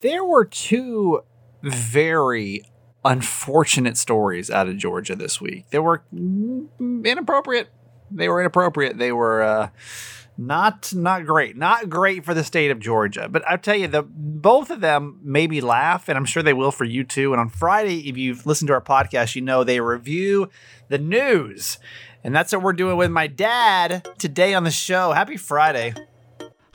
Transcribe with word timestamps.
There 0.00 0.24
were 0.24 0.44
two 0.44 1.22
very 1.62 2.62
unfortunate 3.04 3.96
stories 3.96 4.48
out 4.48 4.68
of 4.68 4.76
Georgia 4.76 5.16
this 5.16 5.40
week. 5.40 5.70
They 5.70 5.80
were 5.80 6.04
inappropriate. 6.12 7.68
They 8.10 8.28
were 8.28 8.40
inappropriate. 8.40 8.96
They 8.96 9.10
were 9.10 9.42
uh, 9.42 9.70
not 10.36 10.94
not 10.94 11.26
great. 11.26 11.56
Not 11.56 11.90
great 11.90 12.24
for 12.24 12.32
the 12.32 12.44
state 12.44 12.70
of 12.70 12.78
Georgia. 12.78 13.28
But 13.28 13.42
I'll 13.48 13.58
tell 13.58 13.74
you, 13.74 13.88
the 13.88 14.02
both 14.02 14.70
of 14.70 14.80
them 14.80 15.18
made 15.24 15.50
me 15.50 15.60
laugh, 15.60 16.08
and 16.08 16.16
I'm 16.16 16.24
sure 16.24 16.44
they 16.44 16.52
will 16.52 16.70
for 16.70 16.84
you 16.84 17.02
too. 17.02 17.32
And 17.32 17.40
on 17.40 17.48
Friday, 17.48 18.08
if 18.08 18.16
you've 18.16 18.46
listened 18.46 18.68
to 18.68 18.74
our 18.74 18.80
podcast, 18.80 19.34
you 19.34 19.42
know 19.42 19.64
they 19.64 19.80
review 19.80 20.48
the 20.88 20.98
news. 20.98 21.78
And 22.22 22.34
that's 22.34 22.52
what 22.52 22.62
we're 22.62 22.72
doing 22.72 22.96
with 22.96 23.10
my 23.10 23.26
dad 23.26 24.06
today 24.18 24.54
on 24.54 24.62
the 24.62 24.70
show. 24.70 25.12
Happy 25.12 25.36
Friday. 25.36 25.94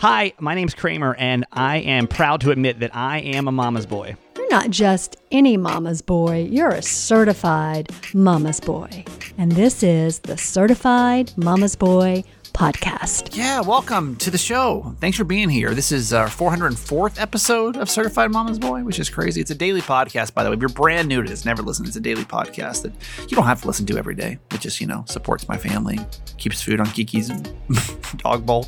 Hi, 0.04 0.34
my 0.38 0.54
name's 0.54 0.74
Kramer, 0.74 1.16
and 1.16 1.46
I 1.54 1.78
am 1.78 2.10
proud 2.10 2.42
to 2.42 2.52
admit 2.52 2.82
that 2.82 2.94
I 2.94 3.20
am 3.20 3.48
a 3.48 3.54
mama's 3.54 3.86
boy. 3.86 4.18
You're 4.36 4.50
not 4.50 4.70
just 4.70 5.16
any 5.32 5.56
mama's 5.56 6.02
boy, 6.02 6.46
you're 6.52 6.72
a 6.72 6.82
certified 6.82 7.90
mama's 8.14 8.60
boy. 8.60 9.06
And 9.38 9.54
this 9.54 9.82
is 9.82 10.20
the 10.20 10.38
Certified 10.38 11.32
Mama's 11.38 11.78
Boy 11.78 12.26
podcast. 12.52 13.38
Yeah, 13.38 13.62
welcome 13.62 14.18
to 14.18 14.30
the 14.30 14.38
show. 14.38 14.94
Thanks 15.00 15.18
for 15.18 15.24
being 15.24 15.48
here. 15.48 15.74
This 15.74 15.94
is 15.94 16.12
our 16.12 16.28
404th 16.28 17.18
episode 17.18 17.78
of 17.78 17.90
Certified 17.90 18.30
Mama's 18.30 18.60
Boy, 18.60 18.84
which 18.84 19.00
is 19.00 19.10
crazy. 19.10 19.40
It's 19.40 19.52
a 19.52 19.56
daily 19.56 19.82
podcast, 19.82 20.34
by 20.34 20.44
the 20.44 20.50
way. 20.50 20.56
If 20.56 20.60
you're 20.60 20.68
brand 20.68 21.08
new 21.08 21.24
to 21.24 21.30
this, 21.30 21.46
never 21.46 21.64
listen. 21.64 21.86
It's 21.86 21.96
a 21.96 22.02
daily 22.02 22.26
podcast 22.26 22.82
that 22.82 22.92
you 23.22 23.38
don't 23.38 23.46
have 23.46 23.62
to 23.62 23.68
listen 23.68 23.86
to 23.86 23.98
every 23.98 24.16
day. 24.16 24.38
It 24.52 24.60
just, 24.60 24.82
you 24.82 24.88
know, 24.88 25.06
supports 25.08 25.48
my 25.48 25.56
family, 25.56 25.98
keeps 26.38 26.62
food 26.62 26.82
on 26.82 26.88
Kiki's 26.88 27.30
dog 28.18 28.46
bowl. 28.46 28.68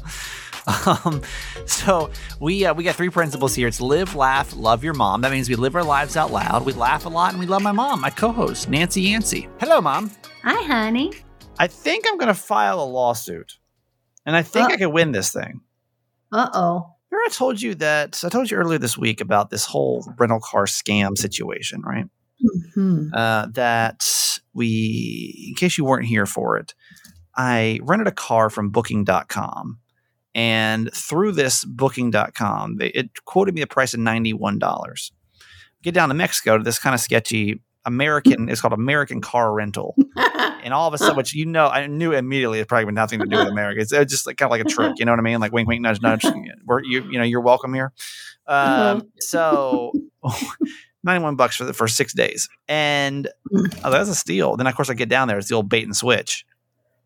Um, 1.05 1.21
so 1.65 2.09
we 2.39 2.65
uh, 2.65 2.73
we 2.73 2.83
got 2.83 2.95
three 2.95 3.09
principles 3.09 3.53
here. 3.55 3.67
It's 3.67 3.81
live, 3.81 4.15
laugh, 4.15 4.55
love 4.55 4.83
your 4.83 4.93
mom. 4.93 5.21
That 5.21 5.31
means 5.31 5.47
we 5.49 5.55
live 5.55 5.75
our 5.75 5.83
lives 5.83 6.15
out 6.17 6.31
loud. 6.31 6.65
We 6.65 6.73
laugh 6.73 7.05
a 7.05 7.09
lot, 7.09 7.31
and 7.31 7.39
we 7.39 7.45
love 7.45 7.61
my 7.61 7.71
mom, 7.71 8.01
my 8.01 8.09
co-host 8.09 8.69
Nancy 8.69 9.01
Yancey. 9.03 9.47
Hello, 9.59 9.79
mom. 9.81 10.11
Hi, 10.43 10.63
honey. 10.63 11.11
I 11.59 11.67
think 11.67 12.05
I'm 12.07 12.17
going 12.17 12.27
to 12.27 12.33
file 12.33 12.79
a 12.81 12.85
lawsuit, 12.85 13.57
and 14.25 14.35
I 14.35 14.41
think 14.41 14.69
Uh- 14.69 14.73
I 14.73 14.77
could 14.77 14.87
win 14.93 15.11
this 15.11 15.31
thing. 15.31 15.61
Uh 16.31 16.49
oh. 16.53 16.89
Remember, 17.11 17.29
I 17.29 17.31
told 17.31 17.61
you 17.61 17.75
that 17.75 18.21
I 18.25 18.29
told 18.29 18.49
you 18.51 18.57
earlier 18.57 18.79
this 18.79 18.97
week 18.97 19.21
about 19.21 19.49
this 19.51 19.65
whole 19.65 20.03
rental 20.17 20.39
car 20.39 20.65
scam 20.65 21.17
situation, 21.17 21.81
right? 21.81 22.05
Hmm. 22.73 23.07
Uh, 23.13 23.47
that 23.53 24.03
we, 24.53 25.47
in 25.49 25.55
case 25.55 25.77
you 25.77 25.85
weren't 25.85 26.05
here 26.07 26.25
for 26.25 26.57
it, 26.57 26.73
I 27.37 27.79
rented 27.83 28.07
a 28.07 28.11
car 28.11 28.49
from 28.49 28.69
Booking.com, 28.71 29.79
and 30.35 30.93
through 30.93 31.31
this 31.31 31.63
Booking.com, 31.63 32.75
they, 32.77 32.89
it 32.89 33.23
quoted 33.23 33.55
me 33.55 33.61
the 33.61 33.67
price 33.67 33.93
of 33.93 34.01
ninety-one 34.01 34.59
dollars. 34.59 35.11
Get 35.81 35.93
down 35.93 36.09
to 36.09 36.15
Mexico 36.15 36.57
to 36.57 36.63
this 36.63 36.77
kind 36.77 36.93
of 36.93 36.99
sketchy 36.99 37.61
American. 37.85 38.49
It's 38.49 38.59
called 38.59 38.73
American 38.73 39.21
Car 39.21 39.53
Rental, 39.53 39.95
and 40.63 40.73
all 40.73 40.87
of 40.87 40.93
a 40.93 40.97
sudden, 40.97 41.15
which 41.15 41.33
you 41.33 41.45
know, 41.45 41.67
I 41.67 41.87
knew 41.87 42.11
immediately 42.11 42.59
it's 42.59 42.67
probably 42.67 42.85
had 42.85 42.93
nothing 42.93 43.19
to 43.19 43.25
do 43.25 43.37
with 43.37 43.47
America. 43.47 43.79
It's, 43.79 43.93
it's 43.93 44.11
just 44.11 44.27
like, 44.27 44.37
kind 44.37 44.47
of 44.47 44.51
like 44.51 44.61
a 44.61 44.69
trick, 44.69 44.99
you 44.99 45.05
know 45.05 45.13
what 45.13 45.19
I 45.19 45.23
mean? 45.23 45.39
Like 45.39 45.53
wink, 45.53 45.67
wink, 45.67 45.81
nudge, 45.81 46.01
nudge. 46.01 46.25
We're, 46.65 46.83
you, 46.83 47.03
you 47.09 47.17
know, 47.17 47.23
you're 47.23 47.41
welcome 47.41 47.73
here. 47.73 47.93
Um, 48.45 49.09
so. 49.19 49.93
91 51.05 51.35
bucks 51.35 51.55
for 51.55 51.65
the 51.65 51.73
for 51.73 51.87
six 51.87 52.15
days. 52.15 52.49
And 52.67 53.29
oh, 53.83 53.91
that's 53.91 54.09
a 54.09 54.15
steal. 54.15 54.57
Then 54.57 54.65
of 54.65 54.75
course 54.75 54.89
I 54.89 54.95
get 54.95 55.07
down 55.07 55.27
there, 55.27 55.37
it's 55.37 55.49
the 55.49 55.53
old 55.53 55.69
bait 55.69 55.83
and 55.83 55.95
switch. 55.95 56.45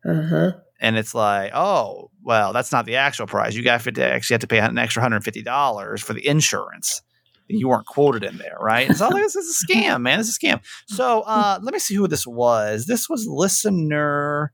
Uh 0.08 0.22
huh. 0.22 0.52
And 0.80 0.96
it's 0.96 1.14
like, 1.14 1.52
oh, 1.54 2.10
well, 2.22 2.52
that's 2.54 2.72
not 2.72 2.86
the 2.86 2.96
actual 2.96 3.26
price. 3.26 3.54
You 3.54 3.62
got 3.62 3.80
to 3.82 4.04
actually 4.04 4.34
have 4.34 4.40
to 4.40 4.46
pay 4.46 4.58
an 4.58 4.78
extra 4.78 5.02
$150 5.02 6.00
for 6.02 6.12
the 6.14 6.26
insurance. 6.26 7.02
You 7.48 7.68
weren't 7.68 7.86
quoted 7.86 8.22
in 8.24 8.38
there, 8.38 8.56
right? 8.60 8.94
So 8.96 9.10
this 9.10 9.34
is 9.36 9.60
a 9.62 9.66
scam, 9.66 10.02
man. 10.02 10.18
This 10.18 10.28
is 10.28 10.36
a 10.36 10.38
scam. 10.46 10.60
So 10.86 11.22
uh, 11.22 11.58
let 11.62 11.74
me 11.74 11.80
see 11.80 11.94
who 11.96 12.06
this 12.06 12.26
was. 12.26 12.86
This 12.86 13.08
was 13.08 13.26
listener. 13.26 14.52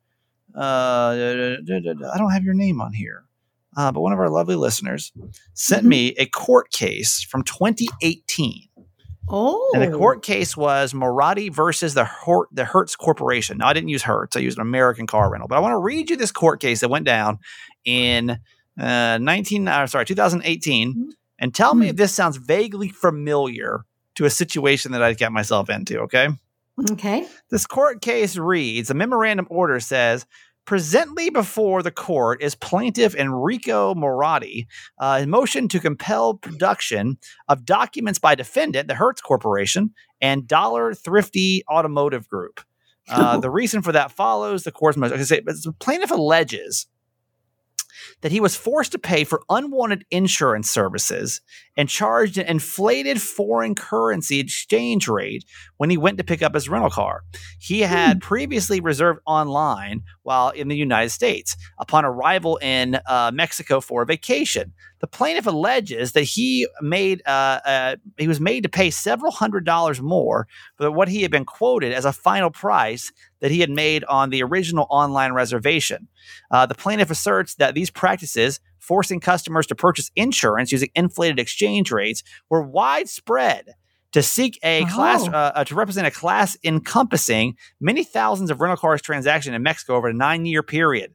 Uh, 0.54 1.10
I 1.14 2.18
don't 2.18 2.30
have 2.32 2.42
your 2.42 2.54
name 2.54 2.80
on 2.80 2.92
here, 2.94 3.24
uh, 3.76 3.92
but 3.92 4.00
one 4.00 4.14
of 4.14 4.18
our 4.18 4.30
lovely 4.30 4.56
listeners 4.56 5.12
sent 5.52 5.84
Mhm. 5.84 5.88
me 5.88 6.08
a 6.18 6.24
court 6.26 6.72
case 6.72 7.22
from 7.22 7.42
2018. 7.42 8.65
Oh. 9.28 9.72
And 9.74 9.82
the 9.82 9.96
court 9.96 10.22
case 10.22 10.56
was 10.56 10.92
Marati 10.92 11.52
versus 11.52 11.94
the 11.94 12.04
Hort, 12.04 12.48
the 12.52 12.64
Hertz 12.64 12.94
Corporation. 12.94 13.58
Now, 13.58 13.68
I 13.68 13.72
didn't 13.72 13.88
use 13.88 14.02
Hertz; 14.02 14.36
I 14.36 14.40
used 14.40 14.58
an 14.58 14.62
American 14.62 15.06
car 15.06 15.30
rental. 15.30 15.48
But 15.48 15.56
I 15.56 15.60
want 15.60 15.72
to 15.72 15.78
read 15.78 16.10
you 16.10 16.16
this 16.16 16.32
court 16.32 16.60
case 16.60 16.80
that 16.80 16.88
went 16.88 17.06
down 17.06 17.40
in 17.84 18.38
uh, 18.78 19.18
nineteen, 19.18 19.66
uh, 19.66 19.86
sorry, 19.86 20.04
two 20.04 20.14
thousand 20.14 20.42
eighteen, 20.44 21.12
and 21.38 21.54
tell 21.54 21.74
me 21.74 21.88
if 21.88 21.96
this 21.96 22.12
sounds 22.12 22.36
vaguely 22.36 22.88
familiar 22.88 23.84
to 24.14 24.24
a 24.24 24.30
situation 24.30 24.92
that 24.92 25.02
I 25.02 25.12
got 25.14 25.32
myself 25.32 25.70
into. 25.70 26.00
Okay. 26.00 26.28
Okay. 26.92 27.26
This 27.50 27.66
court 27.66 28.02
case 28.02 28.36
reads: 28.36 28.90
a 28.90 28.94
memorandum 28.94 29.46
order 29.50 29.80
says. 29.80 30.26
Presently 30.66 31.30
before 31.30 31.82
the 31.82 31.92
court 31.92 32.42
is 32.42 32.56
plaintiff 32.56 33.14
Enrico 33.14 33.94
Moratti, 33.94 34.66
uh, 34.98 35.20
in 35.22 35.30
motion 35.30 35.68
to 35.68 35.78
compel 35.78 36.34
production 36.34 37.18
of 37.48 37.64
documents 37.64 38.18
by 38.18 38.34
defendant, 38.34 38.88
the 38.88 38.96
Hertz 38.96 39.20
Corporation, 39.20 39.94
and 40.20 40.46
Dollar 40.46 40.92
Thrifty 40.92 41.62
Automotive 41.70 42.28
Group. 42.28 42.60
Uh, 43.08 43.38
the 43.38 43.48
reason 43.48 43.82
for 43.82 43.92
that 43.92 44.10
follows 44.10 44.64
the 44.64 44.72
court's 44.72 44.98
motion. 44.98 45.24
So 45.24 45.36
The 45.36 45.72
plaintiff 45.78 46.10
alleges 46.10 46.88
that 48.20 48.32
he 48.32 48.40
was 48.40 48.56
forced 48.56 48.92
to 48.92 48.98
pay 48.98 49.24
for 49.24 49.42
unwanted 49.48 50.04
insurance 50.10 50.70
services 50.70 51.40
and 51.76 51.88
charged 51.88 52.38
an 52.38 52.46
inflated 52.46 53.20
foreign 53.20 53.74
currency 53.74 54.40
exchange 54.40 55.08
rate 55.08 55.44
when 55.76 55.90
he 55.90 55.96
went 55.96 56.18
to 56.18 56.24
pick 56.24 56.42
up 56.42 56.54
his 56.54 56.68
rental 56.68 56.90
car. 56.90 57.22
He 57.58 57.80
had 57.80 58.20
previously 58.20 58.80
reserved 58.80 59.20
online 59.26 60.02
while 60.26 60.50
in 60.50 60.66
the 60.68 60.76
United 60.76 61.10
States 61.10 61.56
upon 61.78 62.04
arrival 62.04 62.56
in 62.56 62.98
uh, 63.08 63.30
Mexico 63.32 63.80
for 63.80 64.02
a 64.02 64.06
vacation. 64.06 64.72
The 64.98 65.06
plaintiff 65.06 65.46
alleges 65.46 66.12
that 66.12 66.22
he 66.22 66.66
made 66.82 67.22
uh, 67.26 67.60
uh, 67.64 67.96
he 68.18 68.26
was 68.26 68.40
made 68.40 68.64
to 68.64 68.68
pay 68.68 68.90
several 68.90 69.30
hundred 69.30 69.64
dollars 69.64 70.02
more 70.02 70.48
for 70.76 70.90
what 70.90 71.08
he 71.08 71.22
had 71.22 71.30
been 71.30 71.44
quoted 71.44 71.92
as 71.92 72.04
a 72.04 72.12
final 72.12 72.50
price 72.50 73.12
that 73.40 73.52
he 73.52 73.60
had 73.60 73.70
made 73.70 74.02
on 74.04 74.30
the 74.30 74.42
original 74.42 74.86
online 74.90 75.32
reservation. 75.32 76.08
Uh, 76.50 76.66
the 76.66 76.74
plaintiff 76.74 77.10
asserts 77.10 77.54
that 77.54 77.74
these 77.74 77.90
practices, 77.90 78.58
forcing 78.78 79.20
customers 79.20 79.66
to 79.68 79.74
purchase 79.74 80.10
insurance 80.16 80.72
using 80.72 80.90
inflated 80.96 81.38
exchange 81.38 81.92
rates, 81.92 82.24
were 82.50 82.62
widespread 82.62 83.74
to 84.12 84.22
seek 84.22 84.58
a 84.62 84.84
class 84.86 85.22
Oh. 85.28 85.32
uh, 85.32 85.52
uh, 85.56 85.64
to 85.64 85.74
represent 85.74 86.06
a 86.06 86.10
class 86.10 86.56
encompassing 86.64 87.56
many 87.80 88.04
thousands 88.04 88.50
of 88.50 88.60
rental 88.60 88.76
cars 88.76 89.02
transaction 89.02 89.54
in 89.54 89.62
Mexico 89.62 89.94
over 89.96 90.08
a 90.08 90.14
nine 90.14 90.46
year 90.46 90.62
period. 90.62 91.12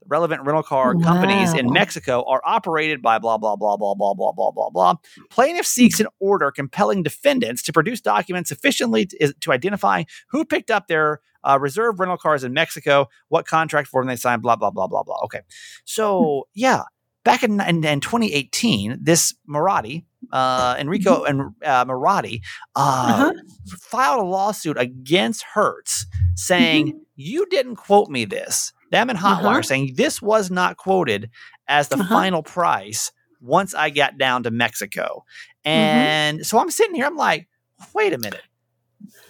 The 0.00 0.06
relevant 0.08 0.42
rental 0.44 0.62
car 0.62 0.94
companies 0.94 1.52
in 1.54 1.72
Mexico 1.72 2.22
are 2.28 2.40
operated 2.44 3.02
by 3.02 3.18
blah 3.18 3.38
blah 3.38 3.56
blah 3.56 3.76
blah 3.76 3.94
blah 3.94 4.14
blah 4.14 4.32
blah 4.32 4.50
blah 4.52 4.70
blah. 4.70 4.94
Plaintiff 5.30 5.66
seeks 5.66 5.98
an 5.98 6.06
order 6.20 6.50
compelling 6.50 7.02
defendants 7.02 7.62
to 7.64 7.72
produce 7.72 8.00
documents 8.00 8.48
sufficiently 8.50 9.06
to, 9.06 9.32
to 9.40 9.52
identify 9.52 10.04
who 10.28 10.44
picked 10.44 10.70
up 10.70 10.86
their 10.86 11.20
uh, 11.42 11.58
reserve 11.60 11.98
rental 12.00 12.16
cars 12.18 12.42
in 12.44 12.52
Mexico, 12.52 13.06
what 13.28 13.46
contract 13.46 13.88
form 13.88 14.06
they 14.06 14.16
signed, 14.16 14.42
blah 14.42 14.56
blah 14.56 14.70
blah 14.70 14.86
blah 14.86 15.02
blah. 15.02 15.18
Okay, 15.24 15.40
so 15.84 16.46
yeah, 16.54 16.82
back 17.26 17.42
in, 17.42 17.60
in, 17.60 17.84
in 17.84 18.00
2018, 18.00 18.98
this 19.02 19.34
Marati, 19.48 20.04
uh, 20.32 20.76
Enrico 20.78 21.24
and 21.24 21.40
uh, 21.64 21.84
Marati, 21.84 22.40
uh, 22.76 22.80
Uh-huh. 22.80 23.32
filed 23.80 24.20
a 24.20 24.24
lawsuit 24.24 24.78
against 24.78 25.42
Hertz 25.42 26.06
saying 26.36 26.98
you 27.16 27.46
didn't 27.50 27.76
quote 27.76 28.08
me 28.08 28.24
this. 28.24 28.72
Them 28.92 29.10
and 29.10 29.18
Hotwire 29.18 29.50
Uh-huh. 29.58 29.62
saying 29.62 29.94
this 29.96 30.22
was 30.22 30.50
not 30.50 30.76
quoted 30.76 31.28
as 31.68 31.88
the 31.88 31.96
Uh-huh. 31.96 32.14
final 32.14 32.42
price 32.42 33.10
once 33.40 33.74
I 33.74 33.90
got 33.90 34.16
down 34.18 34.44
to 34.44 34.50
Mexico. 34.52 35.24
Mm-hmm. 35.66 35.76
And 35.76 36.46
so 36.46 36.58
I'm 36.60 36.70
sitting 36.70 36.94
here, 36.94 37.06
I'm 37.06 37.16
like, 37.16 37.48
wait 37.92 38.12
a 38.12 38.18
minute. 38.18 38.42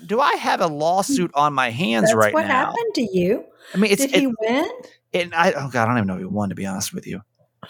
Do 0.05 0.21
I 0.21 0.35
have 0.35 0.61
a 0.61 0.67
lawsuit 0.69 1.31
on 1.35 1.55
my 1.55 1.71
hands 1.71 2.11
That's 2.11 2.17
right 2.17 2.35
what 2.35 2.47
now? 2.47 2.67
happened 2.67 2.95
to 2.97 3.09
you. 3.11 3.45
I 3.75 3.79
mean, 3.79 3.91
it's 3.91 4.03
Did 4.07 4.11
he 4.15 4.25
it, 4.27 4.35
win? 4.41 4.69
it, 5.13 5.33
I, 5.35 5.53
oh 5.53 5.69
god, 5.71 5.85
I 5.85 5.87
don't 5.87 5.97
even 5.97 6.07
know 6.09 6.15
if 6.15 6.21
he 6.21 6.27
won. 6.27 6.51
To 6.51 6.55
be 6.55 6.67
honest 6.67 6.93
with 6.95 7.07
you, 7.07 7.23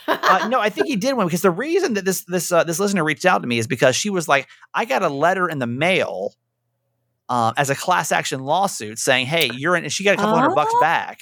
uh, 0.08 0.48
no, 0.50 0.60
I 0.60 0.70
think 0.70 0.86
he 0.86 0.96
did 0.96 1.16
win 1.16 1.26
because 1.26 1.42
the 1.42 1.50
reason 1.50 1.94
that 1.94 2.04
this 2.04 2.24
this 2.24 2.50
uh, 2.52 2.64
this 2.64 2.78
listener 2.80 3.04
reached 3.04 3.24
out 3.24 3.42
to 3.42 3.46
me 3.48 3.58
is 3.58 3.66
because 3.66 3.96
she 3.96 4.10
was 4.10 4.28
like, 4.28 4.48
I 4.74 4.84
got 4.84 5.02
a 5.02 5.08
letter 5.08 5.48
in 5.48 5.58
the 5.58 5.66
mail 5.66 6.34
um, 7.28 7.54
as 7.56 7.70
a 7.70 7.74
class 7.74 8.12
action 8.12 8.40
lawsuit 8.40 8.98
saying, 8.98 9.26
"Hey, 9.26 9.50
you're 9.54 9.76
in." 9.76 9.84
And 9.84 9.92
she 9.92 10.04
got 10.04 10.14
a 10.14 10.16
couple 10.16 10.36
hundred 10.38 10.54
bucks 10.54 10.72
Oh. 10.74 10.80
back 10.80 11.20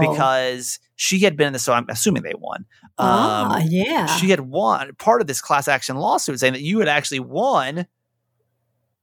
because 0.00 0.78
she 0.96 1.18
had 1.20 1.36
been 1.36 1.48
in 1.48 1.52
this. 1.52 1.64
So 1.64 1.72
I'm 1.72 1.86
assuming 1.88 2.22
they 2.22 2.34
won. 2.36 2.66
Um, 2.96 3.08
ah, 3.08 3.62
yeah. 3.64 4.06
she 4.06 4.30
had 4.30 4.40
won 4.40 4.94
part 4.96 5.20
of 5.20 5.26
this 5.26 5.40
class 5.40 5.66
action 5.68 5.96
lawsuit 5.96 6.38
saying 6.40 6.52
that 6.52 6.62
you 6.62 6.78
had 6.78 6.88
actually 6.88 7.20
won 7.20 7.86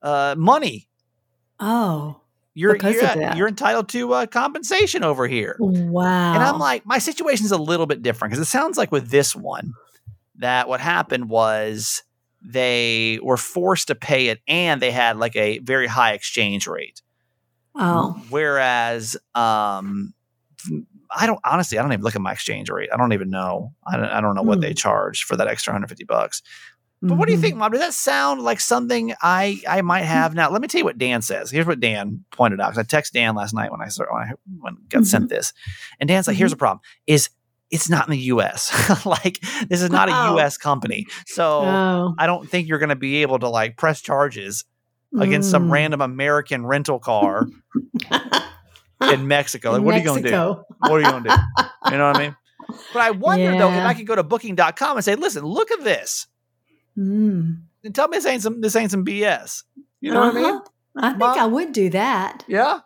uh, 0.02 0.36
money. 0.38 0.88
oh, 1.60 2.21
You're 2.54 2.76
you're, 2.76 3.34
you're 3.36 3.48
entitled 3.48 3.90
to 3.90 4.14
uh, 4.14 4.26
compensation 4.26 5.04
over 5.04 5.28
here. 5.28 5.56
wow. 5.60 6.34
And 6.34 6.44
I'm 6.44 6.60
like, 6.60 6.86
my 6.86 6.98
situation's 6.98 7.52
a 7.52 7.58
little 7.58 7.86
bit 7.86 8.02
different 8.02 8.32
because 8.32 8.46
it 8.46 8.50
sounds 8.50 8.78
like 8.78 8.92
with 8.92 9.10
this 9.10 9.36
one 9.36 9.74
that 10.36 10.68
what 10.68 10.82
happened 10.82 11.30
was 11.30 12.04
they 12.42 13.20
were 13.22 13.38
forced 13.38 13.88
to 13.88 13.96
pay 13.96 14.28
it 14.28 14.42
and 14.48 14.82
they 14.82 14.92
had 14.92 15.18
like 15.18 15.36
a 15.36 15.60
very 15.60 15.88
high 15.88 16.14
exchange 16.14 16.68
rate. 16.68 17.02
Oh. 17.76 18.22
Whereas, 18.30 19.16
um, 19.36 20.14
I 21.14 21.26
don't 21.28 21.40
honestly, 21.44 21.78
I 21.78 21.82
don't 21.82 21.92
even 21.94 22.04
look 22.04 22.16
at 22.16 22.22
my 22.22 22.32
exchange 22.34 22.70
rate. 22.70 22.90
I 22.94 22.98
don't 22.98 23.14
even 23.14 23.30
know. 23.30 23.74
I 23.86 23.98
don't, 23.98 24.06
I 24.06 24.22
don't 24.22 24.36
know 24.36 24.42
what 24.44 24.56
Hmm. 24.56 24.62
they 24.62 24.74
charge 24.74 25.24
for 25.24 25.36
that 25.38 25.48
extra 25.48 25.72
150 25.72 26.04
bucks. 26.06 26.42
But 27.04 27.18
what 27.18 27.28
do 27.28 27.34
you 27.34 27.40
Mhm. 27.40 27.42
think, 27.42 27.56
Mom? 27.58 27.72
Does 27.72 27.82
that 27.82 27.94
sound 27.94 28.42
like 28.42 28.60
something 28.60 29.14
I 29.22 29.60
I 29.68 29.82
might 29.82 30.04
have? 30.04 30.36
Now, 30.36 30.52
let 30.52 30.62
me 30.62 30.68
tell 30.68 30.80
you 30.80 30.86
what 30.86 30.98
Dan 31.00 31.22
says. 31.24 31.50
Here's 31.50 31.66
what 31.66 31.80
Dan 31.80 32.24
pointed 32.32 32.62
out. 32.62 32.78
I 32.78 32.84
texted 32.84 33.12
Dan 33.14 33.34
last 33.36 33.54
night 33.54 33.72
when 33.72 33.82
I 33.82 33.88
saw- 33.88 34.04
when 34.12 34.22
I 34.24 34.32
when 34.60 34.78
got 34.90 35.06
sent 35.06 35.30
this, 35.30 35.52
and 36.00 36.08
Dan's 36.08 36.28
like, 36.28 36.38
"Here's 36.38 36.52
the 36.52 36.58
problem: 36.58 36.82
is 37.08 37.30
it's 37.72 37.90
not 37.90 38.06
in 38.08 38.12
the 38.12 38.18
U.S. 38.36 38.72
like 39.06 39.40
this 39.68 39.82
is 39.82 39.90
not 39.90 40.10
a 40.10 40.12
Oh. 40.14 40.34
U.S. 40.36 40.58
company, 40.58 41.08
so 41.26 41.62
Oh. 41.62 42.14
I 42.20 42.28
don't 42.28 42.48
think 42.48 42.68
you're 42.68 42.80
going 42.80 42.90
to 42.90 42.96
be 42.96 43.24
able 43.24 43.40
to 43.40 43.50
like 43.50 43.78
press 43.78 44.02
charges 44.02 44.66
against 45.20 45.50
some 45.50 45.68
Mm. 45.70 45.72
random 45.72 46.02
American 46.02 46.66
rental 46.66 47.00
car 47.00 47.48
in 49.02 49.28
Mexico. 49.28 49.72
Like, 49.72 49.80
In 49.80 49.86
what 49.86 49.96
are 49.96 49.98
you 49.98 50.04
going 50.06 50.24
to 50.24 50.30
do? 50.30 50.64
What 50.80 50.92
are 50.92 51.00
you 51.00 51.10
going 51.12 51.24
to 51.24 51.30
do? 51.30 51.64
You 51.92 51.98
know 51.98 52.08
what 52.08 52.18
I 52.18 52.20
mean? 52.20 52.36
But 52.94 53.02
I 53.02 53.12
wonder 53.12 53.52
though 53.58 53.70
if 53.72 53.84
I 53.86 53.94
could 53.94 54.08
go 54.08 54.16
to 54.16 54.24
Booking.com 54.24 54.96
and 54.96 55.04
say, 55.04 55.16
"Listen, 55.16 55.44
look 55.44 55.72
at 55.72 55.84
this." 55.84 56.28
Mm. 56.98 57.62
and 57.84 57.96
tell 57.96 58.08
me 58.08 58.18
this 58.18 58.26
ain't 58.26 58.42
some 58.42 58.62
this 58.62 58.76
ain't 58.76 58.92
some 58.92 59.06
BS. 59.06 59.64
You 60.02 60.12
know 60.12 60.22
what 60.22 60.36
I 60.36 60.42
mean? 60.42 60.46
Uh-huh. 60.46 60.62
I 60.98 61.10
think 61.10 61.20
Mom? 61.20 61.40
I 61.40 61.46
would 61.46 61.72
do 61.72 61.90
that. 61.92 62.44
Yeah. 62.48 62.80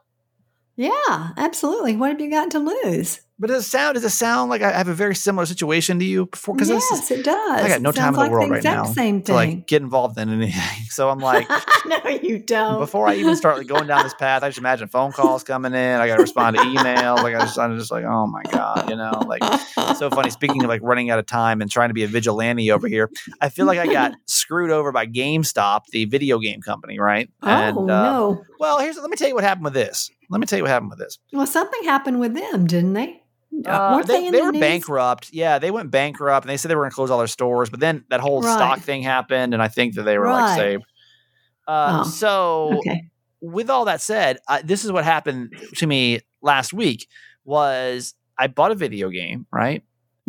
Yeah, 0.75 1.31
absolutely. 1.37 1.95
What 1.95 2.11
have 2.11 2.21
you 2.21 2.29
got 2.29 2.51
to 2.51 2.59
lose? 2.59 3.21
But 3.37 3.47
does 3.47 3.65
it 3.65 3.69
sound 3.69 3.95
does 3.95 4.05
it 4.05 4.11
sound 4.11 4.49
like 4.49 4.61
I 4.61 4.71
have 4.71 4.87
a 4.87 4.93
very 4.93 5.13
similar 5.13 5.45
situation 5.45 5.99
to 5.99 6.05
you 6.05 6.27
before? 6.27 6.55
Because 6.55 6.69
yes, 6.69 7.11
it 7.11 7.25
does. 7.25 7.61
I 7.61 7.67
got 7.67 7.81
no 7.81 7.91
time 7.91 8.09
in 8.09 8.13
the 8.13 8.19
like 8.19 8.31
world 8.31 8.47
the 8.47 8.53
right 8.53 8.63
now 8.63 8.85
Same 8.85 9.19
to 9.21 9.25
thing. 9.25 9.35
like 9.35 9.67
get 9.67 9.81
involved 9.81 10.17
in 10.17 10.29
anything. 10.29 10.61
So 10.95 11.09
I'm 11.09 11.19
like, 11.19 11.49
no, 11.85 11.97
you 12.23 12.39
don't. 12.39 12.79
before 12.79 13.05
I 13.05 13.15
even 13.15 13.35
start 13.35 13.57
like, 13.57 13.67
going 13.67 13.85
down 13.85 14.03
this 14.03 14.13
path, 14.13 14.43
I 14.43 14.47
just 14.47 14.59
imagine 14.59 14.87
phone 14.87 15.11
calls 15.11 15.43
coming 15.43 15.73
in. 15.73 15.99
I 15.99 16.07
got 16.07 16.15
to 16.15 16.21
respond 16.21 16.55
to 16.55 16.61
emails. 16.61 17.21
Like 17.21 17.35
I 17.35 17.39
just 17.39 17.59
I'm 17.59 17.77
just 17.77 17.91
like, 17.91 18.05
oh 18.05 18.27
my 18.27 18.43
god, 18.49 18.89
you 18.89 18.95
know, 18.95 19.11
like 19.27 19.43
so 19.97 20.09
funny. 20.09 20.29
Speaking 20.29 20.63
of 20.63 20.69
like 20.69 20.79
running 20.81 21.09
out 21.09 21.19
of 21.19 21.25
time 21.25 21.61
and 21.61 21.69
trying 21.69 21.89
to 21.89 21.93
be 21.93 22.03
a 22.03 22.07
vigilante 22.07 22.71
over 22.71 22.87
here, 22.87 23.09
I 23.41 23.49
feel 23.49 23.65
like 23.65 23.77
I 23.77 23.87
got 23.87 24.13
screwed 24.25 24.71
over 24.71 24.93
by 24.93 25.05
GameStop, 25.05 25.81
the 25.91 26.05
video 26.05 26.39
game 26.39 26.61
company, 26.61 26.97
right? 26.97 27.29
oh 27.43 27.47
and, 27.49 27.77
uh, 27.77 27.83
no. 28.03 28.43
Well, 28.57 28.79
here's 28.79 28.95
let 28.97 29.09
me 29.09 29.17
tell 29.17 29.27
you 29.27 29.35
what 29.35 29.43
happened 29.43 29.65
with 29.65 29.73
this. 29.73 30.09
Let 30.29 30.39
me 30.39 30.47
tell 30.47 30.57
you 30.57 30.63
what 30.63 30.71
happened 30.71 30.91
with 30.91 30.99
this. 30.99 31.19
Well, 31.33 31.45
something 31.45 31.83
happened 31.83 32.21
with 32.21 32.35
them, 32.35 32.67
didn't 32.67 32.93
they? 32.93 33.21
Uh, 33.65 34.01
they, 34.03 34.29
they 34.29 34.37
the 34.39 34.43
were 34.45 34.51
news? 34.51 34.59
bankrupt. 34.61 35.29
Yeah, 35.31 35.59
they 35.59 35.71
went 35.71 35.91
bankrupt, 35.91 36.45
and 36.45 36.49
they 36.51 36.57
said 36.57 36.69
they 36.69 36.75
were 36.75 36.83
going 36.83 36.91
to 36.91 36.95
close 36.95 37.09
all 37.11 37.17
their 37.19 37.27
stores. 37.27 37.69
But 37.69 37.79
then 37.79 38.05
that 38.09 38.19
whole 38.19 38.41
Right. 38.41 38.53
stock 38.53 38.79
thing 38.81 39.01
happened, 39.01 39.53
and 39.53 39.61
I 39.63 39.67
think 39.67 39.95
that 39.95 40.03
they 40.03 40.17
were 40.17 40.29
like 40.29 40.47
saved. 40.55 40.83
Uh, 41.67 42.01
Oh, 42.01 42.03
so, 42.03 42.77
Okay. 42.79 43.09
with 43.41 43.69
all 43.69 43.85
that 43.85 44.01
said, 44.01 44.39
uh, 44.47 44.61
this 44.63 44.85
is 44.85 44.91
what 44.91 45.03
happened 45.03 45.51
to 45.75 45.87
me 45.87 46.19
last 46.41 46.73
week. 46.73 47.07
Was 47.43 48.13
I 48.37 48.47
bought 48.47 48.71
a 48.71 48.75
video 48.75 49.09
game 49.09 49.45
right? 49.51 49.83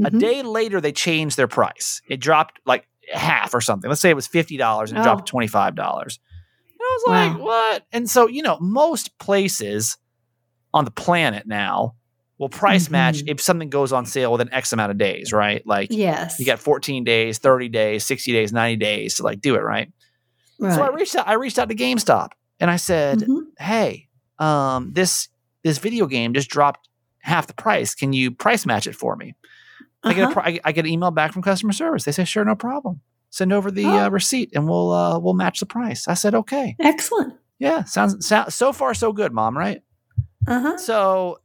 A 0.05 0.11
Mhm. 0.11 0.19
day 0.21 0.43
later, 0.43 0.81
they 0.81 0.93
changed 0.93 1.37
their 1.37 1.49
price. 1.49 2.01
It 2.09 2.21
dropped 2.21 2.61
like 2.67 2.87
half 3.13 3.55
or 3.55 3.61
something. 3.61 3.89
Let's 3.89 4.01
say 4.03 4.11
it 4.11 4.17
was 4.17 4.27
fifty 4.27 4.57
dollars 4.57 4.91
and 4.91 4.99
it 4.99 5.01
Oh. 5.01 5.05
dropped 5.05 5.27
twenty 5.27 5.47
five 5.49 5.75
dollars. 5.75 6.19
And 6.73 6.81
I 6.81 6.99
was 6.99 7.05
like, 7.09 7.39
Wow. 7.41 7.45
what? 7.47 7.87
And 7.93 8.09
so 8.09 8.29
you 8.29 8.43
know, 8.43 8.59
most 8.61 9.19
places 9.19 9.97
on 10.75 10.85
the 10.85 10.91
planet 10.91 11.47
now 11.47 11.96
will 12.39 12.49
price 12.49 12.91
match 12.91 13.19
Mhm. 13.25 13.29
if 13.33 13.41
something 13.41 13.71
goes 13.71 13.93
on 13.93 14.05
sale 14.07 14.33
within 14.33 14.53
X 14.53 14.73
amount 14.73 14.91
of 14.91 14.99
days, 14.99 15.33
right? 15.33 15.67
Like 15.67 15.89
Yes. 15.91 16.39
you 16.39 16.45
got 16.47 16.59
14 16.59 17.03
days, 17.05 17.39
30 17.39 17.69
days, 17.69 18.05
60 18.05 18.33
days, 18.33 18.53
90 18.53 18.77
days 18.77 19.15
to 19.17 19.23
like 19.23 19.41
do 19.41 19.55
it, 19.55 19.61
right? 19.63 19.91
right. 20.59 20.75
So 20.75 20.83
I 20.83 20.89
reached 20.91 21.17
out, 21.17 21.27
I 21.29 21.35
reached 21.35 21.59
out 21.59 21.69
to 21.71 21.75
GameStop 21.75 22.31
and 22.61 22.71
I 22.71 22.77
said, 22.77 23.21
Mhm. 23.21 23.43
Hey, 23.59 24.09
um, 24.39 24.93
this 24.93 25.29
this 25.65 25.79
video 25.79 26.07
game 26.07 26.33
just 26.35 26.49
dropped 26.51 26.89
half 27.21 27.47
the 27.49 27.55
price. 27.55 27.95
Can 27.95 28.13
you 28.13 28.31
price 28.31 28.65
match 28.67 28.87
it 28.87 28.95
for 28.95 29.17
me? 29.17 29.35
I 30.05 30.13
get 30.15 30.25
a 30.25 30.29
Uh-huh. 30.29 30.43
I, 30.45 30.61
I 30.65 30.73
get 30.73 30.85
an 30.85 30.91
email 30.93 31.11
back 31.11 31.33
from 31.33 31.43
customer 31.43 31.73
service. 31.73 32.05
They 32.05 32.13
say, 32.13 32.25
sure, 32.25 32.45
no 32.45 32.55
problem. 32.55 33.01
Send 33.31 33.53
over 33.53 33.71
the 33.73 33.85
Oh. 33.87 34.05
uh, 34.05 34.09
receipt 34.11 34.51
and 34.55 34.69
we'll 34.69 34.93
uh, 34.93 35.19
we'll 35.19 35.35
match 35.35 35.59
the 35.61 35.67
price. 35.67 36.07
I 36.07 36.15
said, 36.15 36.35
okay, 36.35 36.77
Excellent. 36.79 37.35
yeah, 37.59 37.83
sounds 37.85 38.25
sound, 38.27 38.53
so 38.53 38.73
far 38.73 38.95
so 38.95 39.13
good, 39.13 39.33
mom. 39.33 39.57
Right? 39.59 39.83
Uh 40.47 40.61
huh. 40.61 40.79
So 40.79 41.41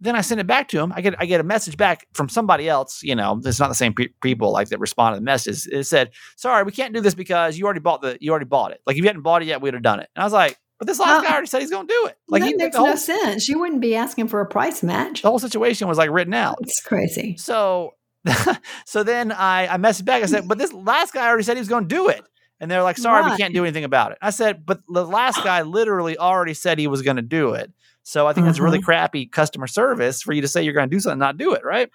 then 0.00 0.16
I 0.16 0.20
send 0.20 0.40
it 0.40 0.46
back 0.46 0.68
to 0.68 0.80
him. 0.80 0.92
I 0.94 1.00
get 1.00 1.14
I 1.18 1.26
get 1.26 1.40
a 1.40 1.44
message 1.44 1.76
back 1.76 2.06
from 2.12 2.28
somebody 2.28 2.68
else. 2.68 3.02
You 3.02 3.14
know, 3.14 3.40
it's 3.44 3.58
not 3.58 3.68
the 3.68 3.74
same 3.74 3.94
pe- 3.94 4.08
people 4.22 4.52
like 4.52 4.68
that 4.68 4.80
respond 4.80 5.14
to 5.14 5.20
the 5.20 5.24
message. 5.24 5.66
It 5.70 5.84
said, 5.84 6.10
"Sorry, 6.36 6.62
we 6.64 6.72
can't 6.72 6.94
do 6.94 7.00
this 7.00 7.14
because 7.14 7.58
you 7.58 7.64
already 7.64 7.80
bought 7.80 8.02
the 8.02 8.18
you 8.20 8.30
already 8.30 8.46
bought 8.46 8.72
it. 8.72 8.80
Like 8.86 8.96
if 8.96 9.02
you 9.02 9.08
hadn't 9.08 9.22
bought 9.22 9.42
it 9.42 9.46
yet, 9.46 9.60
we'd 9.60 9.74
have 9.74 9.82
done 9.82 10.00
it." 10.00 10.08
And 10.14 10.22
I 10.22 10.26
was 10.26 10.32
like, 10.32 10.58
"But 10.78 10.86
this 10.86 10.98
last 10.98 11.24
guy 11.24 11.32
already 11.32 11.46
said 11.46 11.60
he's 11.60 11.70
going 11.70 11.86
to 11.86 11.92
do 11.92 12.06
it. 12.08 12.18
Like 12.28 12.42
that 12.42 12.48
he, 12.48 12.54
makes 12.54 12.76
whole, 12.76 12.86
no 12.86 12.96
sense. 12.96 13.48
You 13.48 13.58
wouldn't 13.58 13.80
be 13.80 13.94
asking 13.94 14.28
for 14.28 14.40
a 14.40 14.46
price 14.46 14.82
match. 14.82 15.22
the 15.22 15.28
whole 15.28 15.38
situation 15.38 15.88
was 15.88 15.98
like 15.98 16.10
written 16.10 16.34
out." 16.34 16.58
It's 16.60 16.80
crazy. 16.80 17.36
So 17.38 17.94
so 18.86 19.02
then 19.02 19.32
I 19.32 19.74
I 19.74 19.76
messaged 19.78 20.04
back. 20.04 20.22
I 20.22 20.26
said, 20.26 20.46
"But 20.48 20.58
this 20.58 20.72
last 20.72 21.14
guy 21.14 21.26
already 21.26 21.44
said 21.44 21.56
he 21.56 21.60
was 21.60 21.68
going 21.68 21.88
to 21.88 21.94
do 21.94 22.08
it." 22.08 22.22
And 22.58 22.70
they're 22.70 22.82
like, 22.82 22.96
"Sorry, 22.98 23.30
we 23.30 23.36
can't 23.36 23.54
do 23.54 23.64
anything 23.64 23.84
about 23.84 24.12
it." 24.12 24.18
I 24.22 24.30
said, 24.30 24.64
"But 24.64 24.80
the 24.88 25.06
last 25.06 25.36
guy 25.44 25.62
literally 25.62 26.18
already 26.18 26.54
said 26.54 26.78
he 26.78 26.86
was 26.86 27.02
going 27.02 27.16
to 27.16 27.22
do 27.22 27.54
it." 27.54 27.72
So 28.08 28.28
I 28.28 28.32
think 28.32 28.46
that's 28.46 28.60
really 28.60 28.78
Uh-huh. 28.78 28.84
crappy 28.84 29.26
customer 29.26 29.66
service 29.66 30.22
for 30.22 30.32
you 30.32 30.40
to 30.42 30.46
say 30.48 30.62
you're 30.62 30.74
going 30.74 30.88
to 30.88 30.94
do 30.94 31.00
something, 31.00 31.18
not 31.18 31.36
do 31.36 31.54
it, 31.54 31.64
right? 31.64 31.90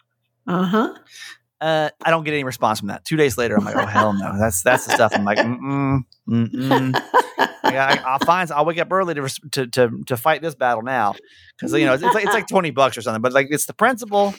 Uh 0.45 0.63
huh. 0.65 0.93
Uh, 1.61 1.89
I 2.03 2.09
don't 2.09 2.25
get 2.25 2.33
any 2.33 2.43
response 2.43 2.79
from 2.79 2.89
that. 2.89 3.05
Two 3.05 3.15
days 3.15 3.37
later, 3.37 3.55
I'm 3.55 3.63
like, 3.63 3.75
"Oh 3.77 3.85
hell 3.85 4.13
no!" 4.13 4.37
That's 4.37 4.61
that's 4.61 4.83
the 4.85 4.91
stuff. 4.91 5.13
I'm 5.15 5.23
like, 5.23 5.39
"Mm 5.39 5.99
mm 6.27 6.51
mm." 6.51 6.97
I, 7.63 7.99
I'll 8.03 8.19
find. 8.19 8.51
I'll 8.51 8.65
wake 8.65 8.79
up 8.79 8.91
early 8.91 9.13
to 9.13 9.27
to 9.51 9.67
to, 9.67 10.03
to 10.07 10.17
fight 10.17 10.41
this 10.41 10.55
battle 10.55 10.81
now 10.81 11.13
because 11.55 11.71
you 11.73 11.85
know 11.85 11.93
it's, 11.93 12.03
it's 12.03 12.13
like 12.15 12.25
it's 12.25 12.33
like 12.33 12.47
twenty 12.47 12.71
bucks 12.71 12.97
or 12.97 13.01
something. 13.03 13.21
But 13.21 13.31
like 13.31 13.47
it's 13.51 13.67
the 13.67 13.73
principle. 13.73 14.33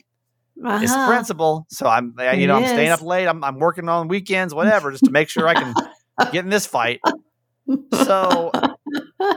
It's 0.56 0.92
the 0.92 0.98
Uh-huh. 0.98 1.06
principle. 1.08 1.66
So 1.70 1.86
I'm, 1.86 2.14
you 2.18 2.46
know, 2.48 2.56
I'm 2.56 2.66
staying 2.66 2.88
is. 2.88 2.94
up 2.94 3.02
late. 3.02 3.26
I'm, 3.26 3.42
I'm 3.42 3.58
working 3.58 3.88
on 3.88 4.08
weekends, 4.08 4.52
whatever, 4.52 4.90
just 4.92 5.04
to 5.06 5.10
make 5.10 5.28
sure 5.30 5.48
I 5.48 5.54
can 5.54 5.72
get 6.32 6.44
in 6.44 6.50
this 6.50 6.66
fight. 6.66 7.00
So 8.04 8.52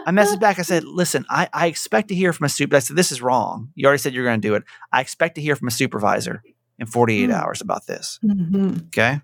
I 0.06 0.12
messaged 0.12 0.40
back. 0.40 0.60
I 0.60 0.64
said, 0.64 0.84
listen, 0.84 1.26
I, 1.30 1.48
I 1.54 1.68
expect 1.68 2.08
to 2.10 2.16
hear 2.16 2.34
from 2.34 2.46
a 2.46 2.50
super. 2.50 2.76
I 2.76 2.80
said, 2.80 2.96
this 2.96 3.12
is 3.12 3.22
wrong. 3.22 3.72
You 3.76 3.88
already 3.88 4.00
said 4.00 4.14
you're 4.14 4.26
going 4.26 4.42
to 4.42 4.48
do 4.48 4.56
it. 4.56 4.64
I 4.92 5.02
expect 5.02 5.36
to 5.36 5.42
hear 5.42 5.56
from 5.56 5.68
a 5.68 5.72
supervisor 5.72 6.44
in 6.80 6.86
48 6.88 7.26
Hmm. 7.28 7.32
hours 7.32 7.62
about 7.62 7.86
this. 7.88 8.20
Mhm. 8.24 8.88
Okay. 8.88 9.22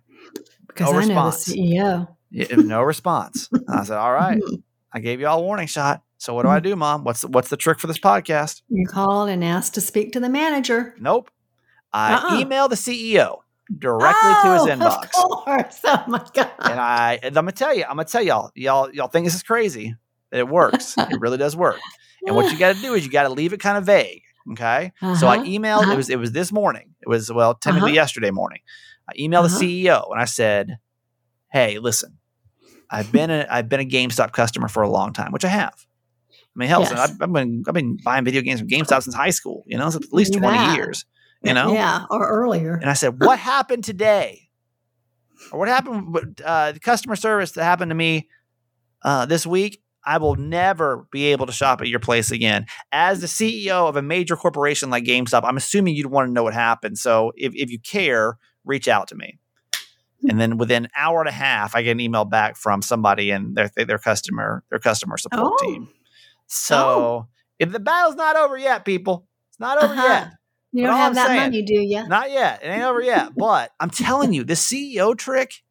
Because 0.68 0.92
No 0.92 0.98
I 1.00 1.02
know 1.02 1.08
the 1.08 1.08
response. 1.08 1.46
CEO. 1.48 2.08
Yeah, 2.30 2.56
no 2.56 2.81
response. 2.81 3.50
And 3.52 3.63
I 3.69 3.84
said, 3.84 3.98
all 3.98 4.13
right, 4.13 4.42
Mhm. 4.42 4.63
I 4.94 5.00
gave 5.00 5.19
you 5.19 5.28
all 5.28 5.40
a 5.40 5.44
warning 5.44 5.68
shot. 5.68 6.01
So 6.18 6.34
what 6.34 6.44
do 6.44 6.50
I 6.50 6.60
do, 6.60 6.75
mom? 6.75 7.03
What's 7.03 7.22
the, 7.22 7.27
what's 7.27 7.50
the 7.50 7.58
trick 7.58 7.80
for 7.80 7.88
this 7.88 7.98
podcast? 8.00 8.62
You 8.70 8.86
called 8.88 9.30
and 9.30 9.44
asked 9.44 9.74
to 9.74 9.82
speak 9.82 10.13
to 10.13 10.20
the 10.20 10.30
manager. 10.30 10.96
Nope. 11.00 11.30
I 11.91 12.13
Uh-uh. 12.13 12.44
emailed 12.44 12.70
the 12.70 12.75
CEO 12.77 13.39
directly 13.77 14.34
to 14.44 14.53
his 14.53 14.62
Oh, 14.62 14.68
inbox. 14.68 15.03
Of 15.06 15.12
course. 15.13 15.80
Oh 15.84 16.03
my 16.08 16.24
God. 16.34 16.51
and 16.60 16.80
I 16.80 17.20
and 17.24 17.36
I'm 17.38 17.44
gonna 17.46 17.51
tell 17.53 17.74
you, 17.74 17.84
I'm 17.84 17.91
gonna 17.98 18.06
tell 18.06 18.22
y'all, 18.22 18.51
y'all, 18.56 18.89
y'all 18.94 19.08
think 19.08 19.25
this 19.25 19.36
is 19.36 19.44
crazy. 19.44 19.96
It 20.31 20.47
works. 20.47 20.95
it 20.97 21.19
really 21.19 21.38
does 21.38 21.55
work. 21.55 21.79
And 22.25 22.35
what 22.35 22.51
you 22.51 22.57
got 22.57 22.73
to 22.75 22.79
do 22.81 22.93
is 22.93 23.05
you 23.05 23.11
got 23.11 23.23
to 23.23 23.29
leave 23.29 23.53
it 23.53 23.59
kind 23.59 23.77
of 23.77 23.85
vague. 23.85 24.21
Okay. 24.53 24.91
So 25.15 25.27
I 25.27 25.35
Uh-huh, 25.38 25.45
emailed. 25.45 25.81
uh-huh. 25.83 25.93
It 25.93 25.97
was 25.97 26.09
it 26.09 26.19
was 26.19 26.31
this 26.31 26.51
morning. 26.51 26.95
It 27.01 27.09
was 27.09 27.31
well 27.31 27.53
technically 27.55 27.91
Uh-huh. 27.91 27.95
yesterday 27.95 28.31
morning. 28.31 28.59
I 29.09 29.13
emailed 29.19 29.45
Uh-huh. 29.45 29.59
the 29.59 29.65
CEO 29.85 30.11
and 30.11 30.19
I 30.21 30.25
said, 30.25 30.77
"Hey, 31.51 31.79
listen, 31.79 32.17
I've 32.89 33.11
been 33.11 33.29
a 33.29 33.45
I've 33.50 33.69
been 33.69 33.79
a 33.81 33.85
GameStop 33.85 34.31
customer 34.31 34.67
for 34.67 34.83
a 34.83 34.89
long 34.89 35.13
time, 35.13 35.31
which 35.31 35.45
I 35.45 35.50
have. 35.50 35.75
I 36.31 36.35
mean, 36.55 36.69
hell, 36.69 36.81
Yes. 36.81 36.91
I've, 36.91 37.21
I've 37.21 37.31
been 37.33 37.63
I've 37.67 37.73
been 37.73 37.97
buying 38.03 38.25
video 38.25 38.41
games 38.41 38.59
from 38.59 38.69
GameStop 38.69 39.03
since 39.03 39.15
high 39.15 39.29
school. 39.29 39.63
You 39.67 39.77
know, 39.77 39.88
it's 39.88 39.95
at 39.95 40.11
least 40.13 40.33
You 40.33 40.39
twenty 40.39 40.75
years. 40.75 41.05
You 41.43 41.53
know, 41.53 41.73
Yeah, 41.73 42.05
or 42.09 42.27
earlier. 42.27 42.73
and 42.75 42.89
I 42.89 42.93
said, 42.93 43.19
"What 43.19 43.39
happened 43.39 43.83
today? 43.83 44.50
Or 45.51 45.59
what 45.59 45.67
happened? 45.69 46.13
with, 46.13 46.39
Uh, 46.43 46.71
the 46.73 46.79
customer 46.79 47.15
service 47.15 47.51
that 47.53 47.63
happened 47.63 47.89
to 47.89 47.95
me 47.95 48.29
uh, 49.03 49.25
this 49.25 49.45
week? 49.45 49.81
I 50.05 50.17
will 50.17 50.36
never 50.36 51.08
be 51.12 51.25
able 51.25 51.46
to 51.46 51.51
shop 51.51 51.81
at 51.81 51.88
your 51.88 52.00
place 52.00 52.31
again. 52.31 52.65
As 52.91 53.22
the 53.22 53.27
CEO 53.27 53.88
of 53.88 53.96
a 53.96 54.01
major 54.01 54.36
corporation 54.36 54.89
like 54.89 55.03
GameStop, 55.03 55.41
I'm 55.43 55.58
assuming 55.58 55.96
you'd 55.96 56.08
want 56.08 56.27
to 56.29 56.34
know 56.34 56.43
what 56.43 56.53
happened. 56.53 56.98
So 56.98 57.31
if 57.36 57.53
if 57.55 57.70
you 57.72 57.79
care, 57.79 58.38
reach 58.65 58.88
out 58.88 59.08
to 59.10 59.15
me." 59.15 59.38
And 60.29 60.39
then 60.39 60.58
within 60.58 60.86
an 60.86 60.91
hour 60.96 61.20
and 61.20 61.27
a 61.29 61.31
half, 61.31 61.75
I 61.75 61.81
get 61.81 61.91
an 61.91 62.00
email 62.00 62.25
back 62.25 62.55
from 62.55 62.81
somebody 62.84 63.31
in 63.31 63.53
their 63.55 63.70
their 63.75 63.98
customer 63.98 64.63
their 64.70 64.79
customer 64.79 65.17
support 65.17 65.53
Oh. 65.60 65.65
team. 65.65 65.88
So 66.48 67.27
if 67.60 67.72
the 67.72 67.79
battle's 67.79 68.15
not 68.15 68.36
over 68.36 68.58
yet, 68.58 68.86
people, 68.86 69.27
it's 69.50 69.60
not 69.60 69.77
over 69.81 69.93
Uh-huh. 69.93 70.08
yet. 70.08 70.31
You 70.74 70.84
But 70.84 70.88
don't 70.89 70.98
have 70.98 71.08
I'm 71.10 71.13
that 71.15 71.27
saying- 71.27 71.39
money, 71.41 71.62
do 71.63 71.74
you? 71.74 72.08
Not 72.08 72.31
yet. 72.31 72.62
It 72.63 72.67
ain't 72.67 72.84
over 72.84 73.01
yet. 73.01 73.29
But 73.36 73.72
I'm 73.79 73.89
telling 73.89 74.34
you, 74.34 74.43
the 74.43 74.55
CEO 74.55 75.13
trick 75.13 75.63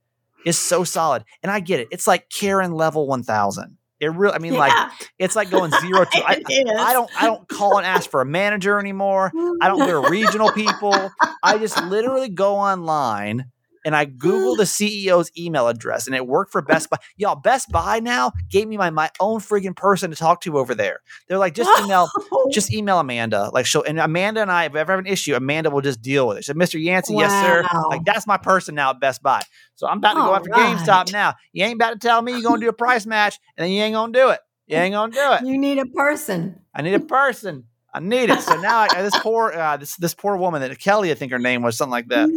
is 0.45 0.59
so 0.59 0.85
solid. 0.85 1.25
And 1.43 1.51
I 1.51 1.61
get 1.61 1.81
it. 1.81 1.89
It's 1.91 2.07
like 2.07 2.29
Karen 2.29 2.73
level 2.73 3.07
1000. 3.07 3.77
It 4.01 4.13
really, 4.15 4.35
I 4.35 4.39
mean, 4.39 4.55
like, 4.55 4.73
it's 5.19 5.37
like 5.37 5.51
going 5.51 5.71
zero 5.81 6.05
to, 6.05 6.19
I. 6.27 6.43
I 6.79 6.93
don't, 6.93 7.11
I 7.23 7.27
don't 7.27 7.47
call 7.49 7.77
and 7.79 7.87
ask 7.87 8.11
for 8.11 8.21
a 8.23 8.25
manager 8.25 8.79
anymore. 8.81 9.31
I 9.61 9.69
don't 9.69 9.79
go 9.79 10.03
to 10.03 10.09
regional 10.09 10.51
people. 10.53 11.11
I 11.43 11.59
just 11.59 11.81
literally 11.85 12.31
go 12.31 12.57
online 12.57 13.45
and 13.85 13.97
I 13.97 14.07
Googled 14.07 14.57
the 14.57 14.65
CEO's 14.65 15.31
email 15.37 15.69
address 15.69 16.07
and 16.07 16.17
it 16.17 16.27
worked 16.27 16.53
for 16.53 16.63
Best 16.63 16.91
Buy. 16.91 16.99
Y'all, 17.17 17.37
Best 17.37 17.71
Buy 17.71 18.01
now 18.01 18.33
gave 18.49 18.69
me 18.69 18.77
my, 18.77 18.91
my 18.91 19.11
own 19.21 19.41
friggin' 19.41 19.77
person 19.77 20.11
to 20.11 20.17
talk 20.17 20.41
to 20.43 20.59
over 20.59 20.75
there. 20.75 21.01
They're 21.29 21.39
like, 21.39 21.55
just 21.55 21.71
email, 21.83 22.09
just 22.51 22.73
email 22.73 22.99
Amanda. 22.99 23.51
Like 23.53 23.67
she'll 23.67 23.83
and 23.83 23.99
Amanda 23.99 24.43
and 24.43 24.51
I, 24.51 24.65
if 24.65 24.75
I 24.75 24.81
ever 24.81 24.93
have 24.93 25.01
an 25.01 25.07
issue, 25.07 25.35
Amanda 25.35 25.71
will 25.71 25.81
just 25.81 26.03
deal 26.03 26.29
with 26.29 26.39
it. 26.39 26.45
So 26.45 26.55
Mr. 26.55 26.83
Yancey, 26.83 27.15
yes, 27.15 27.33
sir. 27.33 27.67
Like 27.89 28.05
that's 28.05 28.27
my 28.27 28.37
person 28.37 28.75
now 28.75 28.91
at 28.91 29.01
Best 29.01 29.23
Buy. 29.23 29.43
So 29.75 29.87
I'm 29.87 29.99
about 29.99 30.15
to 30.15 30.21
go 30.21 30.27
All 30.27 30.35
after 30.37 30.51
GameStop 30.51 31.13
now. 31.13 31.35
You 31.53 31.65
ain't 31.65 31.77
about 31.77 31.93
to 31.93 31.99
tell 31.99 32.21
me 32.23 32.33
you're 32.33 32.43
gonna 32.43 32.61
do 32.61 32.69
a 32.69 32.73
price 32.73 33.07
match 33.07 33.39
and 33.57 33.65
then 33.65 33.73
you 33.73 33.83
ain't 33.83 33.95
gonna 33.95 34.13
do 34.13 34.29
it. 34.31 34.41
You 34.67 34.77
ain't 34.77 34.93
gonna 34.93 35.13
do 35.13 35.33
it. 35.33 35.49
You 35.51 35.59
need 35.59 35.79
a 35.79 35.87
person. 35.87 36.61
I 36.75 36.83
need 36.83 36.95
a 36.95 37.01
person. 37.01 37.65
I 37.93 37.99
need 38.01 38.31
it. 38.31 38.41
So 38.41 38.61
now 38.61 38.87
I, 38.91 39.03
this 39.03 39.19
poor 39.19 39.53
uh, 39.53 39.77
this 39.77 39.97
this 39.97 40.15
poor 40.15 40.37
woman 40.37 40.61
that 40.63 40.79
Kelly, 40.79 41.11
I 41.11 41.15
think 41.15 41.33
her 41.33 41.39
name 41.39 41.63
was 41.63 41.77
something 41.77 41.91
like 41.91 42.09
that. 42.09 42.29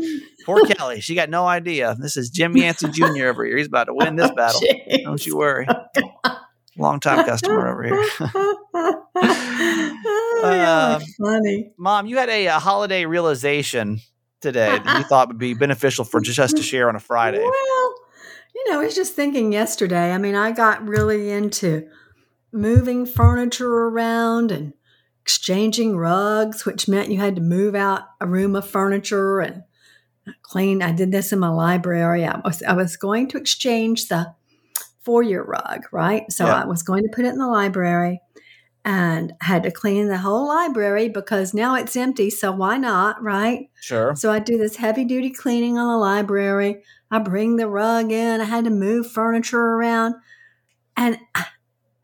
Poor 0.45 0.61
Kelly. 0.65 0.99
She 1.01 1.13
got 1.15 1.29
no 1.29 1.45
idea. 1.47 1.95
This 1.99 2.17
is 2.17 2.29
Jim 2.31 2.57
Yancey 2.57 2.87
Jr. 2.89 3.27
over 3.27 3.45
here. 3.45 3.57
He's 3.57 3.67
about 3.67 3.83
to 3.85 3.93
win 3.93 4.15
this 4.15 4.31
battle. 4.35 4.59
Jeez. 4.61 5.03
Don't 5.03 5.25
you 5.25 5.37
worry. 5.37 5.67
Long 6.77 6.99
time 6.99 7.23
customer 7.25 7.67
over 7.71 7.83
here. 7.83 8.03
oh, 8.75 9.03
yeah, 10.43 10.95
Um, 10.95 11.01
funny. 11.21 11.71
Mom, 11.77 12.07
you 12.07 12.17
had 12.17 12.29
a, 12.29 12.47
uh 12.47 12.59
holiday 12.59 13.05
realization 13.05 13.99
today 14.41 14.79
that 14.83 14.97
you 14.97 15.03
thought 15.05 15.27
would 15.27 15.37
be 15.37 15.53
beneficial 15.53 16.03
for 16.03 16.19
just 16.19 16.39
us 16.39 16.51
to 16.53 16.63
share 16.63 16.89
on 16.89 16.95
a 16.95 16.99
Friday. 16.99 17.39
Well, 17.43 17.93
you 18.55 18.71
know, 18.71 18.81
I 18.81 18.85
was 18.85 18.95
just 18.95 19.13
thinking 19.13 19.51
yesterday. 19.53 20.11
I 20.11 20.17
mean, 20.17 20.35
I 20.35 20.51
got 20.51 20.85
really 20.87 21.29
into 21.29 21.87
moving 22.51 23.05
furniture 23.05 23.71
around 23.71 24.51
and 24.51 24.73
exchanging 25.23 25.95
rugs, 25.95 26.65
which 26.65 26.89
meant 26.89 27.09
you 27.09 27.17
had 27.17 27.37
to 27.37 27.41
move 27.41 27.75
out 27.75 28.03
a 28.19 28.27
room 28.27 28.55
of 28.57 28.67
furniture 28.67 29.39
and 29.39 29.63
clean. 30.41 30.81
I 30.81 30.91
did 30.91 31.11
this 31.13 31.31
in 31.31 31.39
my 31.39 31.49
library. 31.49 32.25
I 32.25 32.39
was 32.43 32.61
I 32.61 32.73
was 32.73 32.97
going 32.97 33.29
to 33.29 33.37
exchange 33.37 34.09
the 34.09 34.35
four-year 35.01 35.43
rug, 35.43 35.85
right? 35.91 36.29
So 36.31 36.45
Yeah. 36.45 36.61
I 36.61 36.65
was 36.65 36.83
going 36.83 37.03
to 37.03 37.09
put 37.09 37.25
it 37.25 37.29
in 37.29 37.37
the 37.37 37.47
library 37.47 38.19
and 38.85 39.33
had 39.39 39.63
to 39.63 39.71
clean 39.71 40.07
the 40.07 40.17
whole 40.17 40.45
library 40.45 41.07
because 41.07 41.53
now 41.53 41.75
it's 41.75 41.95
empty. 41.95 42.29
So 42.29 42.51
why 42.51 42.77
not, 42.77 43.21
right? 43.23 43.69
Sure. 43.79 44.15
So 44.15 44.29
I 44.29 44.39
do 44.39 44.57
this 44.57 44.75
heavy 44.75 45.05
duty 45.05 45.29
cleaning 45.29 45.77
on 45.77 45.87
the 45.87 45.97
library. 45.97 46.83
I 47.09 47.19
bring 47.19 47.55
the 47.55 47.67
rug 47.67 48.11
in. 48.11 48.41
I 48.41 48.45
had 48.45 48.65
to 48.65 48.69
move 48.69 49.09
furniture 49.09 49.57
around. 49.57 50.15
And 50.97 51.17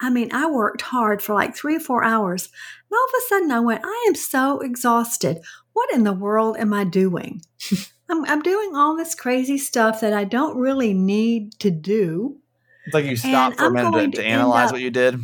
I 0.02 0.10
mean, 0.10 0.30
I 0.32 0.50
worked 0.50 0.82
hard 0.82 1.22
for 1.22 1.34
like 1.34 1.56
three 1.56 1.76
or 1.76 1.80
four 1.80 2.04
hours. 2.04 2.46
And 2.46 2.98
all 2.98 3.06
of 3.06 3.14
a 3.18 3.28
sudden 3.28 3.52
I 3.52 3.60
went, 3.60 3.82
I 3.84 4.06
am 4.08 4.16
so 4.16 4.60
exhausted. 4.62 5.42
What 5.74 5.94
in 5.94 6.04
the 6.04 6.14
world 6.14 6.58
am 6.58 6.74
I 6.74 6.84
doing? 6.84 7.42
I'm, 8.10 8.26
I'm 8.26 8.42
doing 8.42 8.76
all 8.76 8.96
this 8.96 9.14
crazy 9.14 9.58
stuff 9.58 10.02
that 10.02 10.14
I 10.14 10.24
don't 10.24 10.58
really 10.58 10.94
need 10.94 11.60
to 11.60 11.70
do. 11.70 12.38
It's 12.86 12.94
like 12.94 13.06
you 13.06 13.16
stopped 13.16 13.58
for 13.58 13.68
a 13.68 13.72
minute 13.72 14.16
to, 14.16 14.22
to 14.22 14.26
analyze 14.26 14.68
up- 14.68 14.74
what 14.74 14.82
you 14.82 14.90
did. 14.90 15.20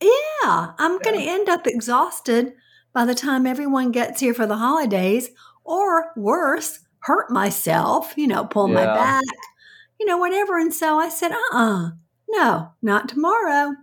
Yeah, 0.00 0.72
I'm 0.78 0.98
going 0.98 1.18
to 1.18 1.26
end 1.26 1.48
up 1.48 1.66
exhausted 1.66 2.52
by 2.92 3.06
the 3.06 3.14
time 3.14 3.46
everyone 3.46 3.90
gets 3.90 4.20
here 4.20 4.34
for 4.34 4.46
the 4.46 4.56
holidays, 4.56 5.30
or 5.64 6.12
worse, 6.16 6.80
hurt 7.00 7.30
myself, 7.30 8.12
you 8.16 8.26
know, 8.26 8.44
pull 8.44 8.68
my 8.68 8.84
back, 8.84 9.24
you 9.98 10.06
know, 10.06 10.18
whatever. 10.18 10.58
And 10.58 10.72
so 10.72 10.98
I 10.98 11.08
said, 11.08 11.32
uh 11.32 11.38
uh 11.52 11.90
no, 12.28 12.72
not 12.82 13.08
tomorrow. 13.08 13.74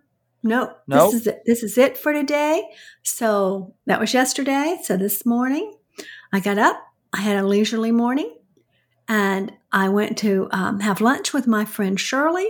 No, 0.44 0.76
Nope. 0.88 1.12
this 1.12 1.22
is 1.22 1.28
it. 1.28 1.42
This 1.46 1.64
is 1.64 1.78
it 1.78 1.98
for 1.98 2.14
today. 2.14 2.64
So 3.02 3.74
that 3.86 4.00
was 4.00 4.14
yesterday. 4.14 4.78
So 4.84 4.98
this 4.98 5.26
morning, 5.26 5.74
I 6.32 6.40
got 6.40 6.58
up. 6.58 6.82
I 7.14 7.22
had 7.22 7.38
a 7.38 7.48
leisurely 7.48 7.92
morning, 7.92 8.36
and 9.08 9.54
I 9.72 9.90
went 9.90 10.18
to 10.20 10.48
um, 10.52 10.80
have 10.82 11.00
lunch 11.02 11.34
with 11.34 11.48
my 11.48 11.64
friend 11.66 12.00
Shirley 12.00 12.50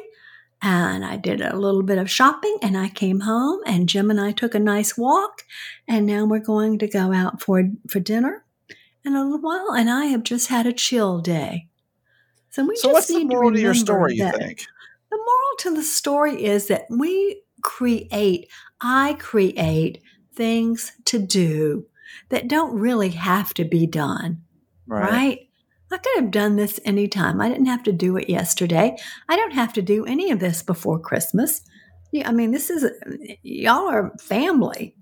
and 0.64 1.04
I 1.04 1.18
did 1.18 1.42
a 1.42 1.58
little 1.58 1.84
bit 1.84 1.98
of 1.98 2.10
shopping 2.10 2.58
and 2.62 2.78
I 2.78 2.88
came 2.88 3.20
home 3.22 3.60
and 3.66 3.90
Jim 3.90 4.10
and 4.10 4.20
I 4.20 4.32
took 4.32 4.56
a 4.56 4.60
nice 4.60 4.98
walk 4.98 5.44
and 5.88 6.06
now 6.06 6.24
we're 6.26 6.40
going 6.40 6.80
to 6.80 6.88
go 6.88 7.12
out 7.12 7.42
for 7.42 7.70
for 7.90 8.00
dinner 8.00 8.46
in 9.04 9.14
a 9.16 9.24
little 9.24 9.42
while 9.42 9.74
and 9.74 9.90
I 9.90 10.06
have 10.06 10.24
just 10.24 10.48
had 10.48 10.66
a 10.66 10.72
chill 10.74 11.20
day. 11.20 11.68
So 12.50 12.66
we 12.66 12.78
So 12.78 12.88
just 12.88 12.94
what's 12.94 13.08
the 13.08 13.18
need 13.18 13.28
moral 13.28 13.52
to 13.52 13.60
your 13.60 13.72
remember 13.72 13.86
story, 13.86 14.16
you 14.16 14.32
think? 14.32 14.66
The 15.12 15.18
moral 15.18 15.58
to 15.60 15.76
the 15.76 15.84
story 15.84 16.46
is 16.46 16.68
that 16.68 16.86
we 16.90 17.43
create, 17.63 18.50
I 18.82 19.15
create 19.20 20.01
things 20.36 20.91
to 21.05 21.20
do 21.20 21.88
that 22.29 22.48
don't 22.48 22.77
really 22.77 23.10
have 23.10 23.53
to 23.55 23.63
be 23.63 23.88
done 23.88 24.43
right? 24.88 25.50
I 25.91 25.98
could 25.98 26.24
have 26.24 26.32
done 26.32 26.55
this 26.55 26.79
anytime. 26.86 27.39
I 27.39 27.50
didn't 27.50 27.67
have 27.67 27.84
to 27.84 27.91
do 27.91 28.17
it 28.17 28.29
yesterday. 28.29 28.98
I 29.29 29.36
don't 29.36 29.53
have 29.53 29.74
to 29.74 29.82
do 29.82 30.05
any 30.05 30.32
of 30.32 30.39
this 30.39 30.63
before 30.63 31.00
Christmas. 31.00 31.62
Yeah, 32.12 32.27
I 32.27 32.32
mean, 32.32 32.51
this 32.51 32.70
is 32.70 32.86
y'all 33.43 33.89
are 33.89 34.12
family. 34.20 34.96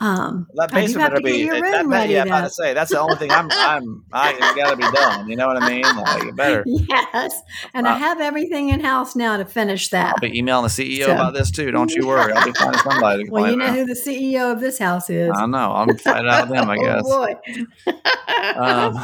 Um, 0.00 0.46
That 0.54 0.70
basement 0.70 1.10
better 1.10 1.20
be. 1.20 1.48
that- 1.48 1.84
ready 1.86 2.12
yeah, 2.12 2.22
I'm 2.22 2.28
about 2.28 2.44
to- 2.44 2.50
say 2.50 2.72
that's 2.72 2.90
the 2.92 3.00
only 3.00 3.16
thing 3.16 3.30
I'm. 3.32 3.48
I'm. 3.50 4.04
I 4.12 4.32
got 4.56 4.70
to 4.70 4.76
be 4.76 4.84
done. 4.96 5.28
You 5.28 5.34
know 5.36 5.46
what 5.48 5.60
I 5.62 5.68
mean? 5.68 5.82
Like, 5.82 6.36
better. 6.36 6.62
Yes, 6.66 7.40
and 7.74 7.86
I 7.88 7.96
have 7.98 8.20
everything 8.20 8.68
in 8.68 8.80
house 8.80 9.16
now 9.16 9.36
to 9.36 9.44
finish 9.44 9.88
that. 9.88 10.14
I'll 10.14 10.20
be 10.30 10.38
emailing 10.38 10.64
the 10.64 10.68
CEO 10.68 11.06
So- 11.06 11.12
about 11.14 11.34
this 11.34 11.50
too. 11.50 11.70
Don't 11.72 11.92
you 11.92 12.06
worry. 12.06 12.32
I'll 12.32 12.44
be 12.46 12.52
finding 12.52 12.80
somebody. 12.82 13.24
To 13.24 13.30
Well, 13.32 13.50
you 13.50 13.56
know 13.56 13.72
who 13.72 13.84
the 13.86 13.94
CEO 13.94 14.52
of 14.52 14.60
this 14.60 14.78
house 14.78 15.10
is. 15.10 15.30
I 15.34 15.46
know. 15.46 15.72
I'm 15.72 15.96
fighting 15.98 16.28
out 16.30 16.48
with 16.48 16.58
them. 16.58 16.70
I 16.70 16.76
guess. 16.84 17.02
Oh 17.04 17.26
boy. 17.26 17.92
um, 18.56 18.94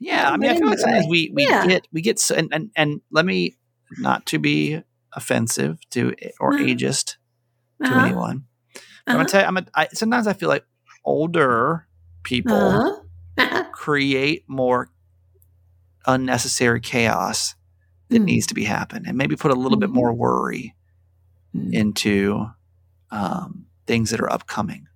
yeah, 0.00 0.30
I 0.30 0.36
mean, 0.36 0.50
I 0.50 0.56
feel 0.56 0.66
like 0.68 0.78
sometimes 0.78 1.06
we 1.08 1.30
we 1.34 1.44
yeah. 1.44 1.66
get 1.66 1.88
we 1.92 2.00
get 2.00 2.18
so, 2.18 2.34
and, 2.34 2.48
and 2.52 2.70
and 2.76 3.00
let 3.10 3.24
me 3.26 3.56
not 3.98 4.24
to 4.26 4.38
be 4.38 4.82
offensive 5.12 5.78
to 5.90 6.14
or 6.40 6.54
Uh-huh. 6.54 6.64
ageist 6.64 7.16
to 7.82 7.88
Uh-huh, 7.90 8.06
anyone. 8.06 8.44
I'm 9.08 9.16
uh-huh, 9.16 9.18
gonna 9.18 9.28
tell 9.28 9.40
you, 9.42 9.46
I'm 9.46 9.56
a, 9.56 9.64
I, 9.74 9.88
sometimes 9.92 10.26
I 10.26 10.32
feel 10.34 10.48
like 10.48 10.64
older 11.04 11.86
people 12.22 12.56
uh-huh. 13.38 13.64
create 13.72 14.44
more 14.48 14.90
unnecessary 16.06 16.80
chaos 16.80 17.54
that 18.10 18.20
Mm. 18.22 18.24
needs 18.26 18.46
to 18.48 18.54
be 18.54 18.64
happen, 18.64 19.04
and 19.06 19.16
maybe 19.16 19.36
put 19.36 19.50
a 19.50 19.54
little 19.54 19.78
bit 19.78 19.90
Mhm. 19.90 19.94
more 19.94 20.12
worry 20.14 20.74
Mm. 21.54 21.72
into 21.72 22.46
um, 23.10 23.66
things 23.86 24.10
that 24.10 24.20
are 24.20 24.30
upcoming. 24.30 24.86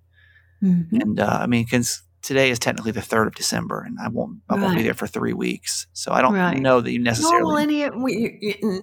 Mhm. 0.61 1.01
And 1.01 1.19
uh, 1.19 1.39
I 1.41 1.47
mean, 1.47 1.63
because 1.63 2.03
today 2.23 2.49
is 2.49 2.57
technically 2.57 2.91
the 2.91 3.01
third 3.01 3.27
of 3.27 3.35
December, 3.35 3.81
and 3.85 3.97
I 4.03 4.07
won't 4.07 4.39
I 4.49 4.55
won't 4.55 4.75
be 4.77 4.83
there 4.83 4.93
for 4.95 5.05
three 5.07 5.33
weeks, 5.33 5.85
so 5.93 6.11
I 6.11 6.21
don't 6.21 6.33
Right. 6.33 6.57
know 6.57 6.81
that 6.81 6.91
you 6.91 6.97
Nor 6.99 7.11
will 7.11 7.11
necessarily. 7.11 7.63
any 7.63 7.83
of 7.83 7.95
we, 7.95 8.39
y- 8.41 8.79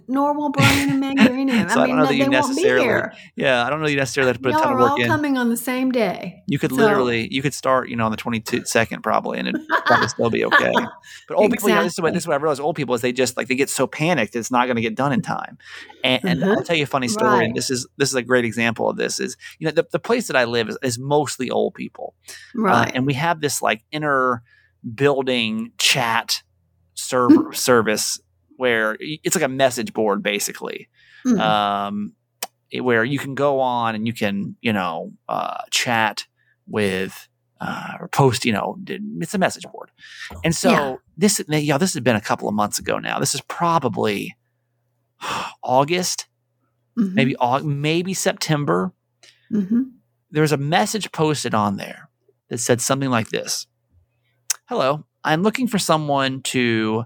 Brian 0.52 0.90
and 0.90 1.00
Meg 1.00 1.18
or 1.18 1.32
any 1.34 1.50
of 1.52 1.58
them. 1.58 1.68
So 1.70 1.80
I 1.80 1.84
I 1.84 1.86
don't 1.88 1.96
know 1.96 2.06
that 2.06 2.14
you 2.14 2.28
necessarily. 2.28 3.10
Yeah, 3.36 3.64
I 3.66 3.70
don't 3.70 3.80
know 3.80 3.88
you 3.88 3.96
necessarily 3.96 4.28
have 4.28 4.36
to 4.36 4.42
put 4.42 4.50
a 4.50 4.52
Y'all 4.52 4.62
ton 4.62 4.72
of 4.74 4.78
work 4.78 4.90
all 4.92 5.00
in. 5.00 5.06
coming 5.08 5.38
on 5.38 5.48
the 5.48 5.56
same 5.56 5.90
day. 5.90 6.42
You 6.46 6.58
could 6.58 6.70
So- 6.70 6.76
literally, 6.76 7.28
you 7.32 7.42
could 7.42 7.54
start, 7.54 7.88
you 7.88 7.96
know, 7.96 8.04
on 8.04 8.10
the 8.10 8.16
twenty 8.16 8.42
second 8.64 9.02
probably, 9.02 9.38
and 9.38 9.48
it'd 9.48 9.66
probably 9.86 10.08
still 10.08 10.30
be 10.30 10.44
okay. 10.44 10.72
But 11.28 11.36
old 11.36 11.50
people, 11.52 11.68
you 11.68 11.74
know, 11.76 11.82
this 11.84 11.94
is 11.94 12.00
what 12.00 12.12
this 12.12 12.24
is 12.24 12.26
what 12.28 12.34
I 12.34 12.42
realize. 12.42 12.60
Old 12.60 12.76
people 12.76 12.94
is 12.94 13.00
they 13.00 13.12
just 13.12 13.36
like 13.36 13.48
they 13.48 13.54
get 13.54 13.70
so 13.70 13.86
panicked 13.86 14.36
it's 14.36 14.50
not 14.50 14.66
going 14.66 14.76
to 14.76 14.82
get 14.82 14.94
done 14.94 15.12
in 15.12 15.22
time. 15.22 15.58
And, 16.04 16.24
and 16.24 16.40
Mhm. 16.42 16.56
I'll 16.56 16.62
tell 16.64 16.76
you 16.76 16.82
a 16.84 16.86
funny 16.86 17.08
story. 17.08 17.30
Right. 17.30 17.44
And 17.46 17.54
this 17.56 17.70
is 17.70 17.86
this 17.96 18.08
is 18.08 18.14
a 18.14 18.22
great 18.22 18.44
example 18.44 18.88
of 18.90 18.96
this. 18.96 19.18
Is 19.20 19.36
you 19.58 19.66
know 19.66 19.70
the, 19.72 19.86
the 19.90 19.98
place 19.98 20.26
that 20.26 20.36
I 20.36 20.44
live 20.44 20.68
is, 20.68 20.76
is 20.82 20.98
mostly 20.98 21.50
old 21.50 21.74
people, 21.74 22.14
Uh, 22.56 22.62
Right. 22.62 22.92
and 22.94 23.06
we 23.06 23.14
have 23.14 23.29
this 23.38 23.62
like 23.62 23.84
inner 23.92 24.42
building 24.94 25.72
chat 25.78 26.42
server 26.94 27.52
service 27.52 28.18
where 28.56 28.96
it's 29.00 29.36
like 29.36 29.44
a 29.44 29.48
message 29.48 29.92
board 29.92 30.22
basically 30.22 30.88
Mm. 31.26 31.38
um, 31.38 32.12
where 32.80 33.04
you 33.04 33.18
can 33.18 33.34
go 33.34 33.60
on 33.60 33.94
and 33.94 34.06
you 34.06 34.12
can 34.14 34.56
you 34.62 34.72
know 34.72 35.12
uh, 35.28 35.58
chat 35.70 36.24
with 36.66 37.28
uh, 37.60 37.92
or 38.00 38.08
post 38.08 38.44
you 38.46 38.52
know 38.52 38.78
it's 38.86 39.34
a 39.34 39.38
message 39.38 39.64
board 39.70 39.90
and 40.44 40.54
so 40.56 40.70
Yeah. 40.70 40.94
this 41.18 41.42
yeah 41.48 41.76
this 41.78 41.92
has 41.92 42.00
been 42.02 42.16
a 42.16 42.20
couple 42.22 42.48
of 42.48 42.54
months 42.54 42.78
ago 42.78 42.98
now 42.98 43.18
this 43.18 43.34
is 43.34 43.42
probably 43.42 44.34
august 45.62 46.26
Mhm. 46.98 47.14
maybe 47.14 47.36
maybe 47.64 48.14
september 48.14 48.92
Mhm. 49.52 49.92
there's 50.30 50.52
a 50.52 50.56
message 50.56 51.12
posted 51.12 51.54
on 51.54 51.76
there 51.76 52.08
that 52.50 52.58
said 52.58 52.80
something 52.80 53.08
like 53.10 53.30
this 53.30 53.66
Hello, 54.68 55.04
I'm 55.24 55.42
looking 55.42 55.66
for 55.66 55.78
someone 55.78 56.42
to 56.42 57.04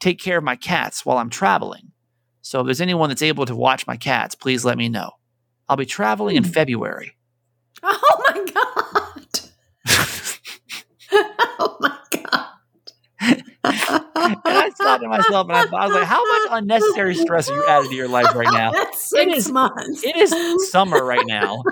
take 0.00 0.18
care 0.18 0.38
of 0.38 0.44
my 0.44 0.56
cats 0.56 1.04
while 1.06 1.18
I'm 1.18 1.30
traveling. 1.30 1.92
So 2.42 2.60
if 2.60 2.66
there's 2.66 2.80
anyone 2.80 3.08
that's 3.08 3.22
able 3.22 3.46
to 3.46 3.54
watch 3.56 3.86
my 3.86 3.96
cats, 3.96 4.34
please 4.34 4.64
let 4.64 4.76
me 4.78 4.88
know. 4.88 5.10
I'll 5.68 5.76
be 5.76 5.86
traveling 5.86 6.36
in 6.36 6.44
Hmm. 6.44 6.50
February. 6.50 7.12
Oh 7.82 8.22
my 8.26 8.44
god. 8.52 9.40
oh 11.58 11.76
my 11.80 11.98
god. 12.10 12.46
and 13.20 13.42
I 13.64 14.70
thought 14.70 14.98
to 15.02 15.08
myself, 15.08 15.48
and 15.48 15.56
I, 15.56 15.66
thought, 15.66 15.74
I 15.82 15.86
was 15.86 15.94
like, 15.94 16.04
how 16.06 16.24
much 16.24 16.48
unnecessary 16.62 17.14
stress 17.14 17.48
are 17.50 17.56
you 17.56 17.66
adding 17.66 17.90
to 17.90 17.96
your 17.96 18.08
life 18.08 18.34
right 18.34 18.52
now? 18.52 18.72
That's 18.72 19.08
six 19.08 19.36
is- 19.36 19.52
months. 19.52 20.02
It 20.04 20.16
is 20.16 20.70
summer 20.70 21.04
right 21.04 21.24
now. 21.26 21.62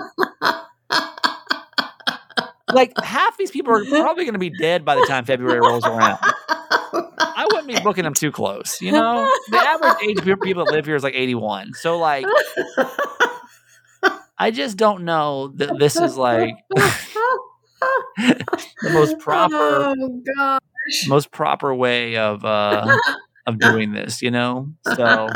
Like 2.71 2.93
half 2.99 3.37
these 3.37 3.51
people 3.51 3.73
are 3.73 3.85
probably 3.85 4.23
going 4.23 4.33
to 4.33 4.39
be 4.39 4.49
dead 4.49 4.83
by 4.85 4.95
the 4.95 5.05
time 5.07 5.25
February 5.25 5.59
rolls 5.59 5.85
around. 5.85 6.17
I 6.21 7.45
wouldn't 7.47 7.67
be 7.67 7.79
booking 7.81 8.03
them 8.05 8.13
too 8.13 8.31
close. 8.31 8.81
You 8.81 8.91
know, 8.91 9.29
the 9.49 9.57
average 9.57 9.95
age 10.03 10.27
of 10.27 10.39
people 10.41 10.65
that 10.65 10.71
live 10.71 10.85
here 10.85 10.95
is 10.95 11.03
like 11.03 11.13
81. 11.15 11.73
So 11.75 11.99
like, 11.99 12.25
I 14.37 14.51
just 14.51 14.77
don't 14.77 15.03
know 15.05 15.49
that 15.55 15.77
this 15.79 15.95
is 15.95 16.17
like 16.17 16.55
the 18.17 18.89
most 18.91 19.19
proper, 19.19 19.55
Oh 19.55 20.21
gosh. 20.35 21.07
most 21.07 21.31
proper 21.31 21.73
way 21.73 22.17
of 22.17 22.43
uh 22.43 22.97
of 23.45 23.59
doing 23.59 23.91
this. 23.93 24.21
You 24.21 24.31
know, 24.31 24.73
so 24.95 25.29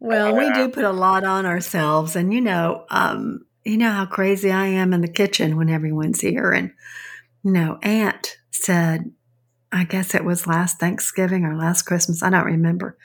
Well, 0.00 0.34
we 0.36 0.50
do 0.52 0.68
put 0.68 0.84
a 0.84 0.92
lot 0.92 1.24
on 1.24 1.46
ourselves, 1.46 2.16
and 2.16 2.32
you 2.32 2.40
know, 2.40 2.84
um, 2.90 3.44
you 3.64 3.76
know 3.76 3.90
how 3.90 4.06
crazy 4.06 4.50
I 4.50 4.66
am 4.66 4.92
in 4.92 5.00
the 5.00 5.08
kitchen 5.08 5.56
when 5.56 5.68
everyone's 5.70 6.20
here, 6.20 6.52
and 6.52 6.72
you 7.42 7.52
know, 7.52 7.78
Aunt 7.82 8.36
said, 8.50 9.12
I 9.72 9.84
guess 9.84 10.14
it 10.14 10.24
was 10.24 10.46
last 10.46 10.78
Thanksgiving 10.78 11.44
or 11.44 11.56
last 11.56 11.82
Christmas, 11.82 12.22
I 12.22 12.30
don't 12.30 12.46
remember. 12.46 12.96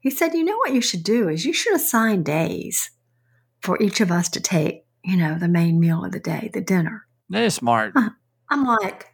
He 0.00 0.10
said, 0.10 0.34
you 0.34 0.44
know 0.44 0.56
what 0.58 0.74
you 0.74 0.80
should 0.80 1.02
do 1.02 1.28
is 1.28 1.44
you 1.44 1.52
should 1.52 1.74
assign 1.74 2.22
days 2.22 2.90
for 3.60 3.80
each 3.82 4.00
of 4.00 4.10
us 4.10 4.28
to 4.30 4.40
take, 4.40 4.84
you 5.04 5.16
know, 5.16 5.38
the 5.38 5.48
main 5.48 5.80
meal 5.80 6.04
of 6.04 6.12
the 6.12 6.20
day, 6.20 6.50
the 6.52 6.60
dinner. 6.60 7.06
that 7.30 7.42
is 7.42 7.54
smart. 7.54 7.92
Uh-huh. 7.96 8.10
I'm 8.50 8.64
like, 8.64 9.06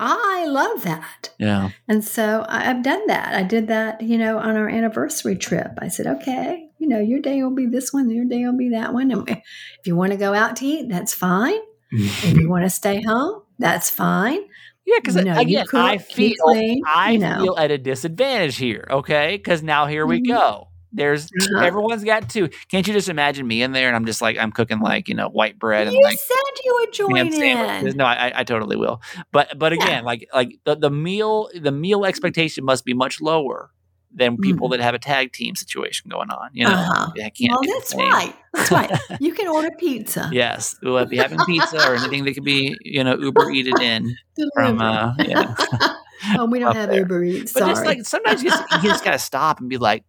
I 0.00 0.46
love 0.46 0.84
that. 0.84 1.30
Yeah, 1.38 1.70
And 1.88 2.04
so 2.04 2.44
I've 2.48 2.82
done 2.82 3.06
that. 3.08 3.34
I 3.34 3.42
did 3.42 3.68
that, 3.68 4.00
you 4.00 4.18
know, 4.18 4.38
on 4.38 4.56
our 4.56 4.68
anniversary 4.68 5.36
trip. 5.36 5.72
I 5.78 5.88
said, 5.88 6.06
okay, 6.06 6.67
you 6.78 6.88
know, 6.88 6.98
your 7.00 7.20
day 7.20 7.42
will 7.42 7.54
be 7.54 7.66
this 7.66 7.92
one, 7.92 8.10
your 8.10 8.24
day 8.24 8.44
will 8.44 8.56
be 8.56 8.70
that 8.70 8.92
one. 8.92 9.10
And 9.10 9.28
if 9.28 9.40
you 9.86 9.96
want 9.96 10.12
to 10.12 10.18
go 10.18 10.34
out 10.34 10.56
to 10.56 10.66
eat, 10.66 10.88
that's 10.88 11.14
fine. 11.14 11.58
If 11.92 12.36
you 12.36 12.48
want 12.50 12.64
to 12.64 12.70
stay 12.70 13.02
home, 13.02 13.42
that's 13.58 13.90
fine. 13.90 14.40
yeah. 14.86 14.98
Because 14.98 15.16
You 15.16 15.22
know, 15.24 15.36
again, 15.36 15.66
cook, 15.68 15.80
I 15.80 15.98
feel 15.98 16.30
clean, 16.44 16.82
I 16.86 17.12
you 17.12 17.18
know. 17.18 17.36
feel 17.38 17.56
at 17.58 17.70
a 17.70 17.78
disadvantage 17.78 18.56
here. 18.56 18.86
Okay, 18.90 19.36
because 19.36 19.62
now 19.62 19.86
here 19.86 20.06
we 20.06 20.20
Mhm. 20.20 20.26
go. 20.28 20.68
There's 20.90 21.26
Uh-huh. 21.26 21.64
everyone's 21.66 22.02
got 22.04 22.30
two. 22.30 22.48
Can't 22.70 22.86
you 22.86 22.94
just 22.94 23.10
imagine 23.10 23.46
me 23.46 23.62
in 23.62 23.72
there 23.72 23.88
and 23.88 23.96
I'm 23.96 24.06
just 24.06 24.22
like 24.22 24.38
I'm 24.38 24.50
cooking 24.52 24.80
like 24.80 25.08
you 25.08 25.14
know 25.14 25.28
white 25.28 25.58
bread 25.58 25.86
and 25.86 25.94
You 25.94 26.00
like 26.02 26.18
said 26.18 26.64
you 26.64 26.76
would 26.80 26.92
join 26.94 27.32
sandwiches. 27.32 27.94
in. 27.94 27.98
No, 27.98 28.04
I, 28.06 28.32
I 28.40 28.44
totally 28.44 28.76
will. 28.76 29.02
But 29.30 29.58
but 29.58 29.72
Yeah. 29.74 29.84
again, 29.84 30.04
like 30.04 30.26
like 30.32 30.58
the, 30.64 30.76
the 30.76 30.90
meal 30.90 31.50
the 31.54 31.72
meal 31.72 32.06
expectation 32.06 32.64
must 32.64 32.84
be 32.86 32.94
much 32.94 33.20
lower 33.20 33.70
than 34.14 34.36
people 34.38 34.68
that 34.70 34.80
have 34.80 34.94
a 34.94 34.98
tag 34.98 35.32
team 35.32 35.54
situation 35.54 36.08
going 36.10 36.30
on. 36.30 36.50
You 36.52 36.64
know, 36.64 36.70
Mm. 36.70 36.88
Uh-huh. 36.90 37.10
They 37.16 37.30
can't 37.30 37.52
Well, 37.52 37.60
that's 37.66 37.94
right. 37.94 38.34
That's 38.54 38.70
right. 38.70 38.90
You 39.20 39.32
can 39.32 39.48
order 39.48 39.70
pizza. 39.78 40.28
Yes, 40.32 40.76
we'll 40.82 41.04
be 41.06 41.16
having 41.16 41.38
pizza 41.46 41.76
or 41.88 41.94
anything 41.96 42.24
that 42.24 42.34
could 42.34 42.44
be 42.44 42.76
you 42.82 43.04
know 43.04 43.16
Uber 43.16 43.50
eated 43.50 43.78
in 43.80 44.16
from 44.54 44.80
uh, 44.80 45.14
yeah. 45.18 45.54
oh, 46.36 46.46
we 46.46 46.58
don't 46.58 46.74
have 46.74 46.90
there. 46.90 47.00
Uber 47.00 47.24
Eats. 47.24 47.52
But 47.52 47.60
Sorry. 47.60 47.72
just 47.72 47.84
like 47.84 48.06
sometimes 48.06 48.42
you 48.42 48.50
just, 48.50 48.64
you 48.82 48.88
just 48.88 49.04
gotta 49.04 49.18
stop 49.18 49.60
and 49.60 49.68
be 49.68 49.78
like, 49.78 50.04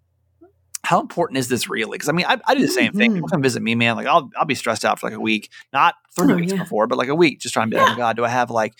how 0.83 0.99
important 1.01 1.37
is 1.37 1.49
this 1.49 1.69
really? 1.69 1.97
Because 1.97 2.09
I 2.09 2.13
mean, 2.13 2.25
I, 2.27 2.37
I 2.47 2.55
do 2.55 2.61
the 2.61 2.67
same 2.71 2.93
thing. 2.93 3.11
Mhm. 3.11 3.15
People 3.15 3.29
come 3.29 3.41
visit 3.41 3.61
me, 3.61 3.75
man. 3.75 3.95
Like 3.95 4.07
I'll 4.07 4.29
I'll 4.37 4.45
be 4.45 4.55
stressed 4.55 4.85
out 4.85 4.99
for 4.99 5.07
like 5.07 5.15
a 5.17 5.19
week, 5.19 5.49
not 5.73 5.95
three 6.15 6.33
Oh, 6.33 6.35
weeks 6.37 6.51
yeah. 6.53 6.59
before, 6.59 6.87
but 6.87 6.97
like 6.97 7.09
a 7.09 7.15
week, 7.15 7.39
just 7.39 7.53
trying 7.53 7.69
to 7.69 7.75
be 7.75 7.79
like, 7.79 7.89
Yeah. 7.89 7.93
oh 7.93 7.97
God, 7.97 8.15
do 8.15 8.25
I 8.25 8.29
have 8.29 8.49
like 8.49 8.73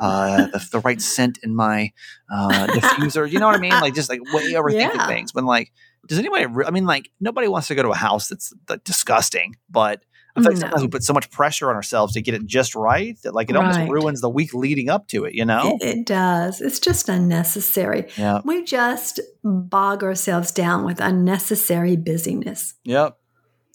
uh, 0.00 0.46
the, 0.48 0.68
the 0.72 0.80
right 0.80 1.00
scent 1.00 1.38
in 1.42 1.54
my 1.54 1.92
uh, 2.32 2.66
diffuser? 2.68 3.30
You 3.30 3.38
know 3.38 3.46
what 3.46 3.56
I 3.56 3.60
mean? 3.60 3.72
Like 3.72 3.94
just 3.94 4.08
like 4.08 4.20
way 4.32 4.52
overthinking 4.54 4.74
Yeah. 4.94 5.06
things. 5.06 5.32
When 5.32 5.44
like, 5.46 5.72
does 6.08 6.18
anybody? 6.18 6.46
Re- 6.46 6.64
I 6.66 6.70
mean, 6.70 6.86
like 6.86 7.10
nobody 7.20 7.48
wants 7.48 7.68
to 7.68 7.74
go 7.74 7.82
to 7.82 7.90
a 7.90 7.96
house 7.96 8.28
that's 8.28 8.52
like, 8.68 8.84
disgusting, 8.84 9.56
but 9.70 10.02
I 10.36 10.40
feel 10.40 10.50
like 10.50 10.58
sometimes 10.58 10.82
we 10.82 10.88
put 10.88 11.04
so 11.04 11.12
much 11.12 11.30
pressure 11.30 11.70
on 11.70 11.76
ourselves 11.76 12.14
to 12.14 12.20
get 12.20 12.34
it 12.34 12.44
just 12.44 12.74
right 12.74 13.16
that 13.22 13.34
like 13.34 13.50
it 13.50 13.56
almost 13.56 13.78
ruins 13.88 14.20
the 14.20 14.28
week 14.28 14.52
leading 14.52 14.88
up 14.88 15.06
to 15.08 15.24
it. 15.24 15.34
You 15.34 15.44
know? 15.44 15.78
it, 15.80 15.98
it 15.98 16.06
does. 16.06 16.60
It's 16.60 16.80
just 16.80 17.08
unnecessary. 17.08 18.08
Yeah. 18.16 18.40
We 18.44 18.64
just 18.64 19.20
bog 19.44 20.02
ourselves 20.02 20.50
down 20.50 20.84
with 20.84 21.00
unnecessary 21.00 21.96
busyness. 21.96 22.74
Yep. 22.84 23.16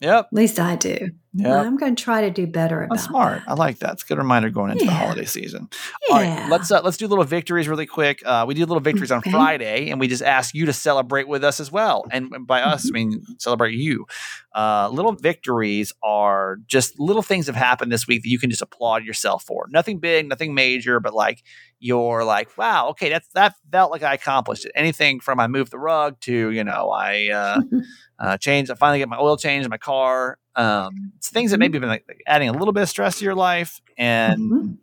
Yep. 0.02 0.26
At 0.26 0.34
least 0.34 0.60
I 0.60 0.76
do. 0.76 1.12
Yep. 1.34 1.66
I'm 1.66 1.78
going 1.78 1.96
to 1.96 2.04
try 2.04 2.22
to 2.22 2.32
do 2.32 2.48
better 2.48 2.82
about 2.82 2.96
That's 2.96 3.08
smart. 3.08 3.40
that. 3.46 3.52
I 3.52 3.54
like 3.54 3.80
that. 3.80 3.94
It's 3.94 4.04
a 4.04 4.06
good 4.08 4.18
reminder 4.18 4.50
going 4.50 4.72
into 4.72 4.86
the 4.86 4.92
holiday 4.92 5.26
season. 5.26 5.70
Yeah. 6.08 6.16
All 6.16 6.22
right, 6.22 6.50
let's 6.50 6.72
uh, 6.72 6.82
let's 6.84 6.98
do 6.98 7.08
little 7.08 7.24
victories 7.24 7.68
really 7.68 7.86
quick. 7.86 8.22
Uh, 8.26 8.46
we 8.48 8.56
do 8.56 8.62
little 8.62 8.80
victories 8.80 9.12
Okay. 9.12 9.30
on 9.30 9.34
Friday, 9.34 9.92
and 9.92 10.00
we 10.00 10.08
just 10.08 10.24
ask 10.24 10.56
you 10.56 10.66
to 10.66 10.74
celebrate 10.74 11.28
with 11.28 11.44
us 11.44 11.60
as 11.60 11.72
well. 11.72 12.06
And 12.12 12.32
by 12.48 12.62
us, 12.62 12.88
Mm-hmm. 12.88 12.96
I 12.96 13.00
mean 13.00 13.24
celebrate 13.38 13.76
you. 13.76 14.08
Uh, 14.56 14.90
little 14.92 15.12
victories 15.12 15.94
are 16.02 16.58
just 16.66 17.00
little 17.00 17.22
things 17.22 17.46
have 17.46 17.56
happened 17.56 17.92
this 17.92 18.08
week 18.08 18.24
that 18.24 18.30
you 18.30 18.40
can 18.40 18.50
just 18.50 18.64
applaud 18.64 19.04
yourself 19.06 19.44
for. 19.44 19.68
Nothing 19.70 20.00
big, 20.00 20.28
nothing 20.28 20.56
major, 20.56 21.00
but 21.00 21.14
like 21.14 21.44
you're 21.78 22.24
like, 22.24 22.58
wow, 22.58 22.90
okay, 22.90 23.10
that's 23.10 23.28
that 23.36 23.54
felt 23.72 23.92
like 23.92 24.02
I 24.02 24.16
accomplished 24.16 24.66
it. 24.66 24.72
Anything 24.74 25.20
from 25.20 25.40
I 25.40 25.46
moved 25.48 25.72
the 25.72 25.78
rug 25.78 26.20
to 26.22 26.50
you 26.50 26.64
know 26.64 26.90
I 26.90 27.28
uh, 27.32 27.62
uh, 28.20 28.38
changed. 28.38 28.72
I 28.72 28.74
finally 28.74 28.98
get 28.98 29.10
my 29.10 29.20
oil 29.20 29.38
changed 29.38 29.66
in 29.66 29.70
my 29.70 29.78
car. 29.78 30.40
Um, 30.60 31.14
it's 31.18 31.30
things 31.30 31.52
that 31.52 31.56
Mm-hmm. 31.56 31.60
maybe 31.60 31.76
have 31.78 31.82
been 31.82 31.90
like, 31.90 32.06
like 32.08 32.22
adding 32.28 32.50
a 32.50 32.54
little 32.54 32.74
bit 32.74 32.84
of 32.84 32.90
stress 32.90 33.20
to 33.20 33.26
your 33.26 33.36
life, 33.36 33.82
and 33.98 34.40
Mhm. 34.52 34.78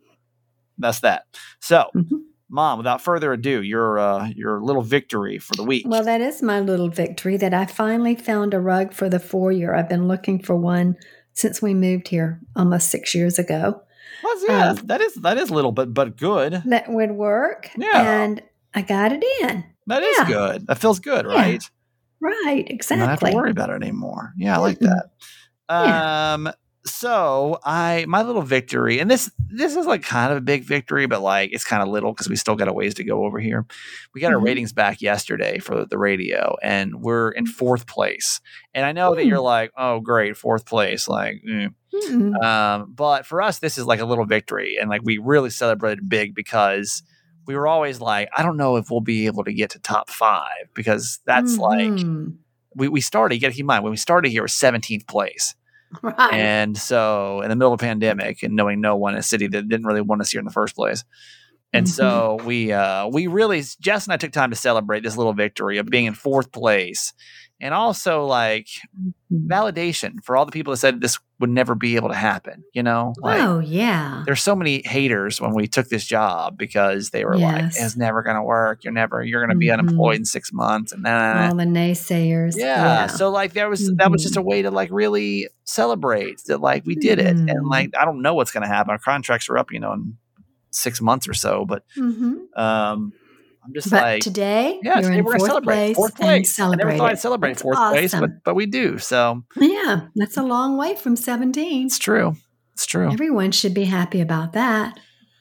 that's 0.77 0.99
that. 1.01 1.25
So, 1.59 1.89
Mhm. 1.95 2.21
mom, 2.49 2.77
without 2.79 3.01
further 3.01 3.33
ado, 3.33 3.61
your 3.61 3.99
uh, 3.99 4.29
your 4.35 4.61
little 4.61 4.81
victory 4.81 5.37
for 5.37 5.55
the 5.55 5.63
week. 5.63 5.85
Well, 5.87 6.03
that 6.03 6.21
is 6.21 6.41
my 6.41 6.59
little 6.59 6.89
victory 6.89 7.37
that 7.37 7.53
I 7.53 7.65
finally 7.65 8.15
found 8.15 8.53
a 8.53 8.59
rug 8.59 8.93
for 8.93 9.09
the 9.09 9.19
foyer. 9.19 9.75
I've 9.75 9.89
been 9.89 10.07
looking 10.07 10.41
for 10.41 10.55
one 10.55 10.95
since 11.33 11.61
we 11.61 11.73
moved 11.73 12.07
here 12.07 12.39
almost 12.55 12.89
six 12.89 13.13
years 13.13 13.37
ago. 13.37 13.81
Well, 14.23 14.45
yeah, 14.47 14.69
um, 14.71 14.77
that 14.85 15.01
is 15.01 15.13
that 15.15 15.37
is 15.37 15.51
little, 15.51 15.71
but 15.71 15.93
but 15.93 16.17
good. 16.17 16.63
That 16.65 16.89
would 16.89 17.11
work. 17.11 17.69
Yeah. 17.77 18.23
And 18.23 18.41
I 18.73 18.81
got 18.81 19.11
it 19.11 19.23
in. 19.43 19.63
That 19.87 20.01
is 20.03 20.17
yeah. 20.19 20.27
good. 20.27 20.67
That 20.67 20.79
feels 20.79 20.99
good, 20.99 21.25
Yeah, 21.25 21.33
right? 21.35 21.69
Right. 22.19 22.67
You 22.69 22.77
don't 22.77 22.99
have 22.99 23.19
to 23.19 23.31
worry 23.35 23.51
about 23.51 23.69
it 23.69 23.75
anymore. 23.81 24.33
Yeah, 24.37 24.55
I 24.55 24.59
like 24.59 24.79
that. 24.79 25.11
Yeah. 25.69 26.33
Um, 26.33 26.49
so 26.85 27.59
I 27.65 28.05
my 28.07 28.21
little 28.23 28.41
victory, 28.43 28.99
and 28.99 29.11
this 29.11 29.29
this 29.49 29.75
is 29.75 29.85
like 29.85 30.03
kind 30.03 30.31
of 30.31 30.37
a 30.37 30.41
big 30.41 30.63
victory, 30.63 31.05
but 31.05 31.21
like 31.21 31.49
it's 31.51 31.65
kind 31.65 31.81
of 31.83 31.89
little 31.89 32.13
because 32.13 32.29
we 32.29 32.37
still 32.37 32.55
got 32.55 32.69
a 32.69 32.73
ways 32.73 32.93
to 32.95 33.03
go 33.03 33.25
over 33.25 33.39
here. 33.39 33.65
We 34.13 34.21
got 34.21 34.31
our 34.31 34.39
Mhm. 34.39 34.45
ratings 34.45 34.71
back 34.71 35.01
yesterday 35.01 35.59
for 35.59 35.85
the 35.85 35.97
radio, 35.97 36.55
and 36.63 37.01
we're 37.01 37.31
in 37.31 37.45
fourth 37.45 37.87
place. 37.87 38.39
And 38.73 38.85
I 38.85 38.93
know 38.93 39.15
that 39.15 39.25
you're 39.25 39.39
Mm. 39.39 39.43
like, 39.43 39.71
oh 39.77 39.99
great, 39.99 40.37
fourth 40.37 40.65
place, 40.65 41.07
like. 41.09 41.41
mm. 41.47 41.73
Mm-mm. 41.93 42.43
Um, 42.43 42.93
but 42.95 43.25
for 43.25 43.41
us, 43.41 43.59
this 43.59 43.77
is 43.77 43.85
like 43.85 43.99
a 43.99 44.05
little 44.05 44.25
victory, 44.25 44.77
and 44.79 44.89
like 44.89 45.01
we 45.03 45.17
really 45.17 45.49
celebrated 45.49 46.07
big 46.07 46.35
because 46.35 47.01
we 47.47 47.55
were 47.55 47.67
always 47.67 47.99
like, 47.99 48.29
I 48.37 48.43
don't 48.43 48.55
know 48.57 48.75
if 48.77 48.89
we'll 48.91 49.01
be 49.01 49.25
able 49.25 49.43
to 49.45 49.53
get 49.53 49.71
to 49.71 49.79
top 49.79 50.09
five 50.09 50.67
because 50.73 51.19
that's 51.25 51.57
like 51.57 51.79
Mhm. 51.89 52.35
We, 52.77 52.87
we 52.87 53.01
started. 53.01 53.35
You 53.35 53.41
got 53.41 53.47
to 53.49 53.53
keep 53.53 53.61
in 53.61 53.67
mind 53.67 53.83
when 53.83 53.91
we 53.91 53.97
started 53.97 54.29
here 54.31 54.41
it 54.41 54.43
was 54.43 54.53
17th 54.53 55.07
place, 55.07 55.55
right. 56.01 56.33
and 56.33 56.77
so 56.77 57.41
in 57.41 57.49
the 57.49 57.55
middle 57.55 57.73
of 57.73 57.79
a 57.81 57.83
pandemic 57.83 58.43
and 58.43 58.55
knowing 58.55 58.79
no 58.81 58.95
one 58.95 59.13
in 59.13 59.19
a 59.19 59.23
city 59.23 59.47
that 59.47 59.67
didn't 59.67 59.85
really 59.85 60.01
want 60.01 60.21
us 60.21 60.31
here 60.31 60.39
in 60.39 60.45
the 60.45 60.51
first 60.51 60.75
place. 60.75 61.03
And 61.73 61.85
Mhm. 61.85 61.89
so 61.89 62.39
we 62.45 62.71
uh, 62.71 63.07
we 63.07 63.27
really 63.27 63.61
Jess 63.81 64.05
and 64.05 64.13
I 64.13 64.17
took 64.17 64.31
time 64.31 64.51
to 64.51 64.55
celebrate 64.55 65.03
this 65.03 65.17
little 65.17 65.33
victory 65.33 65.77
of 65.79 65.87
being 65.87 66.05
in 66.05 66.13
fourth 66.13 66.51
place, 66.53 67.13
and 67.59 67.73
also 67.73 68.25
like 68.25 68.67
Mhm. 69.31 69.47
validation 69.49 70.23
for 70.23 70.37
all 70.37 70.45
the 70.45 70.51
people 70.51 70.71
that 70.71 70.77
said 70.77 71.01
this 71.01 71.19
would 71.39 71.49
never 71.49 71.75
be 71.75 71.95
able 71.95 72.09
to 72.09 72.15
happen. 72.15 72.63
You 72.73 72.81
know, 72.83 73.13
like 73.21 73.41
oh, 73.43 73.59
yeah. 73.59 74.23
there's 74.25 74.41
so 74.41 74.55
many 74.55 74.81
haters 74.85 75.39
when 75.41 75.53
we 75.53 75.67
took 75.67 75.89
this 75.89 76.05
job 76.05 76.57
because 76.57 77.09
they 77.11 77.25
were 77.25 77.37
like, 77.37 77.65
"It's 77.65 77.95
never 77.97 78.23
going 78.23 78.35
to 78.37 78.41
work. 78.43 78.83
You're 78.83 78.93
never. 78.93 79.23
You're 79.23 79.41
going 79.41 79.53
to 79.53 79.57
be 79.59 79.69
unemployed 79.69 80.17
in 80.17 80.25
six 80.25 80.51
months." 80.53 80.91
And 80.93 81.05
then, 81.05 81.37
All 81.49 81.55
the 81.55 81.65
naysayers. 81.65 82.55
yeah. 82.57 83.07
So 83.07 83.29
like, 83.29 83.53
there 83.53 83.69
was 83.69 83.91
that 83.97 84.09
was 84.11 84.23
just 84.23 84.37
a 84.37 84.41
way 84.41 84.61
to 84.61 84.71
like 84.71 84.89
really 84.91 85.49
celebrate 85.65 86.41
that 86.47 86.59
like 86.61 86.85
we 86.85 86.95
did 86.95 87.19
it, 87.19 87.35
and 87.47 87.65
Mhm. 87.65 87.69
like 87.69 87.89
I 87.99 88.05
don't 88.05 88.21
know 88.21 88.33
what's 88.33 88.51
going 88.51 88.63
to 88.63 88.69
happen. 88.69 88.91
Our 88.91 88.97
contracts 88.99 89.49
are 89.49 89.57
up, 89.57 89.71
you 89.71 89.79
know, 89.79 89.93
in 89.93 90.17
six 90.71 91.01
months 91.01 91.27
or 91.27 91.33
so, 91.33 91.65
but 91.65 91.83
hmm 91.95 92.35
um, 92.55 93.13
I'm 93.67 93.73
just 93.73 93.91
But 93.91 94.01
like. 94.01 94.23
today, 94.23 94.79
Yeah, 94.81 95.01
today 95.01 95.17
in 95.19 95.25
we're 95.25 95.37
celebrate 95.39 95.75
place 95.75 95.95
fourth 95.97 96.15
place. 96.15 96.27
I 96.59 96.69
never 96.69 96.71
celebrate 96.71 96.97
thought 96.97 97.11
I'd 97.11 97.19
celebrate 97.19 97.49
That's 97.51 97.61
fourth 97.61 97.77
place, 97.77 98.15
but 98.15 98.29
but 98.43 98.55
we 98.55 98.65
do. 98.65 98.97
So 98.97 99.43
Yeah, 99.57 100.07
that's 100.15 100.37
a 100.37 100.43
long 100.43 100.77
way 100.77 100.95
from 100.95 101.15
17. 101.15 101.85
it's 101.85 101.99
true. 101.99 102.35
It's 102.73 102.85
true. 102.85 103.11
Everyone 103.11 103.51
should 103.51 103.73
be 103.73 103.85
happy 103.85 104.21
about 104.21 104.53
that. 104.53 104.99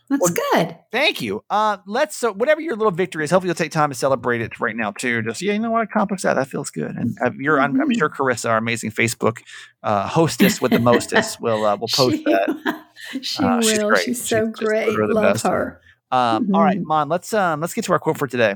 That's 0.09 0.21
Well, 0.31 0.35
good. 0.53 0.79
Thank 0.93 1.21
you. 1.21 1.43
Uh, 1.51 1.79
let's 1.87 2.17
so 2.17 2.33
whatever 2.33 2.61
your 2.61 2.77
little 2.77 2.93
victory 2.93 3.25
is. 3.25 3.31
Hopefully, 3.33 3.49
you'll 3.49 3.57
take 3.57 3.73
time 3.73 3.89
to 3.91 3.95
celebrate 3.97 4.41
it 4.41 4.61
right 4.61 4.77
now 4.77 4.93
too. 4.93 5.21
Just 5.23 5.43
yeah, 5.43 5.53
you 5.55 5.59
know 5.59 5.73
what, 5.73 5.81
I 5.81 5.85
accomplished 5.85 6.23
that. 6.23 6.35
That 6.35 6.47
feels 6.47 6.71
good. 6.71 6.95
And 6.95 7.17
uh, 7.25 7.31
you're, 7.39 7.61
I'm, 7.61 7.81
I'm 7.81 7.93
sure 7.93 8.09
Carissa, 8.09 8.51
our 8.51 8.57
amazing 8.57 8.93
Facebook 8.93 9.39
uh, 9.83 10.07
hostess 10.07 10.61
with 10.62 10.71
the 10.71 10.79
mostest, 10.79 11.41
will 11.41 11.65
uh, 11.67 11.77
will 11.81 11.89
post 11.89 12.19
she, 12.19 12.23
that. 12.25 12.85
she 13.23 13.43
Uh, 13.43 13.57
will. 13.59 13.95
she's 13.97 14.05
She's, 14.05 14.25
so 14.29 14.47
great. 14.47 14.97
Love 14.97 15.35
best. 15.35 15.47
her. 15.47 15.81
Um, 16.12 16.55
All 16.55 16.62
right, 16.62 16.79
Mhm. 16.79 16.85
Mon, 16.87 17.09
let's 17.09 17.33
um, 17.35 17.61
let's 17.61 17.75
get 17.75 17.85
to 17.87 17.92
our 17.92 17.99
quote 17.99 18.16
for 18.16 18.27
today. 18.29 18.55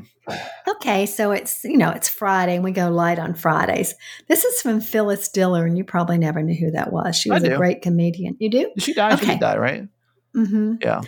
Okay, 0.68 1.04
so 1.06 1.32
it's 1.32 1.64
you 1.64 1.76
know 1.76 1.90
it's 1.90 2.08
Friday 2.08 2.54
and 2.54 2.62
we 2.62 2.70
go 2.70 2.90
light 2.90 3.18
on 3.18 3.34
Fridays. 3.34 3.94
This 4.28 4.44
is 4.44 4.62
from 4.62 4.80
Phyllis 4.80 5.28
Diller, 5.28 5.66
and 5.66 5.76
you 5.76 5.82
probably 5.84 6.16
never 6.18 6.42
knew 6.42 6.54
who 6.54 6.70
that 6.70 6.92
was. 6.92 7.16
She 7.16 7.28
was 7.30 7.42
a 7.42 7.56
great 7.56 7.82
comedian. 7.82 8.36
You 8.38 8.50
do? 8.50 8.70
She 8.78 8.94
died. 8.94 9.14
Okay. 9.14 9.32
did 9.32 9.40
die, 9.40 9.58
right? 9.58 9.88
Mm-hmm. 10.36 10.74
Yeah. 10.80 11.00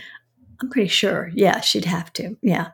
I'm 0.61 0.71
pretty 0.71 0.89
sure. 0.89 1.31
Yeah, 1.35 1.61
she'd 1.61 1.85
have 1.85 2.13
to. 2.15 2.37
Yeah. 2.43 2.69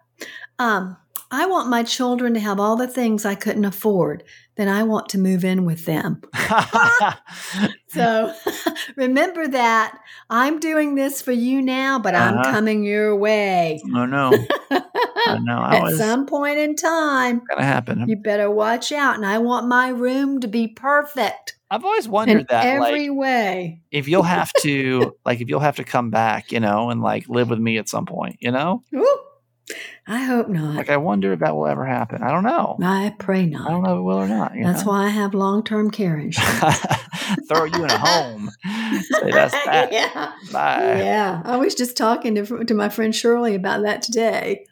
Um, 0.59 0.97
I 1.31 1.45
want 1.47 1.69
my 1.69 1.83
children 1.83 2.33
to 2.35 2.41
have 2.41 2.59
all 2.59 2.77
the 2.77 2.89
things 2.89 3.27
I 3.27 3.35
couldn't 3.35 3.67
afford. 3.67 4.25
Then 4.57 4.69
I 4.69 4.83
want 4.83 5.11
to 5.11 5.19
move 5.19 5.45
in 5.45 5.67
with 5.67 5.85
them. 5.85 6.23
So 7.89 8.35
remember 8.97 9.49
that 9.49 9.99
I'm 10.31 10.61
doing 10.61 10.95
this 10.95 11.23
for 11.23 11.33
you 11.33 11.63
now, 11.63 11.99
but 11.99 12.15
I'm 12.15 12.39
Uh-huh. 12.39 12.51
coming 12.53 12.85
your 12.85 13.17
way. 13.17 13.81
oh 13.95 14.05
no, 14.07 14.31
know. 14.71 15.59
I 15.59 15.89
At 15.89 15.93
some 15.95 16.27
point 16.27 16.59
in 16.59 16.77
time, 16.77 17.43
gonna 17.49 17.65
happen. 17.65 18.05
you 18.09 18.17
better 18.17 18.51
watch 18.51 18.93
out. 18.93 19.17
And 19.17 19.25
I 19.27 19.39
want 19.39 19.67
my 19.69 19.89
room 19.89 20.41
to 20.41 20.49
be 20.49 20.69
perfect 20.69 21.55
I've 21.71 21.85
always 21.85 22.09
wondered 22.09 22.41
in 22.41 22.47
that, 22.49 22.65
every 22.65 23.11
like, 23.11 23.19
way. 23.19 23.81
if 23.91 24.09
you'll 24.09 24.23
have 24.23 24.51
to, 24.61 25.15
like, 25.27 25.43
if 25.43 25.49
you'll 25.51 25.61
have 25.61 25.77
to 25.77 25.85
come 25.85 26.09
back, 26.11 26.51
you 26.51 26.61
know, 26.61 26.89
and 26.91 27.03
like 27.03 27.29
live 27.29 27.51
with 27.51 27.59
me 27.59 27.77
at 27.77 27.89
some 27.91 28.07
point, 28.07 28.37
you 28.41 28.51
know, 28.51 28.83
Woo. 28.93 29.07
I 30.07 30.21
hope 30.25 30.49
not. 30.49 30.77
like, 30.77 30.89
I 30.89 30.97
wonder 30.97 31.35
if 31.35 31.41
that 31.41 31.55
will 31.55 31.67
ever 31.67 31.85
happen. 31.85 32.23
I 32.23 32.31
don't 32.31 32.43
know. 32.45 32.79
I 32.83 33.15
pray 33.19 33.45
not. 33.45 33.69
I 33.69 33.71
don't 33.71 33.83
know 33.83 33.93
if 33.97 33.99
it 33.99 34.03
will 34.03 34.17
or 34.17 34.29
not. 34.29 34.55
you 34.55 34.65
That's 34.65 34.83
know? 34.87 34.93
why 34.93 35.05
I 35.05 35.09
have 35.11 35.35
long 35.35 35.63
term 35.63 35.91
care 35.91 36.17
insurance. 36.19 36.79
Throw 37.49 37.65
you 37.65 37.85
in 37.85 37.91
a 37.91 37.99
home. 37.99 38.51
Say 38.65 39.31
that's 39.31 39.53
that. 39.65 39.93
yeah. 39.93 40.33
Bye. 40.53 41.03
Yeah. 41.03 41.43
I 41.45 41.57
was 41.57 41.75
just 41.75 41.97
talking 41.97 42.35
to, 42.35 42.65
to 42.65 42.75
my 42.75 42.89
friend 42.89 43.15
Shirley 43.15 43.55
about 43.55 43.83
that 43.83 44.03
today. 44.03 44.65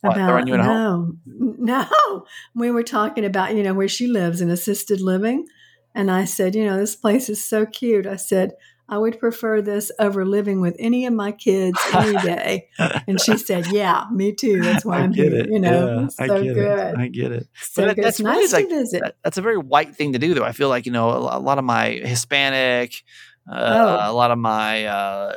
What, 0.00 0.14
throwing 0.14 0.46
you 0.46 0.54
in 0.54 0.60
a 0.60 0.64
no, 0.64 1.12
no. 1.26 2.24
We 2.54 2.70
were 2.70 2.84
talking 2.84 3.24
about, 3.24 3.56
you 3.56 3.64
know, 3.64 3.74
where 3.74 3.88
she 3.88 4.06
lives 4.06 4.40
in 4.40 4.48
assisted 4.48 5.00
living. 5.00 5.46
And 5.94 6.10
I 6.10 6.24
said, 6.24 6.54
you 6.54 6.64
know, 6.64 6.76
this 6.76 6.94
place 6.94 7.28
is 7.28 7.44
so 7.44 7.66
cute. 7.66 8.06
I 8.06 8.16
said, 8.16 8.52
I 8.88 8.96
would 8.98 9.18
prefer 9.20 9.60
this 9.60 9.90
over 9.98 10.24
living 10.24 10.60
with 10.62 10.74
any 10.78 11.04
of 11.06 11.12
my 11.12 11.32
kids 11.32 11.78
any 11.92 12.16
day. 12.22 12.68
and 13.06 13.20
she 13.20 13.36
said, 13.36 13.66
Yeah, 13.66 14.04
me 14.10 14.32
too. 14.32 14.62
That's 14.62 14.84
why 14.84 14.98
I 14.98 15.02
I'm 15.02 15.12
here. 15.12 15.34
it. 15.34 15.50
You 15.50 15.58
know, 15.60 15.96
Yeah, 15.98 16.04
it's 16.04 16.18
I 16.18 16.26
so 16.26 16.42
get 16.42 16.54
good. 16.54 16.78
it. 16.94 16.96
I 16.98 17.08
get 17.08 17.32
it. 17.32 17.48
so 17.60 17.92
that's 17.92 18.18
really 18.20 18.40
nice 18.40 18.52
like- 18.52 18.68
to 18.68 18.74
visit. 18.74 19.00
That, 19.02 19.16
that's 19.22 19.36
a 19.38 19.42
very 19.42 19.58
white 19.58 19.94
thing 19.94 20.14
to 20.14 20.18
do, 20.18 20.32
though. 20.34 20.44
I 20.44 20.52
feel 20.52 20.68
like 20.70 20.86
you 20.86 20.92
know 20.92 21.10
a, 21.10 21.38
a 21.38 21.40
lot 21.40 21.58
of 21.58 21.64
my 21.64 21.90
Hispanic, 21.90 22.94
uh, 23.50 23.98
Oh. 24.06 24.10
a 24.10 24.14
lot 24.14 24.30
of 24.30 24.38
my 24.38 24.86
uh, 24.86 25.36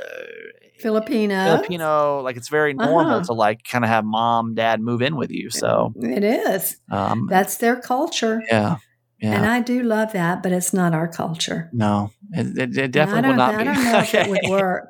Filipino. 0.79 1.57
Filipino, 1.57 2.21
like 2.21 2.37
it's 2.37 2.49
very 2.49 2.73
normal 2.73 3.15
Uh-huh. 3.17 3.23
to 3.25 3.33
like 3.33 3.63
kind 3.63 3.83
of 3.83 3.89
have 3.89 4.05
mom, 4.05 4.55
dad 4.55 4.81
move 4.81 5.01
in 5.01 5.15
with 5.15 5.31
you. 5.31 5.49
So, 5.49 5.93
It 6.01 6.23
is. 6.23 6.77
um, 6.89 7.27
That's 7.29 7.57
their 7.57 7.75
culture. 7.79 8.41
yeah, 8.49 8.77
yeah. 9.21 9.33
And 9.35 9.45
I 9.45 9.61
do 9.61 9.83
love 9.83 10.13
that, 10.13 10.41
but 10.43 10.51
it's 10.51 10.73
not 10.73 10.93
our 10.93 11.07
culture. 11.07 11.69
no, 11.73 12.11
it, 12.33 12.57
it, 12.57 12.77
it 12.77 12.91
definitely 12.91 13.29
will 13.29 13.37
don't- 13.37 13.37
not 13.37 13.55
I 13.55 13.57
be. 13.59 13.63
don't 13.65 13.83
know 13.83 13.99
if 13.99 14.13
it 14.15 14.29
would 14.29 14.39
work. 14.49 14.87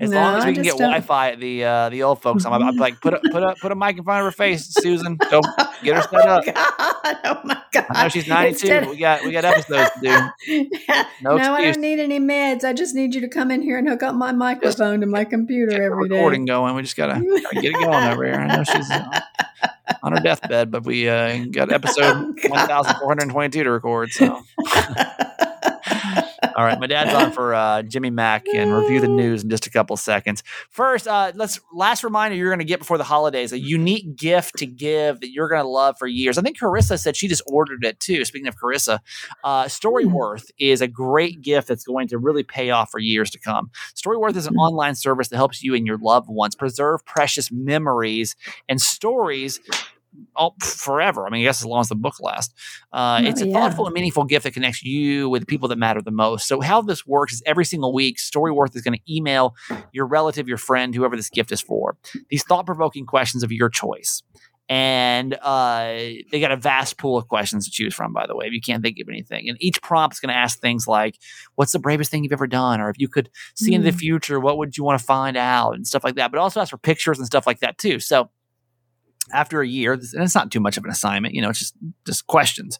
as 0.00 0.10
No, 0.10 0.16
long 0.20 0.36
as 0.38 0.44
I 0.44 0.48
we 0.48 0.54
can 0.54 0.62
get 0.64 0.70
don't- 0.70 0.80
Wi-Fi 0.90 1.30
at 1.32 1.40
the 1.40 1.64
uh, 1.64 1.88
the 1.90 2.02
old 2.02 2.20
folks, 2.22 2.44
I'm, 2.44 2.52
I'm 2.54 2.76
like 2.76 3.00
put 3.00 3.14
a, 3.14 3.20
put 3.30 3.42
a 3.42 3.54
put 3.60 3.70
a 3.72 3.74
mic 3.76 3.96
in 3.98 4.04
front 4.04 4.20
of 4.20 4.32
her 4.32 4.36
face, 4.36 4.66
Susan. 4.80 5.16
Go 5.30 5.40
get 5.84 5.96
her 5.96 6.02
set 6.02 6.26
up. 6.26 6.44
Oh, 6.46 6.52
God. 6.52 7.16
Oh, 7.24 7.40
my 7.44 7.59
God. 7.72 7.86
I 7.90 8.02
know 8.04 8.08
she's 8.08 8.26
92. 8.28 8.48
Instead- 8.66 8.88
we 8.88 8.96
got 8.96 9.22
we 9.24 9.32
got 9.32 9.44
episodes 9.44 9.90
to 9.90 10.00
do. 10.00 10.64
no, 11.22 11.36
No 11.36 11.54
I 11.54 11.62
don't 11.62 11.80
need 11.80 11.98
any 12.00 12.18
meds. 12.20 12.64
I 12.64 12.72
just 12.72 12.94
need 12.94 13.14
you 13.14 13.20
to 13.22 13.28
come 13.28 13.50
in 13.50 13.62
here 13.62 13.78
and 13.78 13.88
hook 13.88 14.02
up 14.02 14.14
my 14.14 14.32
microphone 14.32 15.00
to 15.00 15.06
my 15.06 15.24
computer 15.24 15.72
every 15.82 16.08
day. 16.08 16.14
recording 16.16 16.44
going. 16.44 16.74
We 16.74 16.82
just 16.82 16.96
gotta, 16.96 17.14
gotta 17.20 17.60
get 17.60 17.66
it 17.66 17.72
going 17.74 18.04
over 18.08 18.24
here. 18.24 18.34
I 18.34 18.56
know 18.56 18.64
she's 18.64 18.90
uh, 18.90 19.20
on 20.02 20.12
her 20.12 20.20
deathbed, 20.20 20.70
but 20.70 20.84
we 20.84 21.08
uh, 21.08 21.44
got 21.50 21.70
episode 21.72 22.02
Oh, 22.16 22.32
1422 22.50 23.64
to 23.64 23.70
record. 23.70 24.10
So, 24.10 24.42
all 26.56 26.64
right, 26.64 26.78
my 26.78 26.86
dad's 26.86 27.14
on 27.14 27.32
for 27.32 27.54
uh, 27.54 27.82
Jimmy 27.82 28.10
Mack 28.10 28.46
and 28.54 28.72
review 28.72 29.00
the 29.00 29.08
news 29.08 29.42
in 29.42 29.50
just 29.50 29.66
a 29.66 29.70
couple 29.70 29.96
seconds. 29.96 30.42
First, 30.70 31.06
uh, 31.08 31.32
let's 31.34 31.60
last 31.72 32.04
reminder 32.04 32.36
you're 32.36 32.50
going 32.50 32.58
to 32.58 32.64
get 32.64 32.78
before 32.78 32.98
the 32.98 33.04
holidays 33.04 33.52
a 33.52 33.58
unique 33.58 34.16
gift 34.16 34.56
to 34.58 34.66
give 34.66 35.20
that 35.20 35.30
you're 35.30 35.48
going 35.48 35.62
to 35.62 35.68
love 35.68 35.96
for 35.98 36.06
years. 36.06 36.38
I 36.38 36.42
think 36.42 36.58
Carissa 36.58 36.98
said 36.98 37.16
she 37.16 37.28
just 37.28 37.42
ordered 37.46 37.84
it 37.84 38.00
too. 38.00 38.24
Speaking 38.24 38.48
of 38.48 38.56
Carissa, 38.56 38.98
uh, 39.44 39.64
Storyworth 39.64 40.50
is 40.58 40.80
a 40.80 40.88
great 40.88 41.40
gift 41.42 41.68
that's 41.68 41.84
going 41.84 42.08
to 42.08 42.18
really 42.18 42.42
pay 42.42 42.70
off 42.70 42.90
for 42.90 42.98
years 42.98 43.30
to 43.30 43.38
come. 43.38 43.70
Storyworth 43.94 44.36
is 44.36 44.46
an 44.46 44.54
Hmm. 44.54 44.58
online 44.60 44.94
service 44.94 45.28
that 45.28 45.36
helps 45.36 45.62
you 45.62 45.74
and 45.74 45.86
your 45.86 45.98
loved 45.98 46.28
ones 46.28 46.54
preserve 46.54 47.04
precious 47.04 47.50
memories 47.52 48.36
and 48.68 48.80
stories 48.80 49.60
all 50.36 50.56
forever. 50.60 51.26
I 51.26 51.30
mean, 51.30 51.42
I 51.42 51.44
guess 51.44 51.60
as 51.60 51.66
long 51.66 51.80
as 51.80 51.88
the 51.88 51.94
book 51.94 52.20
lasts. 52.20 52.52
Uh, 52.92 53.20
Oh, 53.24 53.28
it's 53.28 53.40
a 53.40 53.46
yeah. 53.46 53.52
thoughtful 53.52 53.86
and 53.86 53.94
meaningful 53.94 54.24
gift 54.24 54.44
that 54.44 54.52
connects 54.54 54.82
you 54.82 55.28
with 55.28 55.42
the 55.42 55.46
people 55.46 55.68
that 55.68 55.78
matter 55.78 56.02
the 56.02 56.10
most. 56.10 56.46
So, 56.48 56.60
how 56.60 56.80
this 56.82 57.06
works 57.06 57.34
is 57.34 57.42
every 57.46 57.64
single 57.64 57.92
week, 57.92 58.18
Storyworth 58.18 58.74
is 58.76 58.82
going 58.82 58.98
to 58.98 59.12
email 59.14 59.54
your 59.92 60.06
relative, 60.06 60.48
your 60.48 60.58
friend, 60.58 60.94
whoever 60.94 61.16
this 61.16 61.30
gift 61.30 61.52
is 61.52 61.60
for, 61.60 61.96
these 62.28 62.42
thought 62.44 62.66
provoking 62.66 63.06
questions 63.06 63.42
of 63.42 63.52
your 63.52 63.68
choice. 63.68 64.22
And 64.68 65.34
uh, 65.34 65.82
they 66.30 66.38
got 66.40 66.52
a 66.52 66.56
vast 66.56 66.96
pool 66.96 67.16
of 67.16 67.26
questions 67.26 67.64
to 67.64 67.72
choose 67.72 67.92
from, 67.92 68.12
by 68.12 68.28
the 68.28 68.36
way, 68.36 68.46
if 68.46 68.52
you 68.52 68.60
can't 68.60 68.84
think 68.84 68.98
of 69.00 69.08
anything. 69.08 69.48
And 69.48 69.58
each 69.60 69.82
prompt 69.82 70.14
is 70.14 70.20
going 70.20 70.32
to 70.32 70.38
ask 70.38 70.60
things 70.60 70.86
like, 70.86 71.16
What's 71.56 71.72
the 71.72 71.80
bravest 71.80 72.10
thing 72.12 72.22
you've 72.22 72.32
ever 72.32 72.46
done? 72.46 72.80
Or 72.80 72.88
if 72.88 72.96
you 72.98 73.08
could 73.08 73.30
see 73.56 73.74
into 73.74 73.84
the 73.84 73.90
Hmm. 73.90 73.98
future, 73.98 74.38
what 74.38 74.58
would 74.58 74.76
you 74.76 74.84
want 74.84 75.00
to 75.00 75.04
find 75.04 75.36
out? 75.36 75.74
And 75.74 75.84
stuff 75.88 76.04
like 76.04 76.14
that. 76.14 76.30
But 76.30 76.38
also 76.38 76.60
ask 76.60 76.70
for 76.70 76.78
pictures 76.78 77.18
and 77.18 77.26
stuff 77.26 77.48
like 77.48 77.58
that, 77.60 77.78
too. 77.78 77.98
So, 77.98 78.30
after 79.32 79.60
a 79.60 79.66
year, 79.68 79.92
and 79.94 80.02
it's 80.22 80.34
not 80.34 80.50
too 80.50 80.60
much 80.60 80.76
of 80.76 80.84
an 80.84 80.90
assignment, 80.90 81.34
you 81.34 81.42
know, 81.42 81.50
it's 81.50 81.58
just 81.58 81.74
just 82.06 82.26
questions. 82.26 82.78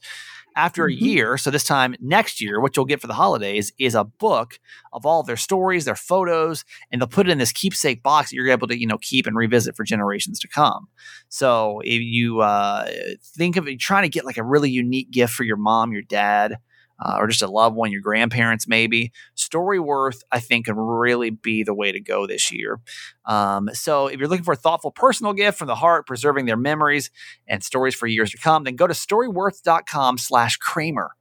After 0.56 0.86
a 0.86 0.92
Mhm. 0.92 1.00
year, 1.00 1.38
so 1.38 1.50
this 1.50 1.62
time 1.64 1.94
next 2.00 2.40
year, 2.40 2.60
what 2.60 2.76
you'll 2.76 2.84
get 2.84 3.00
for 3.00 3.06
the 3.06 3.14
holidays 3.14 3.72
is 3.78 3.94
a 3.94 4.02
book 4.04 4.58
of 4.92 5.06
all 5.06 5.20
of 5.20 5.26
their 5.26 5.36
stories, 5.36 5.84
their 5.84 5.94
photos, 5.94 6.64
and 6.90 7.00
they'll 7.00 7.08
put 7.08 7.28
it 7.28 7.30
in 7.30 7.38
this 7.38 7.52
keepsake 7.52 8.02
box 8.02 8.30
that 8.30 8.36
you're 8.36 8.50
able 8.50 8.66
to, 8.66 8.78
you 8.78 8.86
know, 8.86 8.98
keep 9.00 9.26
and 9.26 9.36
revisit 9.36 9.76
for 9.76 9.84
generations 9.84 10.40
to 10.40 10.48
come. 10.48 10.88
So 11.28 11.80
if 11.84 12.00
you 12.02 12.40
uh, 12.40 12.90
think 13.36 13.56
of 13.56 13.68
it, 13.68 13.78
trying 13.78 14.02
to 14.02 14.08
get 14.08 14.24
like 14.24 14.38
a 14.38 14.42
really 14.44 14.70
unique 14.70 15.10
gift 15.12 15.34
for 15.34 15.44
your 15.44 15.56
mom, 15.56 15.92
your 15.92 16.02
dad, 16.02 16.56
uh, 17.00 17.16
or 17.18 17.26
just 17.26 17.42
a 17.42 17.48
loved 17.48 17.76
one, 17.76 17.90
your 17.90 18.02
grandparents, 18.02 18.68
maybe. 18.68 19.12
Storyworth, 19.36 20.20
I 20.30 20.40
think, 20.40 20.66
can 20.66 20.76
really 20.76 21.30
be 21.30 21.62
the 21.62 21.74
way 21.74 21.92
to 21.92 22.00
go 22.00 22.26
this 22.26 22.52
year. 22.52 22.80
Um, 23.24 23.70
so 23.72 24.08
if 24.08 24.18
you're 24.18 24.28
looking 24.28 24.44
for 24.44 24.54
a 24.54 24.56
thoughtful 24.56 24.90
personal 24.90 25.32
gift 25.32 25.58
from 25.58 25.68
the 25.68 25.76
heart, 25.76 26.06
preserving 26.06 26.46
their 26.46 26.56
memories 26.56 27.10
and 27.46 27.62
stories 27.62 27.94
for 27.94 28.06
years 28.06 28.30
to 28.32 28.38
come, 28.38 28.64
then 28.64 28.76
go 28.76 28.86
to 28.86 28.94
storyworth.com 28.94 30.18
slash 30.18 30.56
Kramer 30.56 31.12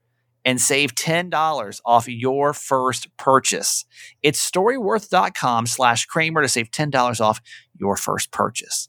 and 0.44 0.60
save 0.60 0.94
$10 0.94 1.80
off 1.84 2.08
your 2.08 2.52
first 2.52 3.14
purchase. 3.16 3.84
It's 4.22 4.50
storyworth.com 4.50 5.66
slash 5.66 6.06
Kramer 6.06 6.42
to 6.42 6.48
save 6.48 6.70
$10 6.70 7.20
off 7.20 7.40
your 7.78 7.96
first 7.96 8.30
purchase. 8.32 8.88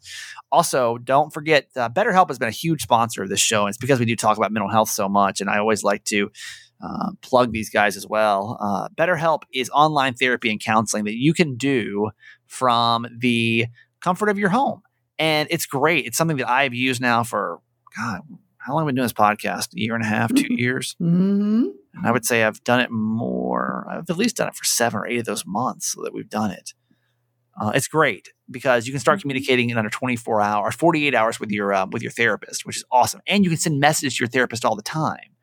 Also, 0.52 0.98
don't 0.98 1.34
forget, 1.34 1.68
uh, 1.76 1.90
BetterHelp 1.90 2.30
has 2.30 2.40
been 2.40 2.48
a 2.48 2.52
huge 2.52 2.84
sponsor 2.84 3.24
of 3.24 3.30
this 3.30 3.40
show, 3.40 3.62
and 3.62 3.70
it's 3.70 3.78
because 3.78 4.00
we 4.00 4.06
do 4.06 4.16
talk 4.16 4.38
about 4.38 4.52
mental 4.52 4.70
health 4.70 4.90
so 4.90 5.08
much, 5.08 5.42
and 5.42 5.50
I 5.50 5.60
always 5.60 5.84
like 5.84 6.04
to 6.06 6.30
uh, 6.84 7.12
plug 7.22 7.52
these 7.52 7.70
guys 7.70 7.96
as 7.98 8.08
well. 8.08 8.58
Uh, 8.60 8.90
BetterHelp 8.90 9.44
is 9.54 9.70
online 9.70 10.14
therapy 10.14 10.50
and 10.50 10.60
counseling 10.60 11.06
that 11.06 11.16
you 11.16 11.34
can 11.34 11.56
do 11.56 12.12
from 12.48 13.08
the 13.20 13.68
comfort 14.02 14.30
of 14.30 14.38
your 14.38 14.50
home. 14.50 14.82
And 15.20 15.48
it's 15.52 15.66
great. 15.66 16.06
It's 16.06 16.18
something 16.18 16.38
that 16.38 16.50
I've 16.50 16.74
used 16.74 17.02
now 17.02 17.24
for, 17.24 17.60
God, 17.96 18.22
how 18.58 18.74
long 18.74 18.82
have 18.82 18.88
I 18.88 18.90
been 18.90 18.96
doing 18.96 19.06
this 19.06 19.14
podcast? 19.14 19.74
A 19.76 19.80
year 19.80 19.96
and 19.96 20.04
a 20.04 20.08
half, 20.08 20.34
two 20.34 20.54
years? 20.54 20.96
hmm 21.00 21.66
And 21.94 22.06
I 22.06 22.12
would 22.12 22.26
say 22.26 22.44
I've 22.44 22.64
done 22.64 22.80
it 22.80 22.92
more, 22.92 23.88
I've 23.90 24.10
at 24.10 24.18
least 24.18 24.38
done 24.38 24.48
it 24.48 24.56
for 24.56 24.64
seven 24.64 25.00
or 25.00 25.08
eight 25.08 25.20
of 25.20 25.26
those 25.26 25.46
months 25.46 25.96
that 26.04 26.14
we've 26.14 26.30
done 26.30 26.52
it. 26.52 26.74
Uh, 27.60 27.72
it's 27.76 27.88
great 27.88 28.30
because 28.50 28.88
you 28.88 28.94
can 28.94 29.00
start 29.00 29.22
communicating 29.22 29.70
in 29.70 29.78
under 29.78 29.90
24 29.90 30.42
hours, 30.42 30.76
48 30.76 31.14
hours 31.14 31.40
with 31.40 31.52
your 31.52 31.74
uh, 31.74 31.86
with 31.92 32.02
your 32.02 32.12
therapist, 32.12 32.66
which 32.66 32.78
is 32.78 32.86
awesome. 32.92 33.22
And 33.28 33.44
you 33.44 33.50
can 33.50 33.60
send 33.60 33.80
messages 33.80 34.16
to 34.16 34.24
your 34.24 34.30
therapist 34.30 34.64
all 34.64 34.76
the 34.76 34.82
time. 34.82 35.36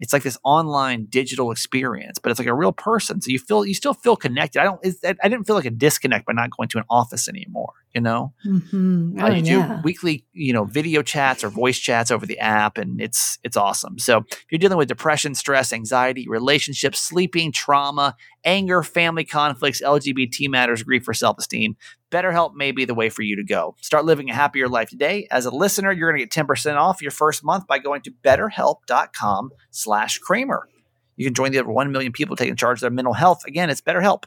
It's 0.00 0.12
like 0.12 0.22
this 0.22 0.38
online 0.44 1.06
digital 1.08 1.50
experience, 1.52 2.18
but 2.18 2.30
it's 2.30 2.38
like 2.38 2.48
a 2.48 2.54
real 2.54 2.72
person. 2.72 3.20
So 3.20 3.30
you 3.30 3.38
feel 3.38 3.64
you 3.66 3.74
still 3.74 3.94
feel 3.94 4.16
connected. 4.16 4.60
I 4.60 4.64
don't. 4.64 4.80
It's, 4.82 4.98
I 5.04 5.28
didn't 5.28 5.44
feel 5.46 5.56
like 5.56 5.66
a 5.66 5.70
disconnect 5.70 6.26
by 6.26 6.32
not 6.32 6.50
going 6.56 6.68
to 6.70 6.78
an 6.78 6.84
office 6.90 7.28
anymore. 7.28 7.72
You 7.94 8.00
know, 8.00 8.32
hmm 8.42 9.20
uh, 9.20 9.26
Oh, 9.26 9.28
you 9.28 9.42
yeah. 9.42 9.66
do 9.66 9.80
weekly, 9.82 10.24
you 10.32 10.52
know, 10.52 10.64
video 10.64 11.02
chats 11.02 11.42
or 11.42 11.50
voice 11.50 11.78
chats 11.78 12.10
over 12.10 12.26
the 12.26 12.38
app, 12.38 12.78
and 12.78 13.00
it's 13.00 13.38
it's 13.42 13.56
awesome. 13.56 13.98
So 13.98 14.18
if 14.30 14.44
you're 14.50 14.58
dealing 14.58 14.78
with 14.78 14.88
depression, 14.88 15.34
stress, 15.34 15.72
anxiety, 15.72 16.26
relationships, 16.28 17.00
sleeping, 17.00 17.52
trauma, 17.52 18.16
anger, 18.44 18.82
family 18.82 19.24
conflicts, 19.24 19.82
LGBT 19.82 20.48
matters, 20.48 20.82
grief, 20.82 21.08
or 21.08 21.14
self-esteem, 21.14 21.76
BetterHelp 22.10 22.54
may 22.54 22.72
be 22.72 22.84
the 22.84 22.94
way 22.94 23.08
for 23.08 23.22
you 23.22 23.36
to 23.36 23.44
go. 23.44 23.76
Start 23.80 24.04
living 24.04 24.28
a 24.30 24.34
happier 24.34 24.68
life 24.68 24.90
today. 24.90 25.28
As 25.30 25.46
a 25.46 25.50
listener, 25.50 25.92
you're 25.92 26.10
going 26.10 26.20
to 26.20 26.26
get 26.26 26.46
10% 26.46 26.76
off 26.76 27.00
your 27.02 27.10
first 27.12 27.44
month 27.44 27.66
by 27.66 27.78
going 27.78 28.02
to 28.02 28.10
betterhelp.com 28.10 29.50
slash 29.70 30.18
Kramer. 30.18 30.68
You 31.16 31.24
can 31.26 31.34
join 31.34 31.52
the 31.52 31.58
over 31.58 31.70
1 31.72 31.92
million 31.92 32.12
people 32.12 32.34
taking 32.36 32.56
charge 32.56 32.78
of 32.78 32.80
their 32.80 32.90
mental 32.90 33.12
health. 33.14 33.44
Again, 33.46 33.70
it's 33.70 33.80
betterhelp, 33.80 34.24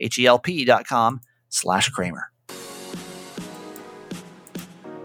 H-E-L-P 0.00 0.64
dot 0.64 0.86
com 0.86 1.20
slash 1.48 1.88
Kramer. 1.90 2.30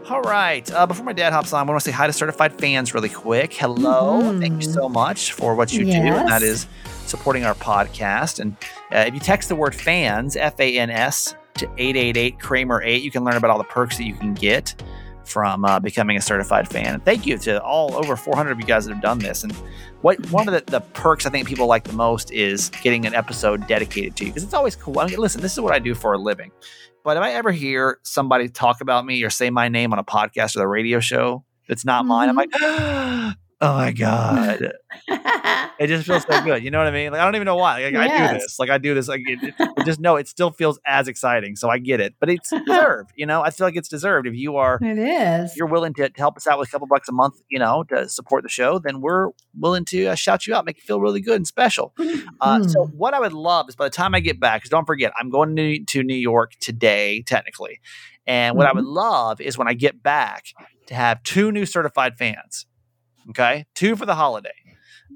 All 0.10 0.22
right. 0.22 0.70
Uh, 0.72 0.86
before 0.86 1.06
my 1.06 1.14
dad 1.14 1.32
hops 1.32 1.54
on, 1.54 1.66
I 1.66 1.72
want 1.72 1.82
to 1.82 1.86
say 1.86 1.92
hi 1.96 2.06
to 2.06 2.12
certified 2.14 2.60
fans 2.60 2.94
really 2.94 3.08
quick. 3.10 3.54
Hello. 3.54 4.38
Thank 4.40 4.62
you 4.62 4.70
so 4.70 4.90
much 4.90 5.32
for 5.32 5.56
what 5.56 5.72
you 5.72 5.86
do. 5.86 5.92
And 5.92 6.28
that 6.28 6.42
Yes. 6.42 6.44
is 6.44 6.68
supporting 7.06 7.46
our 7.46 7.56
podcast. 7.56 8.40
And 8.40 8.58
uh, 8.94 9.06
if 9.08 9.14
you 9.14 9.22
text 9.22 9.48
the 9.48 9.56
word 9.56 9.74
fans, 9.74 10.36
F 10.36 10.60
A 10.60 10.78
N 10.80 10.90
S, 10.90 11.34
to 11.62 11.68
888 11.78 12.40
Kramer 12.40 12.82
8, 12.84 13.02
you 13.02 13.12
can 13.12 13.24
learn 13.24 13.36
about 13.36 13.50
all 13.50 13.58
the 13.58 13.64
perks 13.64 13.98
that 13.98 14.04
you 14.04 14.14
can 14.14 14.34
get 14.34 14.82
from 15.24 15.64
uh, 15.64 15.80
becoming 15.80 16.18
a 16.18 16.22
certified 16.22 16.68
fan. 16.68 16.94
And 16.94 17.06
thank 17.06 17.26
you 17.26 17.38
to 17.40 17.62
all 17.64 17.96
over 17.96 18.16
400 18.16 18.52
of 18.52 18.60
you 18.60 18.66
guys 18.66 18.86
that 18.86 18.94
have 18.94 19.02
done 19.02 19.20
this. 19.20 19.44
And 19.44 19.54
what 20.02 20.20
one 20.32 20.48
of 20.48 20.54
the, 20.54 20.70
the 20.70 20.82
perks 20.82 21.26
I 21.26 21.30
think 21.30 21.48
people 21.48 21.68
like 21.68 21.84
the 21.84 21.94
most 21.94 22.32
is 22.32 22.70
getting 22.82 23.06
an 23.06 23.14
episode 23.14 23.66
dedicated 23.68 24.16
to 24.18 24.26
you 24.26 24.32
because 24.32 24.44
it's 24.44 24.54
always 24.54 24.76
cool. 24.76 25.00
I 25.00 25.08
mean, 25.08 25.20
listen, 25.20 25.42
this 25.42 25.54
is 25.54 25.60
what 25.60 25.74
I 25.74 25.80
do 25.80 25.96
for 25.96 26.14
a 26.14 26.18
living. 26.18 26.52
But 27.04 27.18
if 27.18 27.24
I 27.24 27.32
ever 27.32 27.52
hear 27.52 28.00
somebody 28.04 28.50
talk 28.50 28.82
about 28.82 29.06
me 29.06 29.24
or 29.24 29.30
say 29.30 29.50
my 29.50 29.70
name 29.70 29.94
on 29.94 30.00
a 30.00 30.04
podcast 30.04 30.56
or 30.56 30.60
the 30.60 30.68
radio 30.68 31.00
show 31.00 31.44
that's 31.68 31.86
not 31.86 32.06
mine, 32.06 32.30
I'm 32.30 32.36
like, 32.36 32.52
oh 33.62 33.74
my 33.78 33.92
God. 33.92 34.74
It 35.80 35.88
just 35.88 36.06
feels 36.06 36.24
so 36.30 36.44
good. 36.44 36.64
You 36.64 36.70
know 36.70 36.78
what 36.78 36.86
I 36.86 36.92
mean? 36.92 37.12
Like 37.12 37.22
I 37.22 37.26
don't 37.26 37.34
even 37.34 37.46
know 37.48 37.56
why. 37.56 37.84
Like, 37.84 37.96
I 37.96 38.28
do 38.28 38.38
this. 38.40 38.60
Like 38.60 38.70
I 38.70 38.78
do 38.78 38.94
this. 38.94 39.08
Like 39.08 39.22
it, 39.26 39.40
it- 39.42 39.56
it 39.78 39.86
just 39.86 40.00
know 40.00 40.16
it 40.16 40.28
still 40.28 40.52
feels 40.52 40.80
as 40.86 41.08
exciting. 41.08 41.56
So 41.56 41.70
I 41.70 41.80
get 41.80 42.00
it, 42.00 42.14
but 42.20 42.30
it's 42.30 42.52
deserved. 42.68 43.10
You 43.16 43.26
know, 43.26 43.42
I 43.42 43.50
feel 43.50 43.66
like 43.66 43.76
it's 43.76 43.88
deserved. 43.90 44.28
If 44.28 44.36
you 44.36 44.58
are 44.58 44.78
it 44.80 45.00
is. 45.00 45.56
you're 45.58 45.66
willing 45.66 45.96
to, 45.96 46.08
to 46.10 46.20
help 46.20 46.38
us 46.38 46.46
out 46.46 46.60
with 46.60 46.68
a 46.68 46.72
couple 46.72 46.86
bucks 46.86 47.10
a 47.10 47.12
month, 47.14 47.42
you 47.50 47.58
know, 47.58 47.84
to 47.86 48.08
support 48.10 48.44
the 48.44 48.50
show, 48.50 48.78
then 48.78 49.02
we're 49.02 49.30
willing 49.60 49.86
to 49.86 50.08
uh, 50.08 50.14
shout 50.16 50.46
you 50.46 50.54
out, 50.54 50.66
make 50.66 50.78
you 50.78 50.84
feel 50.84 51.00
really 51.02 51.22
good 51.22 51.38
and 51.38 51.48
special. 51.48 51.94
Uh, 52.42 52.62
so 52.62 52.86
Mm. 52.86 52.94
what 52.94 53.16
I 53.16 53.20
would 53.20 53.34
love 53.34 53.68
is 53.68 53.76
by 53.76 53.86
the 53.86 53.90
time 53.90 54.14
I 54.14 54.20
get 54.20 54.40
back, 54.40 54.62
because 54.62 54.70
don't 54.70 54.86
forget, 54.86 55.12
I'm 55.20 55.32
going 55.32 55.56
to, 55.56 55.84
to 55.84 56.04
New 56.04 56.14
York 56.16 56.52
today, 56.60 57.24
technically. 57.26 57.80
And 58.28 58.56
what 58.56 58.68
I 58.68 58.72
would 58.74 58.86
love 58.86 59.42
is 59.42 59.58
when 59.58 59.68
I 59.68 59.74
get 59.74 60.04
back 60.04 60.46
to 60.88 60.94
have 60.94 61.24
two 61.24 61.52
new 61.52 61.66
certified 61.66 62.20
fans. 62.20 62.68
Okay. 63.30 63.66
Two 63.76 63.96
for 63.96 64.06
the 64.06 64.16
holiday. 64.16 64.50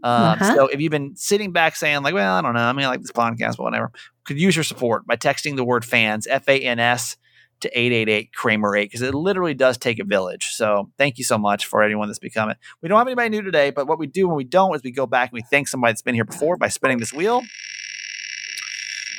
Um, 0.04 0.12
Uh-huh. 0.12 0.56
So 0.56 0.68
if 0.68 0.80
you've 0.80 0.92
been 0.92 1.16
sitting 1.16 1.52
back 1.52 1.76
saying 1.76 2.04
like, 2.04 2.14
well, 2.14 2.36
I 2.36 2.42
don't 2.42 2.54
know, 2.54 2.60
I 2.60 2.74
mean, 2.74 2.86
I 2.86 2.90
like 2.90 3.02
this 3.02 3.12
podcast, 3.12 3.58
but 3.58 3.64
whatever, 3.64 3.92
could 4.26 4.40
use 4.40 4.56
your 4.56 4.64
support 4.64 5.06
by 5.08 5.16
texting 5.16 5.56
the 5.56 5.64
word 5.64 5.86
fans, 5.86 6.28
F 6.28 6.48
A 6.50 6.60
N 6.60 6.80
S, 6.80 7.16
to 7.62 7.70
888 7.70 8.34
Kramer 8.34 8.76
8 8.76 8.84
because 8.86 9.02
it 9.02 9.14
literally 9.16 9.54
does 9.54 9.78
take 9.78 10.00
a 10.00 10.04
village. 10.04 10.48
So 10.52 10.92
thank 10.98 11.18
you 11.18 11.24
so 11.24 11.38
much 11.38 11.66
for 11.66 11.82
anyone 11.82 12.10
that's 12.10 12.20
become 12.20 12.50
it. 12.50 12.58
We 12.82 12.90
don't 12.90 12.98
have 12.98 13.08
anybody 13.08 13.30
new 13.30 13.42
today, 13.42 13.70
but 13.72 13.88
what 13.88 13.98
we 13.98 14.08
do 14.08 14.28
when 14.28 14.36
we 14.36 14.44
don't 14.44 14.76
is 14.76 14.84
we 14.84 14.92
go 14.92 15.06
back 15.08 15.30
and 15.30 15.36
we 15.36 15.42
thank 15.42 15.68
somebody 15.70 15.92
that's 15.94 16.02
been 16.02 16.16
here 16.16 16.26
before 16.26 16.58
by 16.58 16.68
spinning 16.68 17.00
this 17.00 17.14
wheel 17.14 17.42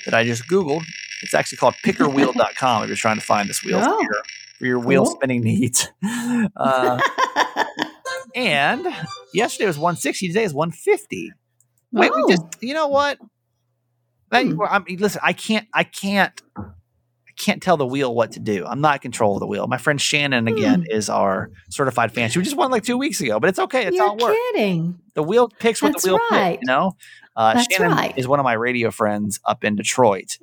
that 0.04 0.14
I 0.14 0.24
just 0.24 0.46
Googled. 0.46 0.84
It's 1.22 1.32
actually 1.34 1.56
called 1.58 1.74
pickerwheel.com 1.82 2.82
if 2.82 2.88
you're 2.88 2.96
trying 2.96 3.16
to 3.16 3.24
find 3.24 3.48
this 3.48 3.64
wheel 3.64 3.78
Oh, 3.82 3.96
for, 3.96 4.02
your, 4.02 4.22
for 4.58 4.66
your 4.66 4.78
wheel 4.80 5.06
spinning 5.06 5.40
needs. 5.42 5.88
Uh, 6.56 7.00
and 8.36 8.86
yesterday 9.34 9.66
was 9.66 9.78
160, 9.78 10.28
today 10.28 10.44
is 10.44 10.54
150. 10.54 11.32
Wait, 11.92 12.12
we 12.14 12.24
just 12.32 12.44
you 12.62 12.74
know 12.74 12.86
what? 12.88 13.18
Hmm. 14.32 14.60
I 14.62 14.78
mean, 14.80 14.98
listen, 14.98 15.20
I 15.24 15.32
can't, 15.32 15.66
I 15.72 15.84
can't, 15.84 16.42
I 16.56 16.62
can't 17.38 17.62
tell 17.62 17.76
the 17.76 17.86
wheel 17.86 18.14
what 18.14 18.32
to 18.32 18.40
do. 18.40 18.66
I'm 18.66 18.80
not 18.80 18.96
in 18.96 19.00
control 19.00 19.34
of 19.36 19.40
the 19.40 19.46
wheel. 19.46 19.66
My 19.66 19.78
friend 19.78 20.00
Shannon 20.00 20.46
again 20.48 20.80
Hmm. 20.80 20.90
is 20.96 21.08
our 21.08 21.50
certified 21.70 22.12
fan. 22.12 22.28
She 22.30 22.40
just 22.42 22.56
won 22.56 22.70
like 22.70 22.82
two 22.84 22.98
weeks 22.98 23.20
ago, 23.20 23.40
but 23.40 23.48
it's 23.48 23.58
okay. 23.58 23.86
It's 23.86 23.96
You're 23.96 24.14
works. 24.14 24.36
kidding. 24.52 24.98
The 25.14 25.22
wheel 25.22 25.48
picks 25.48 25.80
what 25.80 25.92
That's 25.92 26.04
the 26.04 26.10
wheel 26.12 26.20
right. 26.30 26.58
picks. 26.58 26.62
You 26.62 26.66
know, 26.66 26.92
uh, 27.36 27.54
That's 27.54 27.72
Shannon 27.74 27.92
right. 27.96 28.14
is 28.18 28.26
one 28.28 28.40
of 28.40 28.44
my 28.44 28.52
radio 28.54 28.90
friends 28.90 29.40
up 29.44 29.64
in 29.64 29.76
Detroit, 29.76 30.38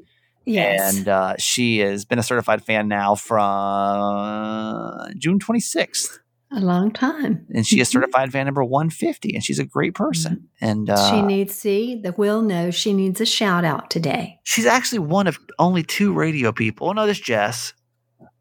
Yes. 0.45 0.95
and 0.97 1.07
uh, 1.07 1.35
she 1.37 1.79
has 1.79 2.05
been 2.05 2.19
a 2.19 2.23
certified 2.23 2.63
fan 2.63 2.87
now 2.87 3.15
from 3.15 5.13
June 5.17 5.39
26th, 5.39 6.19
a 6.55 6.59
long 6.59 6.91
time. 6.91 7.45
and 7.53 7.65
she 7.65 7.79
is 7.79 7.89
Mhm. 7.89 7.91
certified 7.93 8.31
fan 8.31 8.45
number 8.45 8.63
150, 8.63 9.33
and 9.35 9.43
she's 9.43 9.59
a 9.59 9.65
great 9.65 9.93
person. 9.95 10.49
And 10.61 10.89
uh, 10.89 11.09
she 11.09 11.21
needs, 11.21 11.55
see, 11.55 11.95
the 11.95 12.11
will 12.13 12.41
knows 12.41 12.75
she 12.75 12.93
needs 12.93 13.19
a 13.21 13.25
shout 13.25 13.65
out 13.65 13.89
today. 13.89 14.39
She's 14.43 14.65
actually 14.65 14.99
one 14.99 15.27
of 15.27 15.37
only 15.59 15.83
two 15.83 16.13
radio 16.13 16.51
people. 16.51 16.89
Oh 16.89 16.93
no, 16.93 17.05
there's 17.05 17.19
Jess. 17.19 17.73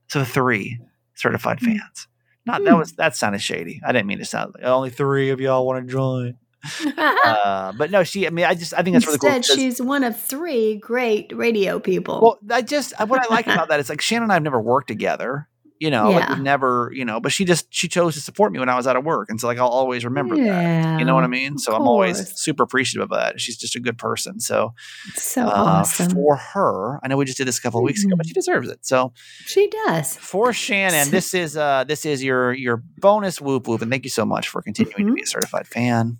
So 0.09 0.25
three 0.25 0.79
certified 1.15 1.59
Hmm. 1.61 1.67
fans. 1.67 2.09
Not 2.45 2.65
that 2.65 2.73
Hmm. 2.73 2.79
was 2.79 2.93
that 2.95 3.17
sounded 3.17 3.41
shady. 3.41 3.81
I 3.87 3.93
didn't 3.93 4.07
mean 4.09 4.19
to 4.19 4.25
sound 4.25 4.53
like 4.55 4.65
only 4.65 4.91
three 4.91 5.31
of 5.31 5.41
y'all 5.41 5.65
want 5.67 5.87
to 5.87 5.93
join. 5.93 6.35
Uh, 7.25 7.73
but 7.73 7.91
no, 7.91 8.05
she. 8.05 8.27
I 8.27 8.31
mean, 8.31 8.45
I 8.45 8.55
just 8.55 8.75
I 8.75 8.83
think 8.83 8.95
that's 8.95 9.07
really 9.07 9.19
cool. 9.19 9.31
Instead, 9.31 9.57
she's 9.57 9.81
one 9.81 10.05
of 10.05 10.21
three 10.21 10.77
great 10.77 11.33
radio 11.35 11.79
people. 11.79 12.21
well, 12.21 12.39
I 12.57 12.63
just 12.63 12.93
what 13.07 13.25
I 13.25 13.29
like 13.33 13.47
about 13.47 13.69
that 13.69 13.81
is 13.81 13.89
like 13.89 14.01
Shannon 14.01 14.25
and 14.25 14.33
I 14.33 14.35
have 14.37 14.43
never 14.43 14.61
worked 14.61 14.89
together. 14.89 15.49
You 15.83 15.91
know, 15.91 16.11
like 16.13 16.29
we've 16.29 16.39
never, 16.39 16.93
you 16.95 17.05
know, 17.05 17.19
but 17.19 17.33
she 17.33 17.45
just 17.45 17.67
she 17.75 17.89
chose 17.89 18.15
to 18.15 18.21
support 18.21 18.53
me 18.53 18.61
when 18.61 18.69
I 18.69 18.77
was 18.77 18.87
out 18.87 18.95
of 18.95 19.05
work, 19.05 19.31
and 19.31 19.41
so 19.41 19.49
like 19.49 19.59
I'll 19.59 19.67
always 19.67 20.05
remember 20.05 20.37
that. 20.37 21.01
You 21.01 21.05
know 21.05 21.15
what 21.17 21.25
I 21.25 21.27
mean? 21.27 21.59
So 21.59 21.75
I'm 21.75 21.83
always 21.83 22.33
super 22.41 22.63
appreciative 22.63 23.11
of 23.11 23.19
that. 23.19 23.41
She's 23.41 23.57
just 23.57 23.75
a 23.75 23.81
good 23.81 23.99
person. 23.99 24.39
So 24.39 24.75
so 25.15 25.43
uh, 25.43 25.51
awesome. 25.83 26.11
for 26.11 26.37
her, 26.37 27.01
I 27.03 27.09
know 27.09 27.17
we 27.17 27.25
just 27.25 27.37
did 27.39 27.49
this 27.49 27.59
a 27.59 27.63
couple 27.63 27.81
of 27.81 27.85
weeks 27.85 28.05
ago, 28.05 28.15
but 28.17 28.27
Mhm. 28.27 28.29
she 28.29 28.35
deserves 28.35 28.69
it. 28.69 28.87
So 28.87 29.13
she 29.45 29.69
does. 29.87 30.17
for 30.19 30.53
Shannon, 30.53 31.11
this 31.11 31.35
is 31.35 31.57
uh 31.57 31.83
this 31.83 32.07
is 32.07 32.23
your 32.23 32.53
your 32.53 32.85
bonus 32.99 33.41
whoop 33.41 33.67
whoop, 33.67 33.83
and 33.83 33.91
thank 33.91 34.05
you 34.05 34.11
so 34.11 34.25
much 34.25 34.47
for 34.49 34.63
continuing 34.63 35.07
to 35.09 35.13
be 35.15 35.23
a 35.23 35.27
certified 35.27 35.67
fan. 35.67 36.19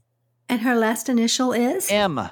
And 0.49 0.63
her 0.63 0.75
last 0.75 1.09
initial 1.09 1.53
is 1.53 1.89
M. 1.89 2.31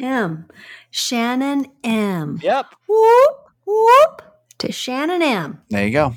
M. 0.00 0.46
Shannon 0.90 1.66
M. 1.84 2.38
Yep. 2.42 2.66
Whoop, 2.88 3.36
whoop 3.66 4.22
to 4.58 4.72
Shannon 4.72 5.20
M. 5.22 5.60
There 5.68 5.84
you 5.86 5.92
go. 5.92 6.14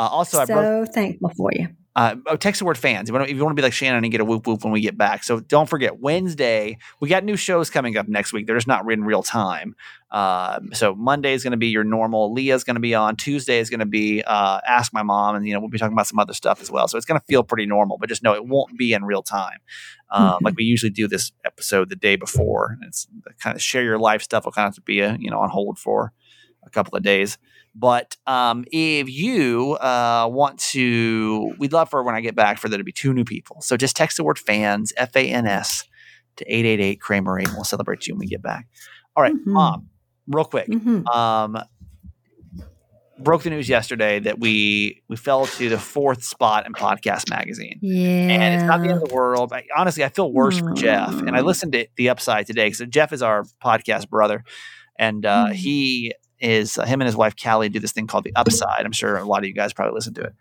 Uh, 0.00 0.08
also, 0.08 0.40
I 0.40 0.46
so 0.46 0.86
thankful 0.86 1.30
for 1.36 1.50
you. 1.52 1.68
Uh, 1.94 2.14
oh, 2.28 2.36
text 2.36 2.60
the 2.60 2.64
word 2.64 2.78
fans. 2.78 3.08
If 3.08 3.12
you, 3.12 3.14
want 3.18 3.26
to, 3.26 3.30
if 3.30 3.36
you 3.36 3.44
want 3.44 3.54
to 3.54 3.60
be 3.60 3.64
like 3.64 3.74
Shannon 3.74 4.02
and 4.02 4.10
get 4.10 4.20
a 4.20 4.24
whoop 4.24 4.46
whoop 4.46 4.62
when 4.64 4.72
we 4.72 4.80
get 4.80 4.96
back. 4.96 5.24
So 5.24 5.40
don't 5.40 5.68
forget 5.68 5.98
Wednesday. 5.98 6.78
We 7.00 7.10
got 7.10 7.24
new 7.24 7.36
shows 7.36 7.68
coming 7.68 7.98
up 7.98 8.08
next 8.08 8.32
week. 8.32 8.46
They're 8.46 8.56
just 8.56 8.68
not 8.68 8.90
in 8.90 9.04
real 9.04 9.22
time. 9.22 9.74
Um, 10.10 10.70
so 10.72 10.94
Monday 10.94 11.34
is 11.34 11.42
going 11.42 11.50
to 11.50 11.56
be 11.58 11.66
your 11.66 11.84
normal. 11.84 12.32
Leah's 12.32 12.64
going 12.64 12.76
to 12.76 12.80
be 12.80 12.94
on. 12.94 13.16
Tuesday 13.16 13.58
is 13.58 13.68
going 13.68 13.80
to 13.80 13.86
be 13.86 14.22
uh, 14.22 14.60
Ask 14.66 14.94
My 14.94 15.02
Mom, 15.02 15.34
and 15.34 15.46
you 15.46 15.52
know 15.52 15.60
we'll 15.60 15.68
be 15.68 15.78
talking 15.78 15.92
about 15.92 16.06
some 16.06 16.18
other 16.18 16.32
stuff 16.32 16.62
as 16.62 16.70
well. 16.70 16.88
So 16.88 16.96
it's 16.96 17.06
going 17.06 17.20
to 17.20 17.26
feel 17.26 17.42
pretty 17.42 17.66
normal, 17.66 17.98
but 17.98 18.08
just 18.08 18.22
know 18.22 18.34
it 18.34 18.46
won't 18.46 18.78
be 18.78 18.94
in 18.94 19.04
real 19.04 19.22
time. 19.22 19.58
Um, 20.10 20.30
Mhm. 20.30 20.38
Like 20.42 20.56
we 20.56 20.64
usually 20.64 20.90
do 20.90 21.06
this 21.08 21.32
episode 21.44 21.88
the 21.88 21.96
day 21.96 22.16
before. 22.16 22.78
It's 22.86 23.06
kind 23.40 23.54
of 23.54 23.60
share 23.60 23.82
your 23.82 23.98
life 23.98 24.22
stuff 24.22 24.44
will 24.44 24.52
kind 24.52 24.66
of 24.66 24.70
have 24.70 24.74
to 24.76 24.80
be 24.82 25.00
a, 25.00 25.16
you 25.20 25.30
know 25.30 25.40
on 25.40 25.50
hold 25.50 25.78
for 25.78 26.12
a 26.70 26.74
couple 26.74 26.96
of 26.96 27.02
days. 27.02 27.36
But 27.74 28.16
um, 28.26 28.64
if 28.72 29.08
you 29.08 29.74
uh, 29.74 30.28
want 30.30 30.58
to, 30.72 31.54
we'd 31.58 31.72
love 31.72 31.88
for 31.90 32.02
when 32.02 32.14
I 32.14 32.20
get 32.20 32.34
back 32.34 32.58
for 32.58 32.68
there 32.68 32.78
to 32.78 32.84
be 32.84 32.92
two 32.92 33.12
new 33.12 33.24
people. 33.24 33.60
So 33.60 33.76
just 33.76 33.94
text 33.96 34.16
the 34.16 34.24
word 34.24 34.38
fans, 34.38 34.92
F 34.96 35.14
A 35.14 35.28
N 35.28 35.46
S, 35.46 35.84
to 36.36 36.44
888 36.52 37.00
Kramer 37.00 37.38
8, 37.38 37.46
and 37.46 37.54
we'll 37.54 37.64
celebrate 37.64 38.06
you 38.08 38.14
when 38.14 38.20
we 38.20 38.26
get 38.26 38.42
back. 38.42 38.66
All 39.16 39.22
right, 39.22 39.34
Mhm. 39.34 39.46
Mom, 39.46 39.88
real 40.26 40.44
quick. 40.44 40.66
Mhm. 40.68 41.06
Um, 41.14 41.58
broke 43.18 43.42
the 43.42 43.50
news 43.50 43.68
yesterday 43.68 44.18
that 44.18 44.40
we 44.40 45.02
we 45.08 45.16
fell 45.16 45.44
to 45.46 45.68
the 45.68 45.78
fourth 45.78 46.24
spot 46.24 46.66
in 46.66 46.72
podcast 46.72 47.28
magazine 47.28 47.78
Yeah. 47.82 48.08
and 48.08 48.54
it's 48.54 48.64
not 48.64 48.80
the 48.80 48.88
end 48.88 49.02
of 49.02 49.08
the 49.10 49.14
world. 49.14 49.52
I, 49.52 49.64
honestly, 49.76 50.02
I 50.04 50.08
feel 50.08 50.32
worse 50.32 50.58
for 50.58 50.72
Jeff. 50.72 51.10
And 51.20 51.36
I 51.36 51.40
Mm. 51.40 51.44
listened 51.44 51.72
to 51.72 51.86
the 51.96 52.08
Upside 52.08 52.46
today 52.46 52.70
because 52.70 52.80
Jeff 52.88 53.12
is 53.12 53.20
our 53.22 53.44
podcast 53.62 54.08
brother, 54.08 54.42
and 54.98 55.26
uh, 55.26 55.48
Mm. 55.48 55.52
he 55.52 56.14
is 56.40 56.78
uh, 56.78 56.84
him 56.84 57.00
and 57.00 57.06
his 57.06 57.16
wife 57.16 57.34
Callie 57.42 57.68
do 57.68 57.78
this 57.80 57.92
thing 57.92 58.06
called 58.06 58.24
the 58.24 58.32
Upside. 58.36 58.84
I'm 58.86 58.92
sure 58.92 59.16
a 59.16 59.24
lot 59.24 59.38
of 59.42 59.44
you 59.46 59.54
guys 59.54 59.72
probably 59.72 59.94
listen 59.94 60.14
to 60.14 60.22
it, 60.22 60.34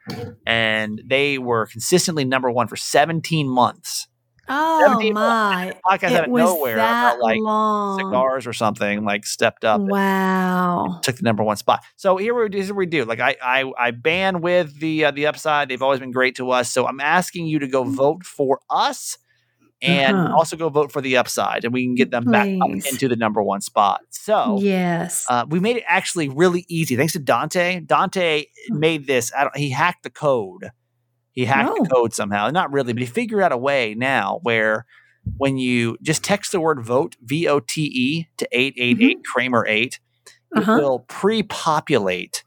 and 0.45 1.01
they 1.05 1.37
were 1.37 1.65
consistently 1.67 2.25
number 2.25 2.49
one 2.51 2.67
for 2.67 2.75
17 2.75 3.47
months. 3.49 4.07
oh 4.51 4.79
17 4.87 5.13
my. 5.13 5.73
Podcast 5.85 6.05
out 6.15 6.23
It 6.23 6.23
of 6.25 6.31
was 6.31 6.43
nowhere 6.43 6.75
about 6.75 7.19
like 7.19 7.39
long. 7.39 7.99
cigars 7.99 8.47
or 8.47 8.53
something 8.53 9.03
like 9.05 9.25
stepped 9.25 9.63
up. 9.63 9.79
and 9.79 9.89
Wow. 9.91 10.99
took 11.03 11.17
the 11.17 11.23
number 11.23 11.43
one 11.43 11.55
spot. 11.57 11.83
So 11.97 12.17
here 12.17 12.33
we 12.33 12.43
what 12.61 12.75
we 12.75 12.85
do. 12.87 13.05
Like 13.05 13.19
I 13.19 13.35
I 13.43 13.71
I 13.77 13.91
ban 13.91 14.41
with 14.41 14.79
the 14.79 15.05
uh, 15.05 15.11
the 15.11 15.27
upside. 15.27 15.69
They've 15.69 15.81
always 15.81 15.99
been 15.99 16.11
great 16.11 16.35
to 16.37 16.49
us. 16.51 16.71
So 16.71 16.87
I'm 16.87 16.99
asking 16.99 17.45
you 17.45 17.59
to 17.59 17.67
go 17.67 17.83
vote 17.83 18.23
for 18.23 18.59
us 18.69 19.17
and 19.81 20.17
Uh-huh. 20.17 20.35
also 20.35 20.55
go 20.57 20.69
vote 20.69 20.91
for 20.91 21.01
the 21.01 21.15
upside, 21.17 21.63
and 21.63 21.73
we 21.73 21.83
can 21.85 21.95
get 21.95 22.11
them 22.11 22.25
back 22.25 22.47
up 22.61 22.69
into 22.69 23.07
the 23.07 23.15
number 23.15 23.41
one 23.41 23.61
spot. 23.61 24.01
So. 24.09 24.59
Yes. 24.61 25.25
Uh, 25.29 25.45
we 25.49 25.59
made 25.59 25.77
it 25.77 25.83
actually 25.87 26.29
really 26.29 26.65
easy 26.67 26.95
thanks 26.95 27.13
to 27.13 27.19
Dante. 27.19 27.79
Dante 27.79 28.45
made 28.69 29.07
this. 29.07 29.31
I 29.37 29.43
don't, 29.43 29.57
he 29.57 29.69
hacked 29.69 30.03
the 30.03 30.09
code. 30.09 30.71
He 31.31 31.45
hacked 31.45 31.69
Oh. 31.71 31.83
the 31.83 31.89
code 31.89 32.13
somehow. 32.13 32.49
Not 32.49 32.71
really, 32.73 32.91
but 32.93 33.01
he 33.01 33.05
figured 33.07 33.41
out 33.41 33.51
a 33.51 33.57
way 33.57 33.95
now 33.97 34.39
where 34.43 34.85
when 35.37 35.57
you 35.57 35.97
just 36.01 36.23
text 36.23 36.51
the 36.51 36.59
word 36.59 36.81
vote, 36.83 37.15
V 37.21 37.47
O 37.47 37.59
T 37.59 37.83
E, 37.83 38.27
to 38.37 38.47
888 38.51 39.23
Kramer 39.25 39.65
8, 39.67 39.85
it 39.85 39.99
Mm-hmm. 40.55 40.59
Uh-huh. 40.69 40.79
will 40.81 40.99
pre 41.07 41.43
populate. 41.43 42.43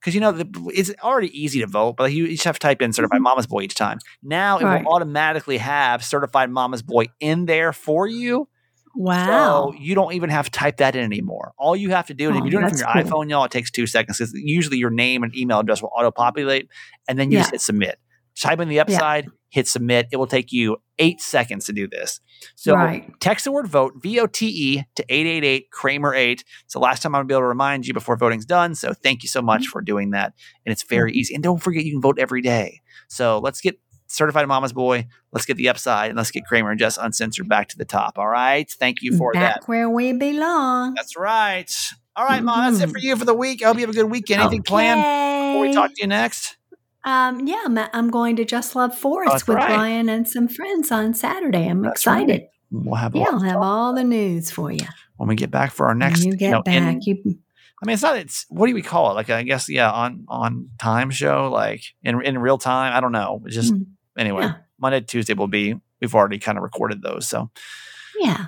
Because 0.00 0.14
you 0.14 0.20
know 0.20 0.32
the, 0.32 0.70
it's 0.74 0.92
already 1.02 1.28
easy 1.38 1.60
to 1.60 1.66
vote, 1.66 1.96
but 1.96 2.12
you 2.12 2.28
just 2.28 2.44
have 2.44 2.54
to 2.56 2.60
type 2.60 2.80
in 2.82 2.92
certified 2.92 3.20
mama's 3.20 3.46
boy 3.46 3.62
each 3.62 3.74
time. 3.74 3.98
Now 4.22 4.58
it 4.58 4.62
Mm-hmm. 4.62 4.72
Right. 4.72 4.84
will 4.84 4.92
automatically 4.92 5.58
have 5.58 6.04
certified 6.04 6.50
mama's 6.50 6.82
boy 6.82 7.06
in 7.20 7.46
there 7.46 7.72
for 7.72 8.06
you. 8.06 8.48
wow. 8.94 9.72
So 9.72 9.74
you 9.78 9.94
don't 9.94 10.12
even 10.12 10.30
have 10.30 10.46
to 10.46 10.50
type 10.52 10.76
that 10.78 10.94
in 10.96 11.02
anymore. 11.04 11.52
All 11.58 11.74
you 11.76 11.90
have 11.90 12.06
to 12.08 12.14
do, 12.14 12.28
and 12.28 12.36
if 12.36 12.42
Oh, 12.42 12.44
you're 12.44 12.50
doing 12.52 12.64
it 12.64 12.68
from 12.70 12.78
your 12.78 13.04
cool. 13.10 13.22
iPhone, 13.24 13.30
y'all, 13.30 13.44
it 13.44 13.50
takes 13.50 13.70
two 13.70 13.86
seconds 13.86 14.18
because 14.18 14.32
usually 14.34 14.78
your 14.78 14.90
name 14.90 15.22
and 15.24 15.34
email 15.36 15.58
address 15.60 15.82
will 15.82 15.90
auto 15.96 16.10
populate, 16.10 16.68
and 17.08 17.18
then 17.18 17.30
you 17.30 17.38
just 17.38 17.50
hit 17.52 17.60
submit. 17.60 17.98
Type 18.40 18.60
in 18.60 18.68
the 18.68 18.78
upside, 18.80 19.26
hit 19.50 19.68
submit. 19.68 20.08
It 20.12 20.16
will 20.16 20.26
take 20.26 20.52
you 20.52 20.78
eight 20.98 21.20
seconds 21.20 21.66
to 21.66 21.72
do 21.72 21.86
this. 21.86 22.20
So 22.54 22.74
right. 22.74 23.08
text 23.20 23.44
the 23.44 23.52
word 23.52 23.66
vote, 23.66 23.94
V 23.96 24.20
O 24.20 24.26
T 24.26 24.46
E, 24.46 24.84
to 24.96 25.04
888 25.08 25.70
Kramer 25.70 26.14
8. 26.14 26.44
It's 26.64 26.74
the 26.74 26.80
last 26.80 27.02
time 27.02 27.14
I'm 27.14 27.20
going 27.20 27.28
to 27.28 27.32
be 27.32 27.34
able 27.34 27.42
to 27.42 27.48
remind 27.48 27.86
you 27.86 27.94
before 27.94 28.16
voting's 28.16 28.44
done. 28.44 28.74
So 28.74 28.92
thank 28.92 29.22
you 29.22 29.28
so 29.28 29.42
much 29.42 29.62
mm-hmm. 29.62 29.70
for 29.70 29.80
doing 29.80 30.10
that. 30.10 30.34
And 30.66 30.72
it's 30.72 30.82
very 30.82 31.12
mm-hmm. 31.12 31.18
easy. 31.18 31.34
And 31.34 31.42
don't 31.42 31.58
forget, 31.58 31.84
you 31.84 31.92
can 31.92 32.00
vote 32.00 32.18
every 32.18 32.42
day. 32.42 32.80
So 33.08 33.38
let's 33.38 33.60
get 33.60 33.78
certified 34.08 34.46
mama's 34.48 34.72
boy. 34.72 35.06
Let's 35.32 35.46
get 35.46 35.56
the 35.56 35.68
upside 35.68 36.10
and 36.10 36.16
let's 36.16 36.30
get 36.30 36.44
Kramer 36.46 36.70
and 36.70 36.78
Jess 36.78 36.96
uncensored 36.96 37.48
back 37.48 37.68
to 37.68 37.78
the 37.78 37.84
top. 37.84 38.18
All 38.18 38.28
right. 38.28 38.68
Thank 38.70 39.02
you 39.02 39.16
for 39.16 39.32
Back 39.32 39.60
that. 39.60 39.68
where 39.68 39.88
we 39.88 40.12
belong. 40.12 40.94
That's 40.94 41.16
right. 41.16 41.72
All 42.16 42.26
right, 42.26 42.42
Mom. 42.42 42.72
That's 42.72 42.82
it 42.82 42.86
mm-hmm. 42.86 42.92
for 42.92 42.98
you 42.98 43.16
for 43.16 43.24
the 43.24 43.34
week. 43.34 43.62
I 43.62 43.68
hope 43.68 43.76
you 43.76 43.82
have 43.82 43.90
a 43.90 43.92
good 43.92 44.10
weekend. 44.10 44.40
Anything 44.40 44.62
planned 44.62 45.00
before 45.00 45.68
we 45.68 45.72
talk 45.72 45.94
to 45.94 46.00
you 46.00 46.08
next? 46.08 46.57
Um, 47.08 47.46
yeah, 47.46 47.62
I'm, 47.64 47.78
I'm 47.78 48.10
going 48.10 48.36
to 48.36 48.44
Just 48.44 48.76
Love 48.76 48.90
that's 48.90 49.00
Forest 49.00 49.48
with 49.48 49.56
right. 49.56 49.68
Brian 49.68 50.08
and 50.08 50.28
some 50.28 50.46
friends 50.48 50.90
on 50.92 51.14
Saturday. 51.14 51.66
I'm 51.66 51.82
That's 51.82 52.00
excited. 52.00 52.42
We'll 52.70 52.96
have 52.96 53.16
Yeah, 53.16 53.26
I'll 53.30 53.40
have 53.40 53.56
all 53.62 53.94
the 53.94 54.04
news 54.04 54.50
for 54.50 54.70
you. 54.70 54.86
when 55.16 55.28
we 55.28 55.34
get 55.36 55.50
back 55.50 55.72
for 55.72 55.86
our 55.86 55.92
When 55.92 55.98
next. 56.00 56.24
you 56.24 56.36
get 56.36 56.50
know, 56.50 56.62
in- 56.66 56.84
back. 56.98 57.06
you 57.06 57.16
I 57.80 57.86
mean, 57.86 57.94
it's 57.94 58.02
not. 58.02 58.16
It's 58.16 58.44
what 58.48 58.66
do 58.66 58.74
we 58.74 58.82
call 58.82 59.10
it? 59.12 59.14
Like 59.14 59.30
I 59.30 59.42
guess 59.44 59.68
yeah, 59.68 59.88
on 59.90 60.24
on 60.28 60.68
time 60.80 61.10
show, 61.10 61.48
like 61.50 61.80
in 62.02 62.20
in 62.22 62.36
real 62.38 62.58
time. 62.58 62.92
I 62.92 62.98
don't 63.00 63.12
know. 63.12 63.40
It's 63.46 63.54
just 63.54 63.72
Mm. 63.72 63.86
anyway. 64.18 64.42
Yeah. 64.46 64.54
Monday, 64.80 65.00
Tuesday 65.00 65.34
will 65.34 65.46
be. 65.46 65.76
We've 66.00 66.14
already 66.14 66.38
kind 66.40 66.58
of 66.58 66.62
recorded 66.64 67.02
those. 67.02 67.28
So 67.28 67.50
yeah. 68.18 68.46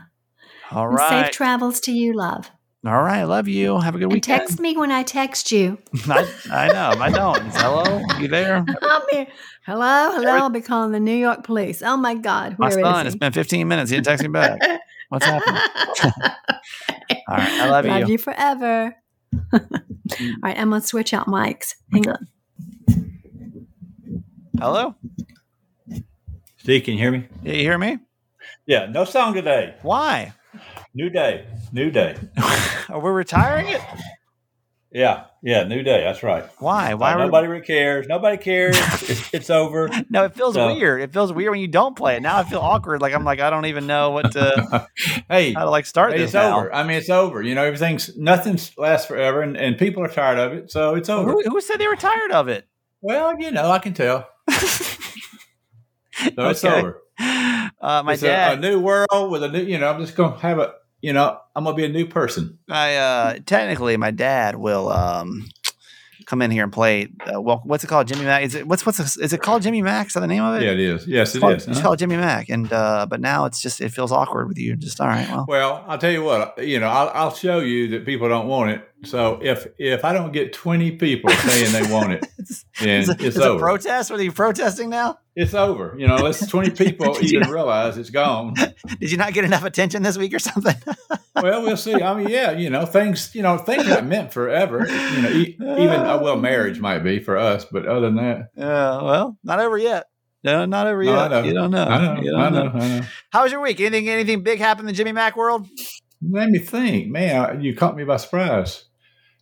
all 0.73 0.88
right, 0.88 1.27
Safe 1.27 1.31
travels 1.33 1.79
to 1.83 1.92
you, 1.92 2.12
love. 2.12 2.51
All 2.87 3.03
right. 3.03 3.19
I 3.21 3.25
love 3.25 3.47
you. 3.49 3.79
Have 3.81 3.95
a 3.95 3.99
good 3.99 4.05
And 4.05 4.12
weekend. 4.14 4.40
text 4.40 4.61
me 4.61 4.77
when 4.77 4.90
I 4.90 5.03
text 5.03 5.53
you. 5.53 5.79
I, 6.09 6.27
I 6.51 6.69
know. 6.69 6.95
I 7.03 7.11
don't. 7.11 7.40
Hello, 7.55 8.01
you 8.19 8.29
there? 8.29 8.64
I'll 8.83 9.07
be, 9.11 9.27
hello, 9.66 10.11
hello. 10.12 10.31
I'll 10.31 10.51
be 10.51 10.61
calling 10.61 10.93
the 10.93 11.01
New 11.01 11.14
York 11.16 11.45
police. 11.45 11.83
Oh 11.83 11.97
my 11.97 12.14
God, 12.14 12.59
My 12.59 12.69
where 12.69 12.79
is 12.79 12.85
son. 12.85 13.05
he? 13.05 13.09
It's 13.09 13.16
been 13.16 13.33
15 13.33 13.69
minutes. 13.69 13.90
He 13.90 13.97
didn't 13.97 14.07
text 14.07 14.23
me 14.23 14.29
back. 14.31 14.61
What's 15.11 15.25
happening? 15.27 15.61
All 17.29 17.37
right. 17.37 17.53
I 17.61 17.66
love, 17.66 17.85
Love 17.85 17.85
you. 17.85 18.01
Love 18.01 18.09
you 18.11 18.19
forever. 18.19 18.97
All 19.53 19.61
right, 20.43 20.59
I'm 20.59 20.71
gonna 20.71 20.81
switch 20.81 21.12
out 21.14 21.27
mics. 21.27 21.75
Hang 21.93 22.09
on. 22.09 22.29
Hello. 24.59 24.95
Steve, 26.59 26.85
can 26.85 26.95
you 26.95 27.01
hear 27.01 27.11
me? 27.12 27.27
Yeah, 27.43 27.53
you 27.53 27.62
hear 27.62 27.79
me? 27.79 27.99
Yeah, 28.66 28.87
no 28.87 29.05
song 29.05 29.35
today. 29.35 29.77
Why? 29.83 30.33
New 30.94 31.10
day. 31.10 31.46
New 31.72 31.90
day. 31.90 32.16
Are 32.88 32.98
we 33.00 33.10
retiring 33.10 33.68
it? 33.68 33.80
Yeah, 34.92 35.26
yeah, 35.40 35.62
new 35.62 35.84
day. 35.84 36.02
That's 36.02 36.24
right. 36.24 36.44
Why? 36.58 36.94
Why? 36.94 37.12
Are 37.12 37.18
we- 37.18 37.24
nobody 37.26 37.60
cares. 37.60 38.08
Nobody 38.08 38.36
cares. 38.36 38.76
it's, 39.08 39.32
it's 39.32 39.50
over. 39.50 39.88
No, 40.10 40.24
it 40.24 40.34
feels 40.34 40.56
No. 40.56 40.74
weird. 40.74 41.00
It 41.00 41.12
feels 41.12 41.32
weird 41.32 41.52
when 41.52 41.60
you 41.60 41.68
don't 41.68 41.94
play 41.94 42.16
it. 42.16 42.22
Now 42.22 42.38
I 42.38 42.42
feel 42.42 42.58
awkward. 42.58 43.00
Like 43.00 43.14
I'm 43.14 43.22
like 43.24 43.38
I 43.38 43.50
don't 43.50 43.66
even 43.66 43.86
know 43.86 44.10
what 44.10 44.32
to 44.32 44.88
hey, 45.30 45.52
how 45.52 45.62
to 45.64 45.70
like 45.70 45.86
start 45.86 46.10
hey, 46.12 46.18
this 46.18 46.30
it's 46.30 46.34
now. 46.34 46.58
over. 46.58 46.74
I 46.74 46.82
mean, 46.82 46.96
it's 46.96 47.08
over. 47.08 47.40
You 47.40 47.54
know, 47.54 47.62
everything's 47.62 48.16
nothing 48.16 48.58
lasts 48.76 49.06
forever, 49.06 49.42
and, 49.42 49.56
and 49.56 49.78
people 49.78 50.02
are 50.02 50.08
tired 50.08 50.38
of 50.40 50.52
it. 50.54 50.72
So 50.72 50.96
it's 50.96 51.08
over. 51.08 51.30
Who, 51.30 51.42
who 51.48 51.60
said 51.60 51.76
they 51.78 51.86
were 51.86 51.94
tired 51.94 52.32
of 52.32 52.48
it? 52.48 52.66
Well, 53.00 53.38
you 53.38 53.52
know, 53.52 53.70
I 53.70 53.78
can 53.78 53.94
tell. 53.94 54.28
So 56.34 56.48
it's 56.48 56.64
over. 56.64 57.00
Uh, 57.83 58.02
my 58.04 58.12
it's 58.12 58.22
a- 58.22 58.26
dad. 58.26 58.59
a, 58.59 58.61
new 58.61 58.78
world 58.78 59.30
with 59.30 59.42
a 59.42 59.48
new. 59.48 59.62
You 59.62 59.78
know, 59.78 59.88
I'm 59.90 60.00
just 60.00 60.14
gonna 60.16 60.37
have 60.38 60.59
a. 60.59 60.74
You 61.00 61.14
know, 61.14 61.38
I'm 61.56 61.64
gonna 61.64 61.74
be 61.76 61.87
a 61.87 61.88
new 61.88 62.06
person. 62.06 62.59
I 62.68 62.96
uh, 62.96 63.38
technically 63.46 63.96
my 63.96 64.11
dad 64.11 64.56
will 64.56 64.90
um 64.90 65.48
come 66.26 66.42
in 66.42 66.50
here 66.50 66.62
and 66.64 66.72
play. 66.72 67.09
Uh, 67.33 67.40
well, 67.40 67.62
what's 67.64 67.83
it 67.83 67.87
called? 67.87 68.06
Jimmy 68.06 68.24
Mack? 68.26 68.42
Is 68.42 68.54
it 68.54 68.66
what's 68.66 68.85
what's 68.85 68.98
the- 68.98 69.24
is 69.24 69.33
it 69.33 69.40
called 69.40 69.62
Jimmy 69.62 69.80
Mack? 69.80 70.09
Is 70.09 70.12
that 70.12 70.20
the 70.20 70.26
name 70.26 70.42
of 70.44 70.61
it? 70.61 70.64
Yeah, 70.66 70.72
it 70.72 70.80
is. 70.80 71.06
Yes, 71.06 71.28
It's 71.28 71.37
it 71.37 71.40
called, 71.40 71.54
is. 71.54 71.68
It's 71.68 71.78
Uh-huh. 71.78 71.87
called 71.87 71.98
Jimmy 72.00 72.16
Mack, 72.18 72.50
and 72.50 72.70
uh, 72.70 73.06
but 73.09 73.20
now 73.20 73.46
it's 73.46 73.62
just 73.62 73.80
it 73.80 73.90
feels 73.92 74.12
awkward 74.12 74.48
with 74.48 74.59
you. 74.59 74.76
Just 74.76 75.00
all 75.00 75.06
right. 75.09 75.26
Well, 75.30 75.46
Well, 75.48 75.85
I'll 75.88 75.96
tell 75.98 76.12
you 76.12 76.22
what. 76.22 76.62
You 76.62 76.80
know, 76.80 76.88
I'll, 76.88 77.09
I'll 77.14 77.35
show 77.35 77.61
you 77.61 77.88
that 77.92 78.04
people 78.04 78.28
don't 78.28 78.46
want 78.46 78.72
it. 78.72 78.89
So 79.04 79.40
if 79.42 79.66
if 79.78 80.04
I 80.04 80.12
don't 80.12 80.32
get 80.32 80.52
twenty 80.52 80.90
people 80.92 81.30
saying 81.30 81.72
they 81.72 81.90
want 81.92 82.12
it, 82.12 82.26
then 82.80 83.00
it's, 83.00 83.08
it's, 83.10 83.22
it's 83.22 83.36
a 83.38 83.50
over. 83.50 83.60
protest. 83.60 84.10
Are 84.10 84.22
you 84.22 84.32
protesting 84.32 84.90
now? 84.90 85.18
it's 85.36 85.54
over. 85.54 85.94
You 85.98 86.06
know, 86.06 86.16
unless 86.16 86.46
twenty 86.48 86.70
people 86.84 87.16
you 87.20 87.28
even 87.28 87.40
not- 87.42 87.50
realize 87.50 87.96
it's 87.96 88.10
gone. 88.10 88.54
Did 89.00 89.10
you 89.10 89.16
not 89.16 89.32
get 89.32 89.44
enough 89.44 89.64
attention 89.64 90.02
this 90.02 90.18
week 90.18 90.34
or 90.34 90.38
something? 90.38 90.74
Well, 91.34 91.62
we'll 91.62 91.76
see. 91.78 91.94
I 91.94 92.14
mean, 92.14 92.28
yeah, 92.28 92.50
you 92.52 92.68
know, 92.68 92.84
things. 92.84 93.34
You 93.34 93.42
know, 93.42 93.56
things 93.56 93.86
that 93.86 94.04
meant 94.04 94.32
forever. 94.34 94.86
You 94.86 95.22
know, 95.22 95.30
e- 95.30 95.56
even 95.58 96.00
uh, 96.00 96.18
well, 96.20 96.36
marriage 96.36 96.78
might 96.80 96.98
be 96.98 97.20
for 97.20 97.38
us, 97.38 97.64
but 97.64 97.86
other 97.86 98.02
than 98.02 98.16
that, 98.16 98.48
Yeah. 98.56 99.02
well, 99.02 99.38
not 99.42 99.60
over 99.60 99.78
yet. 99.78 100.06
No, 100.44 100.64
not 100.66 100.86
over 100.86 101.02
No, 101.04 101.12
yet. 101.14 101.18
I 101.20 101.28
know. 101.28 101.42
You 101.46 101.54
don't 101.54 101.70
know. 101.70 101.84
I 101.84 102.04
know, 102.16 102.22
You 102.22 102.30
don't 102.32 102.40
I 102.40 102.48
know, 102.50 102.70
I 102.74 102.88
know. 103.00 103.06
How 103.30 103.42
was 103.44 103.52
your 103.52 103.60
week? 103.62 103.80
Anything 103.80 104.08
anything 104.10 104.42
big 104.42 104.58
happened 104.58 104.88
in 104.88 104.92
the 104.94 104.96
Jimmy 104.96 105.12
Mack 105.12 105.36
world? 105.36 105.66
Let 106.22 106.50
me 106.50 106.58
think, 106.58 107.08
man. 107.08 107.62
You 107.62 107.74
caught 107.74 107.96
me 107.96 108.04
by 108.04 108.18
surprise. 108.18 108.84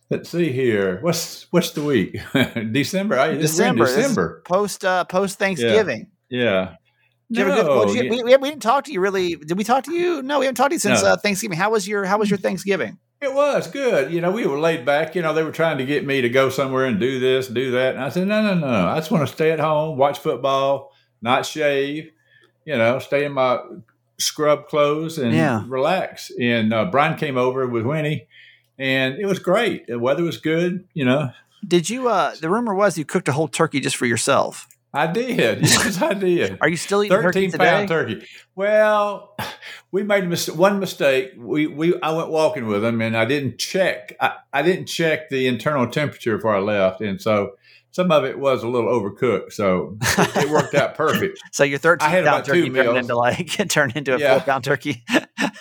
Let's 0.09 0.29
see 0.29 0.51
here. 0.51 0.99
What's 1.01 1.45
what's 1.51 1.71
the 1.71 1.83
week? 1.83 2.13
December. 2.71 3.19
I, 3.19 3.35
December. 3.35 3.39
December. 3.41 3.85
This 3.85 3.91
is 3.91 3.95
December. 3.97 4.41
Post 4.45 4.83
uh, 4.85 5.03
post 5.05 5.37
Thanksgiving. 5.39 6.07
Yeah. 6.29 6.75
Have 7.35 7.47
a 7.47 7.51
good- 7.51 7.67
well, 7.67 7.95
you- 7.95 8.03
yeah. 8.05 8.09
we, 8.23 8.35
we, 8.37 8.49
didn't 8.49 8.63
talk 8.63 8.85
to 8.85 8.91
you 8.91 9.01
really. 9.01 9.35
Did 9.35 9.55
we 9.55 9.63
talk 9.63 9.83
to 9.83 9.93
you? 9.93 10.23
No, 10.23 10.39
we 10.39 10.45
haven't 10.45 10.55
talked 10.55 10.71
to 10.71 10.75
you 10.75 10.79
since 10.79 11.03
No. 11.03 11.09
uh, 11.09 11.17
Thanksgiving. 11.17 11.57
How 11.59 11.69
was 11.69 11.87
your 11.87 12.05
How 12.05 12.17
was 12.17 12.29
your 12.29 12.39
Thanksgiving? 12.39 12.97
It 13.21 13.33
was 13.33 13.67
good. 13.69 14.11
You 14.11 14.21
know, 14.21 14.31
we 14.31 14.47
were 14.47 14.57
laid 14.59 14.83
back. 14.85 15.13
You 15.13 15.21
know, 15.21 15.33
they 15.33 15.43
were 15.43 15.51
trying 15.51 15.77
to 15.77 15.85
get 15.85 16.05
me 16.05 16.21
to 16.21 16.29
go 16.29 16.49
somewhere 16.49 16.85
and 16.85 16.99
do 16.99 17.19
this, 17.19 17.47
do 17.49 17.71
that. 17.71 17.95
And 17.95 18.03
I 18.03 18.09
said, 18.09 18.27
no, 18.27 18.41
no, 18.41 18.53
no. 18.55 18.87
I 18.87 18.95
just 18.95 19.11
want 19.11 19.27
to 19.27 19.33
stay 19.33 19.51
at 19.51 19.59
home, 19.59 19.97
watch 19.97 20.19
football, 20.19 20.93
not 21.21 21.45
shave, 21.45 22.11
you 22.65 22.77
know, 22.77 22.97
stay 22.99 23.25
in 23.25 23.33
my 23.33 23.59
scrub 24.19 24.67
clothes 24.69 25.17
and 25.17 25.33
Yeah. 25.35 25.63
relax. 25.67 26.31
And 26.39 26.73
uh, 26.73 26.85
Brian 26.85 27.17
came 27.17 27.37
over 27.37 27.67
with 27.67 27.85
Winnie, 27.85 28.27
and 28.79 29.19
it 29.19 29.25
was 29.27 29.37
great. 29.39 29.85
The 29.87 29.99
weather 29.99 30.23
was 30.23 30.37
good. 30.37 30.85
You 30.93 31.05
know, 31.05 31.31
Did 31.67 31.89
you? 31.89 32.07
uh 32.09 32.33
The 32.39 32.49
rumor 32.49 32.73
was 32.73 32.97
you 32.97 33.05
cooked 33.05 33.27
a 33.27 33.33
whole 33.33 33.47
turkey 33.49 33.79
just 33.79 33.95
for 33.97 34.05
yourself. 34.07 34.67
I 34.91 35.05
did. 35.05 35.61
Yes, 35.67 36.01
I 36.01 36.13
did. 36.15 36.57
Are 36.61 36.67
you 36.67 36.75
still 36.77 37.03
eating 37.03 37.15
turkey 37.15 37.27
13 37.49 37.51
today? 37.51 37.63
pound 37.65 37.87
turkey. 37.89 38.25
Well, 38.55 39.35
we 39.91 40.01
made 40.01 40.23
a 40.23 40.27
mis- 40.27 40.49
one 40.49 40.79
mistake. 40.79 41.33
We, 41.37 41.67
we 41.67 41.93
I 42.01 42.09
went 42.11 42.29
walking 42.29 42.65
with 42.65 42.83
him 42.83 42.99
and 43.01 43.15
I 43.15 43.25
didn't 43.25 43.59
check. 43.59 44.15
I, 44.19 44.37
I 44.51 44.63
didn't 44.63 44.87
check 44.87 45.29
the 45.29 45.45
internal 45.47 45.85
temperature 45.87 46.37
before 46.37 46.55
I 46.55 46.59
left, 46.59 47.01
and 47.01 47.21
so 47.21 47.51
some 47.91 48.11
of 48.11 48.23
it 48.25 48.37
was 48.39 48.63
a 48.63 48.67
little 48.67 48.89
overcooked. 48.89 49.51
So 49.53 49.97
it, 50.01 50.45
it 50.45 50.49
worked 50.49 50.75
out 50.75 50.95
perfect. 50.95 51.39
So 51.51 51.63
your 51.63 51.79
thirteen 51.79 52.07
I 52.07 52.11
had 52.11 52.25
pound 52.25 52.45
turkey 52.45 52.69
turned 52.69 52.97
into 52.97 53.15
like 53.17 53.47
turned 53.69 53.95
into 53.95 54.15
a 54.15 54.19
Yeah. 54.19 54.37
four 54.37 54.45
pound 54.45 54.63
turkey. 54.63 55.03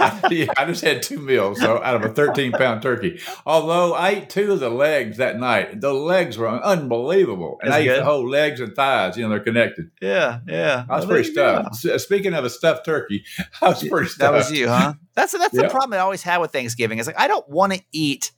I, 0.00 0.28
yeah, 0.30 0.46
I 0.56 0.64
just 0.66 0.82
had 0.84 1.02
two 1.02 1.18
meals, 1.18 1.60
so 1.60 1.82
out 1.82 1.96
of 1.96 2.04
a 2.04 2.12
13 2.14 2.52
pound 2.52 2.82
turkey. 2.82 3.20
Although 3.46 3.94
I 3.94 4.10
ate 4.10 4.30
two 4.30 4.52
of 4.52 4.60
the 4.60 4.70
legs 4.70 5.16
that 5.18 5.38
night, 5.38 5.80
the 5.80 5.92
legs 5.92 6.36
were 6.38 6.48
unbelievable, 6.48 7.58
and 7.62 7.70
That's 7.72 7.78
I 7.78 7.82
ate 7.82 7.86
good. 7.86 8.00
the 8.00 8.04
whole 8.04 8.28
legs 8.28 8.60
and 8.60 8.74
thighs. 8.74 9.16
You 9.16 9.24
know, 9.24 9.30
they're 9.30 9.40
connected. 9.40 9.90
yeah, 10.02 10.40
yeah. 10.46 10.84
I 10.88 10.96
was 10.96 11.06
Well, 11.06 11.14
pretty 11.16 11.28
you 11.30 11.34
go. 11.34 11.64
stuffed. 11.72 12.00
Speaking 12.00 12.34
of 12.34 12.44
a 12.44 12.50
stuffed 12.50 12.84
turkey, 12.84 13.24
I 13.62 13.68
was 13.68 13.86
pretty 13.88 14.08
stuffed. 14.08 14.18
That 14.20 14.32
was 14.32 14.52
you, 14.52 14.68
huh? 14.68 14.94
That's 15.14 15.32
that's 15.36 15.54
the 15.56 15.68
problem 15.68 15.94
I 15.94 15.98
always 15.98 16.22
had 16.22 16.38
with 16.38 16.52
Thanksgiving. 16.52 16.98
It's 16.98 17.06
like 17.06 17.18
I 17.18 17.26
don't 17.28 17.48
want 17.48 17.72
to 17.72 17.80
eat 17.92 18.32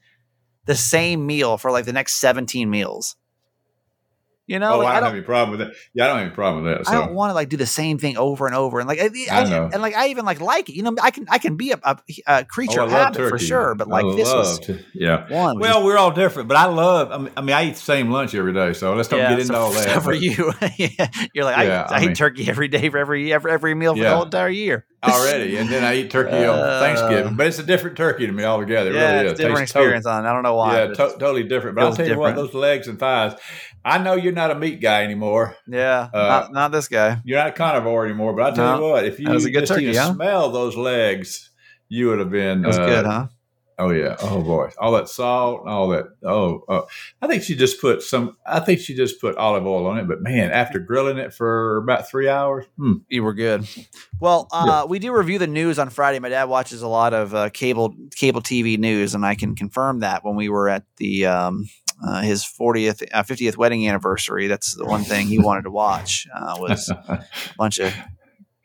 the 0.66 0.74
same 0.74 1.26
meal 1.26 1.58
for 1.58 1.70
like 1.70 1.84
the 1.84 1.92
next 1.92 2.14
seventeen 2.14 2.70
meals. 2.70 3.16
You 4.50 4.58
know, 4.58 4.74
Oh, 4.74 4.78
like, 4.78 4.88
I 4.88 4.90
I 4.90 4.94
don't 4.94 5.00
don't. 5.02 5.04
have 5.10 5.14
any 5.14 5.22
problem 5.24 5.50
with 5.58 5.68
that. 5.68 5.76
Yeah, 5.94 6.04
I 6.04 6.08
don't 6.08 6.16
have 6.18 6.26
any 6.26 6.34
problem 6.34 6.64
with 6.64 6.78
that. 6.78 6.88
I 6.88 6.94
don't 6.94 7.14
want 7.14 7.30
to 7.30 7.34
like 7.34 7.48
do 7.50 7.56
the 7.56 7.66
same 7.66 7.98
thing 7.98 8.16
over 8.16 8.46
and 8.48 8.56
over 8.56 8.80
and 8.80 8.88
like 8.88 8.98
I, 8.98 9.08
I 9.30 9.42
I- 9.42 9.48
know. 9.48 9.70
and 9.72 9.80
like 9.80 9.94
I 9.94 10.08
even 10.08 10.24
like 10.24 10.40
like 10.40 10.68
it. 10.68 10.74
You 10.74 10.82
know, 10.82 10.96
I 11.00 11.12
can 11.12 11.26
I 11.30 11.38
can 11.38 11.54
be 11.56 11.70
a, 11.70 11.78
a, 11.84 11.96
a 12.26 12.40
oh, 12.40 12.44
creature 12.44 12.80
Oh, 12.80 12.86
of 12.86 12.90
habit 12.90 13.28
for 13.28 13.38
sure, 13.38 13.76
but 13.76 13.86
like 13.86 14.04
this 14.16 14.26
was 14.26 14.58
to- 14.66 14.80
yeah. 14.92 15.28
one. 15.32 15.60
Well, 15.60 15.84
we're 15.84 15.96
all 15.96 16.10
different, 16.10 16.48
but 16.48 16.56
I 16.56 16.64
love. 16.66 17.12
I 17.12 17.18
mean, 17.18 17.30
I, 17.36 17.40
mean, 17.42 17.54
I 17.54 17.64
eat 17.68 17.74
the 17.74 17.80
same 17.80 18.10
lunch 18.10 18.34
every 18.34 18.52
day, 18.52 18.72
so 18.72 18.92
let's 18.94 19.08
don't 19.08 19.20
Yeah, 19.20 19.30
get 19.30 19.38
into 19.38 19.52
so, 19.54 19.60
all 19.60 19.70
that. 19.78 19.84
so 19.84 20.00
for 20.00 20.10
but 20.10 20.20
you, 20.20 20.52
yeah, 20.76 21.08
you're 21.32 21.44
like 21.44 21.64
Yeah, 21.68 21.86
I, 21.88 21.94
I, 21.94 22.00
I 22.00 22.04
eat 22.10 22.16
turkey 22.16 22.48
every 22.48 22.66
day 22.66 22.88
for 22.88 22.98
every 22.98 23.32
every, 23.32 23.52
every 23.52 23.74
meal 23.76 23.94
for 23.94 24.02
the 24.02 24.10
whole 24.12 24.24
entire 24.24 24.48
year. 24.48 24.84
Already, 25.02 25.56
and 25.56 25.68
then 25.68 25.82
I 25.84 25.96
eat 25.96 26.10
turkey 26.10 26.32
Uh, 26.44 26.52
on 26.52 26.80
Thanksgiving, 26.80 27.34
but 27.36 27.46
it's 27.46 27.58
a 27.58 27.62
different 27.62 27.96
turkey 27.96 28.26
to 28.26 28.32
me 28.32 28.44
altogether. 28.44 28.90
It 28.90 28.94
yeah, 28.96 29.12
really 29.12 29.24
it's 29.26 29.32
is. 29.34 29.38
different 29.38 29.58
Tastes 29.60 29.72
totally- 29.72 29.86
experience 29.96 30.06
on. 30.06 30.26
I 30.26 30.32
don't 30.32 30.42
know 30.42 30.54
why. 30.54 30.76
yeah, 30.78 30.86
to- 30.88 30.94
totally 31.18 31.44
different. 31.44 31.76
But 31.76 31.84
I'll 31.86 31.92
tell 31.94 32.06
you 32.08 32.18
what, 32.18 32.34
those 32.36 32.54
legs 32.54 32.88
and 32.88 32.98
thighs. 32.98 33.34
I 33.84 33.98
know 33.98 34.14
you're 34.14 34.32
not 34.34 34.50
a 34.50 34.54
meat 34.54 34.80
guy 34.80 35.04
anymore. 35.04 35.56
yeah, 35.66 36.08
uh, 36.12 36.18
not 36.28 36.52
not 36.52 36.72
this 36.72 36.88
guy. 36.88 37.18
You're 37.24 37.38
not 37.38 37.48
a 37.48 37.52
carnivore 37.52 38.04
anymore. 38.04 38.34
But 38.34 38.52
I 38.52 38.56
tell 38.56 38.76
No, 38.78 38.86
you 38.86 38.92
what, 38.92 39.04
if 39.06 39.18
you 39.18 39.26
that 39.26 39.34
was 39.34 39.44
a 39.46 39.50
good 39.50 39.60
just 39.60 39.72
turkey, 39.72 39.94
huh? 39.96 40.12
smell 40.12 40.50
those 40.50 40.76
legs, 40.76 41.50
you 41.88 42.08
would 42.08 42.18
have 42.18 42.30
been. 42.30 42.62
Was 42.62 42.78
uh, 42.78 42.86
good, 42.86 43.06
huh? 43.06 43.26
Oh 43.80 43.90
yeah. 43.90 44.16
Oh 44.20 44.42
boy. 44.42 44.70
All 44.78 44.92
that 44.92 45.08
salt, 45.08 45.62
and 45.62 45.70
all 45.70 45.88
that. 45.88 46.04
Oh, 46.22 46.62
oh. 46.68 46.86
I 47.22 47.26
think 47.26 47.42
she 47.42 47.56
just 47.56 47.80
put 47.80 48.02
some. 48.02 48.36
I 48.44 48.60
think 48.60 48.80
she 48.80 48.94
just 48.94 49.20
put 49.20 49.36
olive 49.36 49.66
oil 49.66 49.86
on 49.86 49.98
it. 49.98 50.06
But 50.06 50.20
man, 50.20 50.50
after 50.52 50.78
grilling 50.78 51.16
it 51.16 51.32
for 51.32 51.78
about 51.78 52.08
three 52.08 52.28
hours, 52.28 52.66
hmm, 52.76 52.96
You 53.08 53.22
were 53.22 53.32
good. 53.32 53.66
Well, 54.20 54.48
uh, 54.52 54.86
we 54.86 54.98
do 54.98 55.12
review 55.12 55.38
the 55.38 55.46
news 55.46 55.78
on 55.78 55.88
Friday. 55.88 56.18
My 56.18 56.28
dad 56.28 56.44
watches 56.44 56.82
a 56.82 56.88
lot 56.88 57.14
of 57.14 57.34
uh, 57.34 57.48
cable 57.48 57.94
cable 58.14 58.42
TV 58.42 58.78
news, 58.78 59.14
and 59.14 59.24
I 59.24 59.34
can 59.34 59.56
confirm 59.56 60.00
that 60.00 60.24
when 60.24 60.36
we 60.36 60.50
were 60.50 60.68
at 60.68 60.84
the 60.98 61.24
um, 61.24 61.70
uh, 62.06 62.20
his 62.20 62.44
40th, 62.44 63.02
uh, 63.12 63.22
50th 63.22 63.56
wedding 63.56 63.88
anniversary. 63.88 64.46
That's 64.46 64.74
the 64.74 64.84
one 64.84 65.04
thing 65.04 65.26
he 65.26 65.38
wanted 65.38 65.62
to 65.62 65.70
watch 65.70 66.26
uh, 66.34 66.56
was 66.58 66.88
a 66.90 67.24
bunch 67.56 67.78
of 67.78 67.94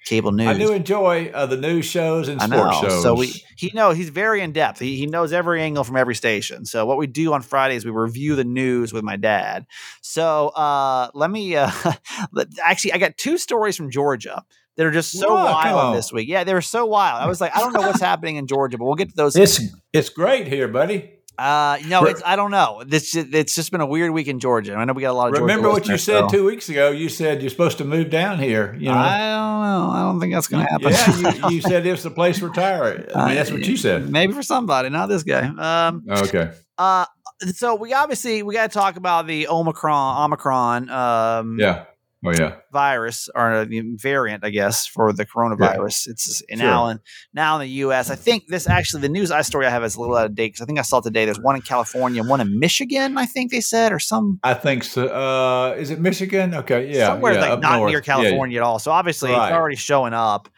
cable 0.06 0.32
news. 0.32 0.48
I 0.48 0.54
do 0.54 0.72
enjoy 0.72 1.32
uh, 1.34 1.46
the 1.48 1.58
news 1.58 1.86
shows 1.86 2.28
and 2.28 2.42
sports 2.42 2.80
shows. 2.80 3.04
So 3.04 3.16
we 3.16 3.34
he 3.58 3.72
know 3.74 3.92
he's 3.92 4.10
very 4.10 4.42
in 4.42 4.52
depth. 4.52 4.80
He, 4.80 4.98
he 4.98 5.08
knows 5.08 5.34
every 5.34 5.62
angle 5.62 5.84
from 5.84 5.98
every 5.98 6.16
station. 6.16 6.66
So 6.66 6.86
what 6.86 6.98
we 6.98 7.08
do 7.08 7.34
on 7.34 7.42
Friday 7.42 7.76
is 7.76 7.84
we 7.86 7.92
review 7.92 8.36
the 8.36 8.44
news 8.44 8.94
with 8.94 9.04
my 9.04 9.18
dad. 9.18 9.66
So 10.02 10.50
uh, 10.50 11.10
let 11.14 11.30
me 11.30 11.56
uh, 11.56 11.72
let- 12.32 12.48
actually 12.64 12.94
I 12.94 12.98
got 12.98 13.18
two 13.18 13.38
stories 13.38 13.76
from 13.76 13.90
Georgia 13.92 14.44
that 14.78 14.86
are 14.86 14.92
just 14.92 15.12
so 15.12 15.28
come 15.28 15.44
wild 15.44 15.96
this 15.98 16.12
week. 16.12 16.28
Yeah, 16.28 16.44
they 16.44 16.54
were 16.54 16.62
so 16.62 16.86
wild. 16.86 17.22
I 17.22 17.28
was 17.28 17.40
like, 17.42 17.56
I 17.56 17.60
don't 17.60 17.74
know 17.74 17.82
what's 17.82 18.02
happening 18.12 18.36
in 18.36 18.48
Georgia, 18.48 18.78
but 18.78 18.86
we'll 18.86 18.96
get 18.96 19.10
to 19.10 19.16
those. 19.16 19.36
it's 19.36 19.60
it's 19.94 20.10
great 20.10 20.48
here, 20.48 20.68
buddy. 20.68 21.15
Uh, 21.38 21.78
no, 21.88 22.02
For- 22.02 22.10
it's 22.10 22.22
I 22.26 22.36
don't 22.36 22.52
know. 22.52 22.84
This 22.86 23.16
it's 23.16 23.56
just 23.56 23.72
been 23.72 23.82
a 23.82 23.86
weird 23.86 24.12
week 24.12 24.28
in 24.28 24.40
Georgia. 24.40 24.76
I 24.76 24.86
know 24.86 24.94
we 24.94 25.02
got 25.02 25.12
a 25.12 25.14
lot 25.14 25.28
of. 25.30 25.34
Georgia 25.36 25.42
Remember 25.44 25.70
what 25.70 25.88
you 25.88 25.98
said 25.98 26.22
so- 26.22 26.30
two 26.30 26.46
weeks 26.46 26.70
ago? 26.70 26.92
You 26.92 27.10
said 27.10 27.42
you're 27.42 27.50
supposed 27.50 27.78
to 27.80 27.86
move 27.86 28.10
down 28.10 28.40
here. 28.40 28.76
You 28.80 28.88
know, 28.90 28.94
I 28.98 29.18
don't 29.18 29.62
know. 29.62 29.90
I 29.92 30.00
don't 30.04 30.20
think 30.20 30.34
that's 30.34 30.48
going 30.48 30.66
to 30.66 30.72
happen. 30.72 30.92
yeah, 30.92 31.50
you, 31.50 31.56
you 31.56 31.62
said 31.70 31.86
it's 31.86 32.04
the 32.04 32.12
place 32.12 32.40
to 32.40 32.48
retire. 32.48 33.10
I 33.16 33.28
mean, 33.28 33.36
that's 33.36 33.52
what 33.52 33.66
you 33.66 33.78
said. 33.78 34.10
Maybe 34.10 34.34
for 34.34 34.44
somebody, 34.44 34.90
not 34.90 35.08
this 35.10 35.24
guy. 35.24 35.88
Um, 35.88 36.04
Okay. 36.10 36.52
uh, 36.78 37.06
so 37.54 37.76
we 37.76 37.94
obviously 37.94 38.44
we 38.44 38.54
got 38.54 38.72
to 38.72 38.74
talk 38.74 38.96
about 38.96 39.28
the 39.28 39.48
Omicron 39.50 40.24
Omicron 40.26 40.90
um, 40.90 41.58
Yeah. 41.60 41.86
Oh 42.26 42.32
yeah. 42.32 42.56
virus 42.72 43.30
or 43.36 43.66
the 43.66 43.82
variant, 43.98 44.44
I 44.44 44.50
guess, 44.50 44.86
for 44.88 45.14
the 45.14 45.26
coronavirus. 45.26 46.08
It's 46.08 46.42
Sure. 46.50 46.58
now 46.58 46.88
in 46.90 47.00
now 47.34 47.56
in 47.56 47.62
the 47.62 47.70
U.S. 47.86 48.10
I 48.10 48.16
think 48.16 48.48
this 48.48 48.68
actually 48.68 49.02
the 49.02 49.10
news 49.10 49.32
I 49.32 49.42
story 49.42 49.66
I 49.66 49.70
have 49.70 49.84
is 49.84 49.96
a 49.96 50.02
little 50.02 50.16
out 50.16 50.26
of 50.26 50.36
date 50.36 50.48
because 50.54 50.62
I 50.62 50.66
think 50.66 50.80
I 50.80 50.84
saw 50.84 51.00
today 51.02 51.26
there's 51.26 51.40
one 51.40 51.56
in 51.56 51.62
California, 51.62 52.24
one 52.24 52.42
in 52.42 52.60
Michigan. 52.60 53.18
I 53.18 53.26
think 53.26 53.52
they 53.52 53.62
said 53.62 53.92
or 53.92 54.00
some 54.00 54.40
I 54.44 54.54
think 54.54 54.84
so. 54.84 55.08
Uh, 55.08 55.76
is 55.78 55.90
it 55.92 56.00
Michigan? 56.00 56.54
Okay. 56.56 56.92
Yeah. 56.94 57.08
somewhere 57.08 57.34
yeah, 57.34 57.42
like 57.50 57.60
not 57.60 57.78
north. 57.78 57.90
near 57.90 58.00
Yeah, 58.00 58.04
California 58.04 58.60
at 58.60 58.64
all. 58.64 58.80
So 58.80 58.92
obviously 58.92 59.32
Right. 59.32 59.48
it's 59.50 59.54
already 59.56 59.76
showing 59.76 60.14
up. 60.14 60.50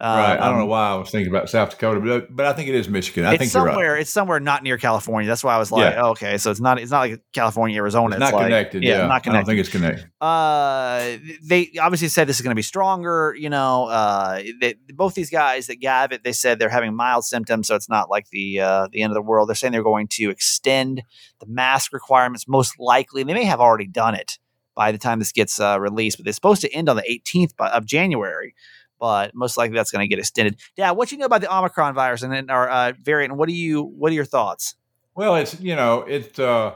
Right. 0.00 0.38
I 0.38 0.48
don't 0.48 0.56
know 0.58 0.62
Um, 0.64 0.68
why 0.68 0.90
I 0.90 0.94
was 0.96 1.10
thinking 1.10 1.32
about 1.32 1.48
South 1.48 1.70
Dakota, 1.70 2.00
but 2.00 2.34
but 2.34 2.44
I 2.46 2.52
think 2.52 2.68
it 2.68 2.74
is 2.74 2.88
Michigan. 2.88 3.24
I 3.24 3.30
think 3.38 3.52
you're 3.54 3.66
somewhere. 3.66 3.92
right. 3.94 4.00
It's 4.02 4.10
somewhere 4.10 4.40
not 4.40 4.62
near 4.62 4.76
California. 4.76 5.26
That's 5.26 5.42
why 5.42 5.54
I 5.54 5.58
was 5.58 5.72
like, 5.72 5.94
Yeah. 5.94 6.02
oh, 6.02 6.10
okay, 6.10 6.36
so 6.38 6.50
it's 6.50 6.60
not. 6.60 6.78
It's 6.78 6.90
not 6.90 7.00
like 7.00 7.20
California, 7.32 7.78
Arizona. 7.78 8.16
It's 8.16 8.20
not 8.20 8.34
connected. 8.42 8.82
Yeah, 8.82 8.98
Yeah. 8.98 9.06
not 9.06 9.26
I 9.26 9.32
don't 9.32 9.44
think 9.46 9.60
it's 9.60 9.68
connected. 9.70 10.06
uh, 10.20 11.16
they 11.42 11.70
obviously 11.80 12.08
said 12.08 12.26
this 12.28 12.36
is 12.36 12.42
going 12.42 12.50
to 12.50 12.56
be 12.56 12.62
stronger. 12.62 13.34
You 13.38 13.48
know, 13.50 13.86
uh, 13.86 14.42
they, 14.60 14.74
both 14.94 15.14
these 15.14 15.30
guys 15.30 15.66
that 15.68 15.76
gave 15.80 16.12
it, 16.12 16.24
they 16.24 16.32
said 16.32 16.58
they're 16.58 16.68
having 16.68 16.94
mild 16.94 17.24
symptoms, 17.24 17.66
so 17.68 17.74
it's 17.74 17.88
not 17.88 18.10
like 18.10 18.28
the 18.30 18.60
uh, 18.60 18.88
the 18.92 19.02
end 19.02 19.10
of 19.12 19.14
the 19.14 19.22
world. 19.22 19.48
They're 19.48 19.54
saying 19.56 19.72
they're 19.72 19.82
going 19.82 20.08
to 20.12 20.30
extend 20.30 21.02
the 21.40 21.46
mask 21.46 21.92
requirements, 21.92 22.46
most 22.46 22.78
likely. 22.78 23.22
They 23.22 23.32
may 23.34 23.44
have 23.44 23.60
already 23.60 23.86
done 23.86 24.14
it 24.14 24.38
by 24.74 24.92
the 24.92 24.98
time 24.98 25.18
this 25.20 25.32
gets 25.32 25.58
uh, 25.58 25.80
released, 25.80 26.18
but 26.18 26.24
they're 26.24 26.34
supposed 26.34 26.60
to 26.60 26.70
end 26.70 26.90
on 26.90 26.96
the 26.96 27.02
18th 27.02 27.52
of 27.58 27.86
January. 27.86 28.54
But 28.98 29.34
most 29.34 29.56
likely 29.56 29.74
that's 29.76 29.90
going 29.90 30.04
to 30.04 30.08
get 30.08 30.18
extended. 30.18 30.58
Yeah, 30.76 30.92
what 30.92 31.08
do 31.08 31.14
you 31.14 31.20
know 31.20 31.26
about 31.26 31.42
the 31.42 31.54
Omicron 31.54 31.94
virus 31.94 32.22
and 32.22 32.32
then 32.32 32.50
our 32.50 32.68
uh, 32.68 32.92
variant? 33.02 33.36
What 33.36 33.48
do 33.48 33.54
you? 33.54 33.82
What 33.82 34.10
are 34.10 34.14
your 34.14 34.24
thoughts? 34.24 34.74
Well, 35.14 35.36
it's 35.36 35.60
you 35.60 35.76
know 35.76 36.02
it 36.02 36.38
uh, 36.38 36.74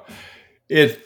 it 0.69 1.05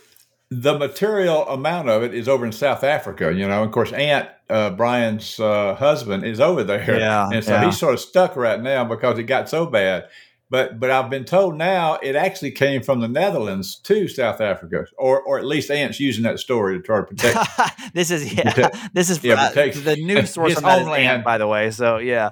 the 0.50 0.78
material 0.78 1.48
amount 1.48 1.88
of 1.88 2.02
it 2.02 2.14
is 2.14 2.28
over 2.28 2.46
in 2.46 2.52
South 2.52 2.84
Africa. 2.84 3.32
You 3.32 3.48
know, 3.48 3.64
of 3.64 3.72
course, 3.72 3.92
Aunt 3.92 4.28
uh, 4.48 4.70
Brian's 4.70 5.40
uh, 5.40 5.74
husband 5.74 6.24
is 6.24 6.40
over 6.40 6.62
there, 6.62 6.98
Yeah, 6.98 7.28
and 7.32 7.44
so 7.44 7.52
yeah. 7.52 7.64
he's 7.64 7.78
sort 7.78 7.94
of 7.94 8.00
stuck 8.00 8.36
right 8.36 8.60
now 8.60 8.84
because 8.84 9.18
it 9.18 9.24
got 9.24 9.48
so 9.48 9.66
bad. 9.66 10.08
But 10.54 10.78
but 10.78 10.88
I've 10.88 11.10
been 11.10 11.24
told 11.24 11.56
now 11.56 11.98
it 12.00 12.14
actually 12.14 12.52
came 12.52 12.80
from 12.80 13.00
the 13.00 13.08
Netherlands 13.08 13.74
to 13.80 14.06
South 14.06 14.40
Africa, 14.40 14.84
or 14.96 15.20
or 15.20 15.36
at 15.36 15.44
least 15.44 15.68
Ants 15.68 15.98
using 15.98 16.22
that 16.22 16.38
story 16.38 16.76
to 16.76 16.80
try 16.80 16.98
to 16.98 17.02
protect. 17.02 17.92
this 17.92 18.12
is 18.12 18.32
yeah. 18.32 18.52
Protect- 18.52 18.76
this 18.94 19.10
is 19.10 19.24
yeah, 19.24 19.34
uh, 19.34 19.50
the 19.50 19.96
news 19.98 20.30
source 20.34 20.50
his 20.50 20.58
on 20.58 20.62
that 20.62 20.78
is 20.78 20.84
homeland. 20.84 21.06
Ant, 21.08 21.24
by 21.24 21.38
the 21.38 21.48
way. 21.48 21.72
So 21.72 21.98
yeah, 21.98 22.30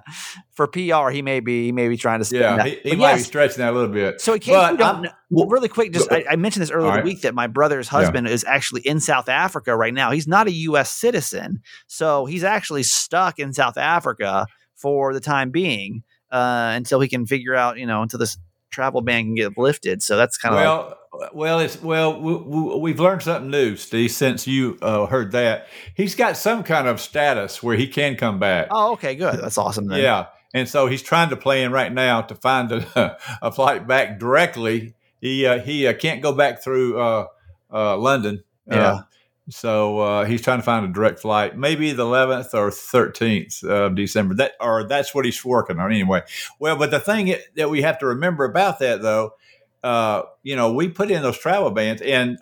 for 0.52 0.68
PR, 0.68 1.10
he 1.10 1.20
may 1.20 1.40
be 1.40 1.64
he 1.64 1.72
may 1.72 1.88
be 1.88 1.96
trying 1.96 2.20
to 2.20 2.24
spin 2.24 2.42
yeah, 2.42 2.56
that. 2.58 2.66
he, 2.66 2.76
he 2.76 2.90
But 2.90 2.98
might 2.98 3.16
be 3.16 3.22
stretching 3.22 3.58
that 3.58 3.72
a 3.72 3.76
little 3.76 3.92
bit. 3.92 4.20
so 4.20 4.34
in 4.34 4.38
case 4.38 4.54
but 4.54 4.70
you 4.70 4.78
don't 4.78 5.08
well, 5.30 5.48
really 5.48 5.68
quick, 5.68 5.92
just 5.92 6.12
I, 6.12 6.24
I 6.30 6.36
mentioned 6.36 6.62
this 6.62 6.70
earlier 6.70 6.90
right. 6.90 7.02
the 7.02 7.10
week 7.10 7.22
that 7.22 7.34
my 7.34 7.48
brother's 7.48 7.88
Yeah. 7.88 7.98
husband 8.02 8.28
is 8.28 8.44
actually 8.44 8.82
in 8.82 9.00
South 9.00 9.28
Africa 9.28 9.74
right 9.76 9.92
now. 9.92 10.12
He's 10.12 10.28
not 10.28 10.46
a 10.46 10.52
U.S. 10.52 10.92
citizen, 10.92 11.60
so 11.88 12.26
he's 12.26 12.44
actually 12.44 12.84
stuck 12.84 13.40
in 13.40 13.52
South 13.52 13.76
Africa 13.76 14.46
for 14.76 15.12
the 15.12 15.20
time 15.20 15.50
being 15.50 16.04
uh, 16.32 16.72
until 16.74 16.98
he 16.98 17.08
can 17.08 17.26
figure 17.26 17.54
out, 17.54 17.78
you 17.78 17.86
know, 17.86 18.02
until 18.02 18.18
this 18.18 18.38
travel 18.70 19.02
ban 19.02 19.24
can 19.24 19.34
get 19.34 19.56
lifted. 19.56 20.02
So 20.02 20.16
that's 20.16 20.36
kind 20.38 20.54
of 20.54 20.60
like, 20.60 20.66
Well, 20.66 20.98
well, 21.34 21.60
it's 21.60 21.80
well. 21.80 22.18
We, 22.20 22.78
we've 22.78 22.98
learned 22.98 23.22
something 23.22 23.50
new, 23.50 23.76
Steve. 23.76 24.10
Since 24.10 24.46
you 24.46 24.78
uh, 24.80 25.06
heard 25.06 25.32
that, 25.32 25.68
he's 25.94 26.14
got 26.14 26.38
some 26.38 26.62
kind 26.62 26.88
of 26.88 27.00
status 27.00 27.62
where 27.62 27.76
he 27.76 27.86
can 27.86 28.16
come 28.16 28.38
back. 28.38 28.68
oh, 28.70 28.94
okay, 28.94 29.14
good. 29.14 29.38
That's 29.38 29.58
awesome. 29.58 29.88
Then. 29.88 30.00
yeah, 30.00 30.26
and 30.54 30.66
so 30.66 30.86
he's 30.86 31.02
trying 31.02 31.28
to 31.28 31.36
plan 31.36 31.70
right 31.70 31.92
now 31.92 32.22
to 32.22 32.34
find 32.34 32.72
a, 32.72 33.18
a 33.42 33.52
flight 33.52 33.86
back 33.86 34.18
directly. 34.18 34.94
He 35.20 35.44
uh, 35.44 35.60
he 35.60 35.86
uh, 35.86 35.92
can't 35.92 36.22
go 36.22 36.32
back 36.32 36.62
through 36.62 36.98
uh, 36.98 37.26
uh, 37.70 37.96
London. 37.98 38.42
Yeah. 38.66 39.02
So 39.48 39.98
uh, 39.98 40.24
he's 40.24 40.40
trying 40.40 40.60
to 40.60 40.64
find 40.64 40.84
a 40.84 40.92
direct 40.92 41.18
flight, 41.18 41.56
maybe 41.56 41.92
the 41.92 42.04
11th 42.04 42.54
or 42.54 42.70
13th 42.70 43.64
of 43.64 43.96
December. 43.96 44.34
That 44.34 44.52
or 44.60 44.84
that's 44.84 45.14
what 45.14 45.24
he's 45.24 45.44
working 45.44 45.78
on 45.78 45.90
anyway. 45.90 46.22
Well, 46.60 46.76
but 46.76 46.90
the 46.90 47.00
thing 47.00 47.34
that 47.56 47.68
we 47.68 47.82
have 47.82 47.98
to 47.98 48.06
remember 48.06 48.44
about 48.44 48.78
that, 48.78 49.02
though, 49.02 49.34
uh, 49.82 50.22
you 50.44 50.54
know, 50.54 50.72
we 50.72 50.88
put 50.88 51.10
in 51.10 51.22
those 51.22 51.38
travel 51.38 51.70
bans, 51.70 52.00
and 52.02 52.38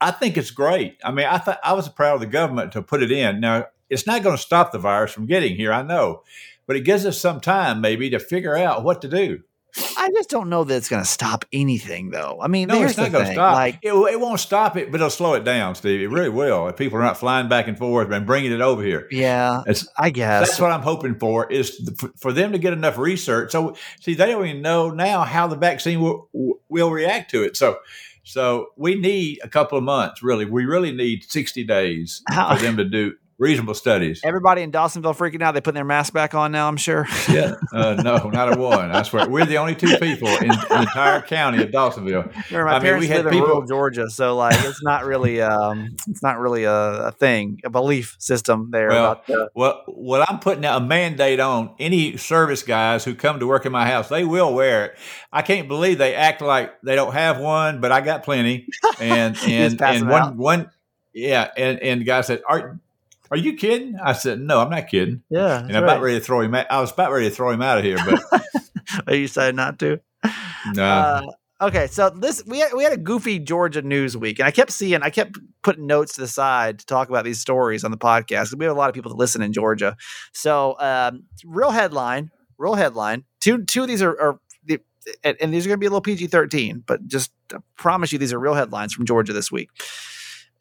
I 0.00 0.12
think 0.12 0.36
it's 0.36 0.52
great. 0.52 0.98
I 1.02 1.10
mean, 1.10 1.26
I 1.26 1.38
th- 1.38 1.58
I 1.64 1.72
was 1.72 1.88
proud 1.88 2.14
of 2.14 2.20
the 2.20 2.26
government 2.26 2.72
to 2.72 2.82
put 2.82 3.02
it 3.02 3.10
in. 3.10 3.40
Now, 3.40 3.66
it's 3.90 4.06
not 4.06 4.22
going 4.22 4.36
to 4.36 4.42
stop 4.42 4.70
the 4.70 4.78
virus 4.78 5.12
from 5.12 5.26
getting 5.26 5.56
here, 5.56 5.72
I 5.72 5.82
know, 5.82 6.22
but 6.66 6.76
it 6.76 6.84
gives 6.84 7.04
us 7.06 7.18
some 7.18 7.40
time 7.40 7.80
maybe 7.80 8.08
to 8.10 8.20
figure 8.20 8.56
out 8.56 8.84
what 8.84 9.02
to 9.02 9.08
do. 9.08 9.40
I 9.98 10.10
just 10.10 10.30
don't 10.30 10.48
know 10.48 10.64
that 10.64 10.74
it's 10.74 10.88
going 10.88 11.02
to 11.02 11.08
stop 11.08 11.44
anything, 11.52 12.10
though. 12.10 12.38
I 12.40 12.48
mean, 12.48 12.68
No, 12.68 12.82
it's 12.82 12.96
not 12.96 13.12
going 13.12 13.26
to 13.26 13.32
stop. 13.32 13.54
Like, 13.54 13.78
it, 13.82 13.92
it 13.92 14.20
won't 14.20 14.40
stop 14.40 14.76
it, 14.76 14.90
but 14.90 14.96
it'll 15.00 15.10
slow 15.10 15.34
it 15.34 15.44
down, 15.44 15.74
Steve. 15.74 16.00
It 16.00 16.08
really 16.08 16.28
will. 16.28 16.68
If 16.68 16.76
people 16.76 16.98
are 16.98 17.02
not 17.02 17.18
flying 17.18 17.48
back 17.48 17.68
and 17.68 17.76
forth 17.76 18.10
and 18.10 18.26
bringing 18.26 18.52
it 18.52 18.60
over 18.60 18.82
here. 18.82 19.06
yeah, 19.10 19.62
It's, 19.66 19.86
I 19.96 20.10
guess. 20.10 20.48
that's 20.48 20.60
what 20.60 20.72
I'm 20.72 20.82
hoping 20.82 21.18
for 21.18 21.50
is 21.52 21.90
for 22.16 22.32
them 22.32 22.52
to 22.52 22.58
get 22.58 22.72
enough 22.72 22.98
research. 22.98 23.52
So, 23.52 23.76
see, 24.00 24.14
they 24.14 24.26
don't 24.26 24.46
even 24.46 24.62
know 24.62 24.90
now 24.90 25.24
how 25.24 25.46
the 25.46 25.56
vaccine 25.56 26.00
will, 26.00 26.28
will 26.68 26.90
react 26.90 27.30
to 27.32 27.42
it. 27.42 27.56
So, 27.56 27.78
so 28.24 28.68
we 28.76 28.94
need 28.94 29.40
a 29.44 29.48
couple 29.48 29.78
of 29.78 29.84
months, 29.84 30.22
really. 30.22 30.44
We 30.46 30.64
really 30.64 30.92
need 30.92 31.24
60 31.24 31.64
days 31.64 32.22
How- 32.28 32.54
for 32.56 32.62
them 32.62 32.76
to 32.78 32.84
do 32.84 33.14
reasonable 33.38 33.74
studies. 33.74 34.20
Everybody 34.24 34.62
in 34.62 34.72
Dawsonville 34.72 35.16
freaking 35.16 35.42
out. 35.42 35.52
They 35.52 35.60
putting 35.60 35.74
their 35.76 35.84
mask 35.84 36.12
back 36.12 36.34
on 36.34 36.52
now. 36.52 36.68
I'm 36.68 36.76
sure. 36.76 37.06
Yeah, 37.28 37.54
uh, 37.72 37.94
no, 37.94 38.30
not 38.30 38.56
a 38.56 38.58
one. 38.58 38.92
I 38.92 39.02
swear, 39.02 39.28
we're 39.28 39.44
the 39.44 39.58
only 39.58 39.74
two 39.74 39.98
people 39.98 40.28
in 40.28 40.48
the 40.48 40.78
entire 40.80 41.20
county 41.20 41.60
of 41.62 41.70
Dawsonville. 41.70 42.32
Remember, 42.50 42.64
my 42.66 42.70
I 42.70 42.74
mean, 42.74 42.82
parents 42.82 43.00
we 43.00 43.08
had 43.08 43.16
live 43.24 43.26
in 43.26 43.32
people- 43.32 43.48
rural 43.48 43.66
Georgia, 43.66 44.08
so 44.08 44.36
like 44.36 44.54
it's 44.64 44.82
not 44.82 45.04
really, 45.04 45.40
um, 45.42 45.96
it's 46.06 46.22
not 46.22 46.38
really 46.38 46.64
a, 46.64 46.72
a 47.08 47.12
thing, 47.12 47.60
a 47.64 47.70
belief 47.70 48.14
system 48.20 48.70
there 48.70 48.88
Well, 48.88 49.04
about 49.12 49.26
the, 49.26 49.50
Well, 49.54 49.82
what 49.88 50.28
I'm 50.30 50.38
putting 50.38 50.64
out 50.64 50.80
a 50.80 50.84
mandate 50.84 51.40
on 51.40 51.74
any 51.80 52.16
service 52.16 52.62
guys 52.62 53.04
who 53.04 53.14
come 53.16 53.40
to 53.40 53.46
work 53.46 53.66
in 53.66 53.72
my 53.72 53.86
house, 53.86 54.08
they 54.08 54.24
will 54.24 54.54
wear 54.54 54.84
it. 54.86 54.98
I 55.32 55.42
can't 55.42 55.66
believe 55.68 55.98
they 55.98 56.14
act 56.14 56.40
like 56.40 56.80
they 56.82 56.94
don't 56.94 57.12
have 57.12 57.38
one, 57.40 57.80
but 57.80 57.90
I 57.92 58.00
got 58.02 58.22
plenty. 58.22 58.68
And 59.00 59.36
and 59.46 59.82
and 59.82 60.08
one 60.08 60.22
out. 60.22 60.36
one 60.36 60.70
yeah, 61.12 61.50
and 61.56 61.80
and 61.80 62.00
the 62.02 62.04
guy 62.04 62.20
said, 62.20 62.42
"Are 62.48 62.78
are 63.30 63.36
you 63.36 63.54
kidding?" 63.54 63.96
I 64.02 64.12
said, 64.12 64.40
"No, 64.40 64.60
I'm 64.60 64.70
not 64.70 64.88
kidding." 64.88 65.22
yeah. 65.30 65.60
And 65.64 65.76
I'm 65.76 65.84
about 65.84 66.00
ready 66.02 66.18
to 66.18 66.24
throw 66.24 66.40
him. 66.40 66.54
Out. 66.54 66.66
I 66.70 66.80
was 66.80 66.92
about 66.92 67.12
ready 67.12 67.28
to 67.28 67.34
throw 67.34 67.50
him 67.50 67.62
out 67.62 67.78
of 67.78 67.84
here, 67.84 67.98
but 68.04 68.22
Are 69.06 69.14
you 69.14 69.26
decided 69.26 69.56
not 69.56 69.78
to. 69.80 70.00
no. 70.74 70.82
Uh, 70.84 71.22
okay, 71.60 71.86
so 71.88 72.10
this 72.10 72.42
we 72.46 72.60
had, 72.60 72.72
we 72.72 72.84
had 72.84 72.92
a 72.92 72.96
goofy 72.96 73.38
Georgia 73.38 73.82
news 73.82 74.16
week, 74.16 74.38
and 74.38 74.46
I 74.46 74.50
kept 74.50 74.70
seeing, 74.72 75.02
I 75.02 75.10
kept 75.10 75.38
putting 75.62 75.86
notes 75.86 76.14
to 76.14 76.20
the 76.22 76.28
side 76.28 76.78
to 76.80 76.86
talk 76.86 77.08
about 77.08 77.24
these 77.24 77.40
stories 77.40 77.84
on 77.84 77.90
the 77.90 77.96
podcast. 77.98 78.56
We 78.56 78.64
have 78.64 78.74
a 78.74 78.78
lot 78.78 78.88
of 78.88 78.94
people 78.94 79.10
that 79.10 79.16
listen 79.18 79.42
in 79.42 79.52
Georgia. 79.52 79.96
So, 80.32 80.76
um, 80.78 81.24
real 81.44 81.70
headline, 81.70 82.30
real 82.58 82.74
headline. 82.74 83.24
Two 83.40 83.64
two 83.64 83.82
of 83.82 83.88
these 83.88 84.02
are, 84.02 84.18
are 84.20 84.40
the- 84.64 84.80
and, 85.24 85.52
these 85.52 85.66
are 85.66 85.68
going 85.68 85.78
to 85.78 85.80
be 85.80 85.86
a 85.86 85.90
little 85.90 86.00
PG 86.00 86.28
thirteen, 86.28 86.82
but 86.86 87.06
just 87.06 87.32
I 87.52 87.58
promise 87.76 88.12
you, 88.12 88.18
these 88.18 88.32
are 88.32 88.38
real 88.40 88.54
headlines 88.54 88.92
from 88.94 89.04
Georgia 89.06 89.32
this 89.32 89.50
week. 89.52 89.70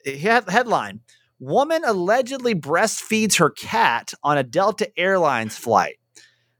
Head- 0.05 0.49
Headline: 0.49 1.01
Woman 1.39 1.83
allegedly 1.85 2.55
breastfeeds 2.55 3.37
her 3.39 3.49
cat 3.49 4.13
on 4.23 4.37
a 4.37 4.43
Delta 4.43 4.89
Airlines 4.97 5.57
flight. 5.57 5.97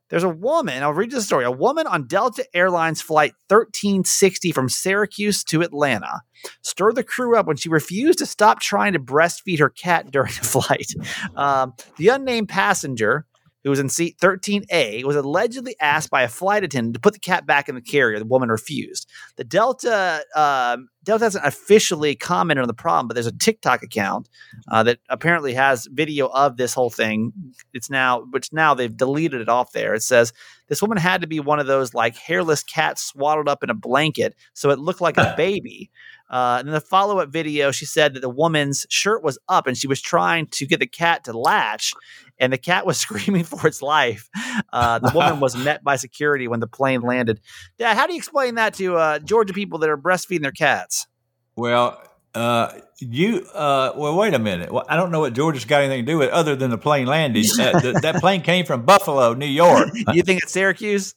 There's 0.10 0.24
a 0.24 0.30
woman, 0.30 0.84
I'll 0.84 0.94
read 0.94 1.12
you 1.12 1.18
the 1.18 1.24
story. 1.24 1.46
A 1.46 1.52
woman 1.52 1.88
on 1.88 2.08
Delta 2.08 2.46
Airlines 2.54 3.02
flight 3.02 3.34
1360 3.48 4.52
from 4.52 4.70
Syracuse 4.70 5.44
to 5.46 5.62
Atlanta 5.62 6.22
stirred 6.62 6.96
the 6.96 7.04
crew 7.04 7.36
up 7.38 7.48
when 7.48 7.58
she 7.58 7.70
refused 7.70 8.20
to 8.20 8.26
stop 8.26 8.60
trying 8.60 8.94
to 8.94 9.00
breastfeed 9.00 9.60
her 9.60 9.70
cat 9.70 10.12
during 10.12 10.34
the 10.34 10.46
flight. 10.46 10.94
Um, 11.36 11.74
the 11.98 12.10
unnamed 12.10 12.50
passenger, 12.50 13.26
who 13.66 13.72
was 13.72 13.80
in 13.80 13.90
seat 13.90 14.18
13A, 14.20 15.04
was 15.04 15.16
allegedly 15.16 15.76
asked 15.82 16.12
by 16.12 16.22
a 16.22 16.28
flight 16.28 16.64
attendant 16.64 16.94
to 16.94 17.00
put 17.00 17.14
the 17.14 17.20
cat 17.20 17.48
back 17.48 17.68
in 17.68 17.74
the 17.74 17.82
carrier. 17.82 18.20
The 18.20 18.26
woman 18.26 18.50
refused. 18.50 19.10
The 19.38 19.44
Delta 19.44 20.24
um, 20.36 20.88
Delta 21.04 21.26
hasn't 21.26 21.46
officially 21.46 22.16
commented 22.16 22.62
on 22.62 22.68
the 22.68 22.74
problem, 22.74 23.08
but 23.08 23.14
there's 23.14 23.28
a 23.28 23.32
TikTok 23.32 23.84
account 23.84 24.28
uh, 24.72 24.84
that 24.84 25.00
apparently 25.10 25.54
has 25.54 25.88
video 25.92 26.28
of 26.28 26.58
this 26.58 26.74
whole 26.74 26.90
thing. 26.90 27.32
It's 27.74 27.90
now, 27.90 28.22
which 28.32 28.52
now 28.54 28.74
they've 28.74 28.96
deleted 28.96 29.42
it 29.42 29.50
off 29.50 29.72
there. 29.72 29.94
It 29.94 30.04
says 30.04 30.32
this 30.68 30.82
woman 30.82 30.98
had 30.98 31.22
to 31.22 31.28
be 31.28 31.40
one 31.40 31.60
of 31.60 31.68
those 31.68 31.94
like 31.94 32.16
hairless 32.16 32.64
cats 32.64 33.04
swaddled 33.04 33.48
up 33.48 33.64
in 33.64 33.70
a 33.70 33.76
blanket, 33.76 34.36
so 34.54 34.70
it 34.70 34.80
looked 34.80 35.02
like 35.02 35.18
a 35.18 35.34
baby. 35.38 35.90
Uh, 36.30 36.62
in 36.66 36.72
the 36.72 36.82
follow 36.82 37.20
up 37.20 37.30
video, 37.30 37.72
she 37.72 37.86
said 37.86 38.14
that 38.14 38.22
the 38.22 38.30
woman's 38.30 38.86
shirt 38.90 39.24
was 39.24 39.38
up 39.48 39.68
and 39.68 39.78
she 39.78 39.88
was 39.88 40.02
trying 40.02 40.48
to 40.48 40.66
get 40.66 40.80
the 40.80 40.88
cat 40.88 41.24
to 41.26 41.38
latch, 41.38 41.94
and 42.40 42.52
the 42.52 42.58
cat 42.58 42.86
was 42.86 42.98
screaming 43.02 43.44
for 43.44 43.68
its 43.68 43.82
life. 43.82 44.30
Uh, 44.74 45.00
the 45.00 45.12
woman 45.14 45.40
was 45.40 45.56
met 45.56 45.84
by 45.84 45.96
security 45.96 46.48
when 46.48 46.60
the 46.60 46.68
plane 46.68 47.02
landed. 47.02 47.40
Dad, 47.78 47.96
how 47.96 48.08
do 48.08 48.14
you 48.14 48.18
explain 48.18 48.56
that 48.56 48.74
to 48.76 48.98
uh, 48.98 49.20
Georgia 49.20 49.54
people 49.54 49.80
that 49.80 49.90
are 49.90 49.98
breastfeeding 49.98 50.42
their 50.42 50.52
cats? 50.52 51.08
Well, 51.56 52.02
uh, 52.36 52.74
you 53.00 53.48
uh, 53.54 53.94
well, 53.96 54.16
wait 54.16 54.34
a 54.34 54.40
minute. 54.40 54.72
Well, 54.72 54.86
I 54.90 54.98
don't 54.98 55.12
know 55.12 55.22
what 55.22 55.34
Georgia's 55.34 55.64
got 55.64 55.82
anything 55.82 56.06
to 56.06 56.12
do 56.12 56.18
with 56.18 56.28
it 56.28 56.34
other 56.34 56.56
than 56.56 56.70
the 56.70 56.78
plane 56.78 57.08
landing. 57.08 57.46
Uh, 57.58 57.80
th- 57.80 57.96
that 58.02 58.16
plane 58.16 58.42
came 58.42 58.66
from 58.66 58.84
Buffalo, 58.84 59.34
New 59.34 59.46
York. 59.46 59.90
you 60.14 60.22
think 60.22 60.44
it's 60.44 60.52
Syracuse? 60.52 61.16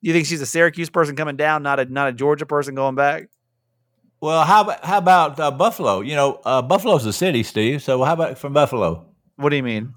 You 0.00 0.12
think 0.12 0.26
she's 0.26 0.40
a 0.40 0.46
Syracuse 0.46 0.88
person 0.88 1.14
coming 1.14 1.36
down, 1.36 1.62
not 1.62 1.78
a 1.78 1.84
not 1.84 2.08
a 2.08 2.12
Georgia 2.12 2.46
person 2.46 2.74
going 2.74 2.94
back? 2.94 3.28
Well, 4.20 4.44
how 4.44 4.62
about 4.62 4.84
how 4.84 4.98
about 4.98 5.40
uh, 5.40 5.50
Buffalo? 5.50 6.00
You 6.00 6.16
know, 6.16 6.40
uh, 6.44 6.62
Buffalo's 6.62 7.06
a 7.06 7.12
city, 7.12 7.42
Steve. 7.42 7.82
So 7.82 8.02
how 8.02 8.14
about 8.14 8.38
from 8.38 8.52
Buffalo? 8.52 9.06
What 9.36 9.50
do 9.50 9.56
you 9.56 9.62
mean? 9.62 9.94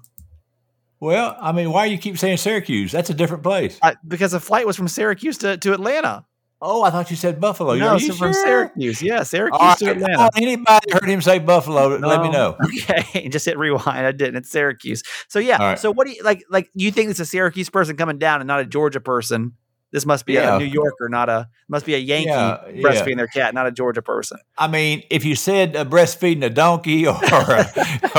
Well, 1.00 1.36
I 1.40 1.50
mean, 1.50 1.72
why 1.72 1.88
do 1.88 1.92
you 1.92 1.98
keep 1.98 2.16
saying 2.16 2.36
Syracuse? 2.36 2.92
That's 2.92 3.10
a 3.10 3.14
different 3.14 3.42
place. 3.42 3.76
I, 3.82 3.96
because 4.06 4.30
the 4.30 4.38
flight 4.38 4.68
was 4.68 4.76
from 4.76 4.86
Syracuse 4.86 5.38
to, 5.38 5.56
to 5.56 5.72
Atlanta. 5.72 6.24
Oh, 6.64 6.84
I 6.84 6.90
thought 6.90 7.10
you 7.10 7.16
said 7.16 7.40
Buffalo. 7.40 7.74
No, 7.74 7.98
so 7.98 8.06
you 8.06 8.12
from 8.12 8.32
sure? 8.32 8.44
Syracuse. 8.44 9.02
Yeah, 9.02 9.24
Syracuse 9.24 9.60
All 9.60 9.74
to. 9.74 9.90
Atlanta. 9.90 10.30
Anybody 10.36 10.92
heard 10.92 11.08
him 11.08 11.20
say 11.20 11.40
Buffalo? 11.40 11.98
Let 11.98 12.22
me 12.22 12.30
know. 12.30 12.56
Okay, 12.64 13.28
just 13.28 13.44
hit 13.46 13.58
rewind. 13.58 14.06
I 14.06 14.12
didn't. 14.12 14.36
It's 14.36 14.50
Syracuse. 14.50 15.02
So 15.26 15.40
yeah. 15.40 15.60
Right. 15.60 15.78
So 15.78 15.90
what 15.90 16.06
do 16.06 16.12
you 16.12 16.22
like? 16.22 16.44
Like 16.48 16.70
you 16.74 16.92
think 16.92 17.10
it's 17.10 17.18
a 17.18 17.26
Syracuse 17.26 17.68
person 17.68 17.96
coming 17.96 18.18
down 18.18 18.40
and 18.40 18.46
not 18.46 18.60
a 18.60 18.64
Georgia 18.64 19.00
person? 19.00 19.54
This 19.92 20.06
must 20.06 20.24
be 20.24 20.32
Yeah. 20.34 20.56
a 20.56 20.58
New 20.58 20.64
Yorker, 20.64 21.08
not 21.10 21.28
a 21.28 21.48
must 21.68 21.84
be 21.84 21.94
a 21.94 21.98
Yankee 21.98 22.28
Yeah, 22.28 22.58
yeah. 22.66 22.82
breastfeeding 22.82 23.16
their 23.18 23.26
cat, 23.26 23.52
not 23.52 23.66
a 23.66 23.70
Georgia 23.70 24.00
person. 24.02 24.38
I 24.56 24.66
mean, 24.66 25.02
if 25.10 25.24
you 25.24 25.34
said 25.36 25.76
uh, 25.76 25.84
breastfeeding 25.84 26.42
a 26.44 26.50
donkey 26.50 27.06
or 27.06 27.14
a, 27.22 27.36
or, 27.36 27.56
a, 27.56 27.72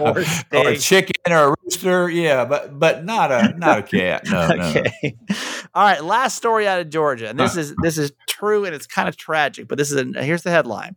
Or 0.00 0.18
a 0.20 0.58
or 0.60 0.68
a 0.70 0.78
chicken 0.78 1.14
or 1.32 1.48
a 1.48 1.54
rooster, 1.64 2.08
yeah, 2.08 2.44
but 2.44 2.78
but 2.78 3.04
not 3.04 3.32
a 3.32 3.54
not 3.58 3.78
a 3.80 3.82
cat. 3.82 4.22
No, 4.30 4.48
no. 4.48 4.64
okay. 4.70 5.16
All 5.74 5.82
right. 5.84 6.02
Last 6.02 6.36
story 6.36 6.66
out 6.68 6.80
of 6.80 6.90
Georgia, 6.90 7.28
and 7.28 7.38
this 7.38 7.56
is 7.56 7.74
this 7.82 7.98
is 7.98 8.12
true, 8.28 8.64
and 8.64 8.74
it's 8.74 8.86
kind 8.86 9.08
of 9.08 9.16
tragic. 9.16 9.66
But 9.68 9.78
this 9.78 9.90
is 9.90 9.96
a, 10.16 10.22
here's 10.22 10.42
the 10.42 10.50
headline: 10.50 10.94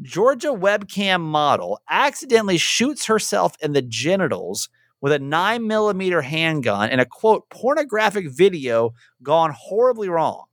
Georgia 0.00 0.48
webcam 0.52 1.20
model 1.22 1.80
accidentally 1.90 2.58
shoots 2.58 3.06
herself 3.06 3.54
in 3.60 3.72
the 3.72 3.82
genitals 3.82 4.68
with 5.06 5.12
a 5.12 5.20
nine 5.20 5.68
millimeter 5.68 6.20
handgun 6.20 6.90
and 6.90 7.00
a 7.00 7.06
quote 7.06 7.48
pornographic 7.48 8.28
video 8.28 8.92
gone 9.22 9.54
horribly 9.56 10.08
wrong. 10.08 10.46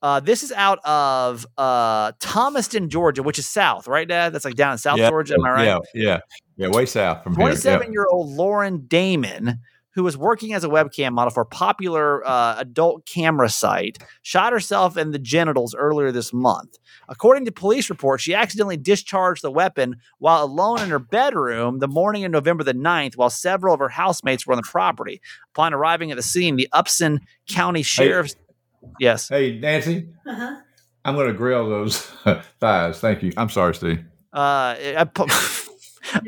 Uh, 0.00 0.20
this 0.20 0.44
is 0.44 0.52
out 0.52 0.78
of 0.84 1.44
uh, 1.58 2.12
Thomaston, 2.20 2.88
Georgia, 2.88 3.24
which 3.24 3.36
is 3.36 3.48
south, 3.48 3.88
right, 3.88 4.06
Dad? 4.06 4.32
That's 4.32 4.44
like 4.44 4.54
down 4.54 4.70
in 4.70 4.78
South 4.78 4.98
Yeah, 4.98 5.10
Georgia. 5.10 5.34
Am 5.34 5.44
I 5.44 5.50
right? 5.50 5.64
Yeah, 5.64 5.78
yeah, 5.92 6.18
yeah. 6.56 6.68
Way 6.68 6.86
south 6.86 7.24
from 7.24 7.32
here. 7.32 7.46
27 7.46 7.92
year 7.92 8.06
old 8.08 8.30
Lauren 8.30 8.86
Damon, 8.86 9.58
who 9.94 10.02
was 10.04 10.16
working 10.16 10.52
as 10.54 10.64
a 10.64 10.68
webcam 10.68 11.12
model 11.12 11.30
for 11.30 11.42
a 11.42 11.46
popular 11.46 12.26
uh, 12.26 12.56
adult 12.58 13.06
camera 13.06 13.48
site, 13.48 13.98
shot 14.22 14.52
herself 14.52 14.96
in 14.96 15.10
the 15.12 15.18
genitals 15.18 15.74
earlier 15.74 16.10
this 16.12 16.32
month. 16.32 16.78
According 17.08 17.44
to 17.44 17.52
police 17.52 17.90
reports, 17.90 18.22
she 18.22 18.34
accidentally 18.34 18.76
discharged 18.76 19.42
the 19.42 19.50
weapon 19.50 19.96
while 20.18 20.42
alone 20.44 20.80
in 20.80 20.88
her 20.90 20.98
bedroom 20.98 21.78
the 21.78 21.88
morning 21.88 22.24
of 22.24 22.32
November 22.32 22.64
the 22.64 22.74
9th 22.74 23.16
while 23.16 23.30
several 23.30 23.74
of 23.74 23.80
her 23.80 23.88
housemates 23.88 24.46
were 24.46 24.52
on 24.54 24.56
the 24.58 24.68
property. 24.68 25.20
Upon 25.54 25.74
arriving 25.74 26.10
at 26.10 26.16
the 26.16 26.22
scene, 26.22 26.56
the 26.56 26.68
Upson 26.72 27.20
County 27.48 27.82
Sheriff's. 27.82 28.36
Yes. 28.98 29.28
Hey, 29.28 29.58
Nancy, 29.58 30.08
Uh-huh. 30.26 30.56
I'm 31.04 31.14
going 31.14 31.28
to 31.28 31.34
grill 31.34 31.68
those 31.68 31.98
thighs. 32.60 32.98
Thank 33.00 33.22
you. 33.22 33.32
I'm 33.36 33.50
sorry, 33.50 33.74
Steve. 33.74 34.04
uh, 34.32 34.74
upon, 34.96 35.28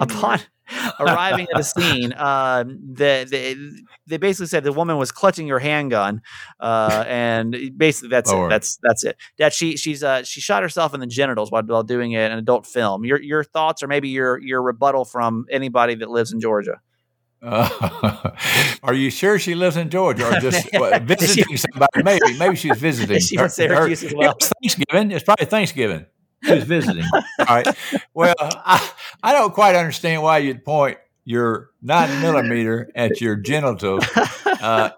upon 0.00 0.40
arriving 1.01 1.47
at 1.53 1.57
the 1.57 1.62
scene, 1.80 2.12
uh, 2.12 2.64
the, 2.64 3.26
the, 3.28 3.84
they 4.07 4.16
basically 4.16 4.47
said 4.47 4.64
the 4.64 4.72
woman 4.72 4.97
was 4.97 5.12
clutching 5.12 5.49
her 5.49 5.59
handgun, 5.59 6.22
uh, 6.61 7.05
and 7.07 7.57
basically 7.76 8.09
that's 8.09 8.30
it. 8.32 8.49
That's 8.49 8.78
that's 8.82 9.05
it. 9.05 9.16
That 9.38 9.53
she 9.53 9.76
she's 9.76 10.03
uh, 10.03 10.22
she 10.22 10.40
shot 10.40 10.62
herself 10.62 10.94
in 10.94 11.01
the 11.01 11.07
genitals 11.07 11.51
while, 11.51 11.62
while 11.62 11.82
doing 11.82 12.14
an 12.14 12.32
adult 12.38 12.66
film. 12.66 13.05
Your 13.05 13.20
your 13.20 13.44
thoughts 13.44 13.82
or 13.82 13.88
maybe 13.88 14.09
your 14.09 14.38
your 14.38 14.62
rebuttal 14.62 15.05
from 15.05 15.47
anybody 15.51 15.94
that 15.97 16.11
lives 16.11 16.32
in 16.32 16.40
Georgia. 16.40 16.80
Uh, 17.42 18.30
are 18.82 18.94
you 18.94 19.11
sure 19.11 19.38
she 19.38 19.55
lives 19.55 19.76
in 19.76 19.90
Georgia 19.90 20.26
or 20.26 20.40
just 20.40 20.68
visiting 21.03 21.57
somebody? 21.57 22.03
Maybe, 22.03 22.38
maybe 22.38 22.57
she's 22.57 22.78
visiting. 22.78 23.20
She 23.20 23.36
Syracuse 23.36 24.03
as 24.03 24.14
well? 24.14 24.32
It's 24.32 24.51
Thanksgiving. 24.61 25.11
It's 25.12 25.24
probably 25.24 25.47
Thanksgiving. 25.47 26.07
She's 26.45 26.64
visiting. 26.64 27.05
All 27.41 27.47
right. 27.49 27.66
Well, 28.14 28.34
I, 28.41 28.91
I 29.22 29.32
don't 29.32 29.55
quite 29.55 29.74
understand 29.74 30.22
why 30.22 30.39
you'd 30.39 30.64
point 30.64 30.99
your 31.24 31.70
nine 31.82 32.20
millimeter 32.20 32.91
at 32.95 33.20
your 33.20 33.37
genitals. 33.37 34.05
Uh, 34.47 34.91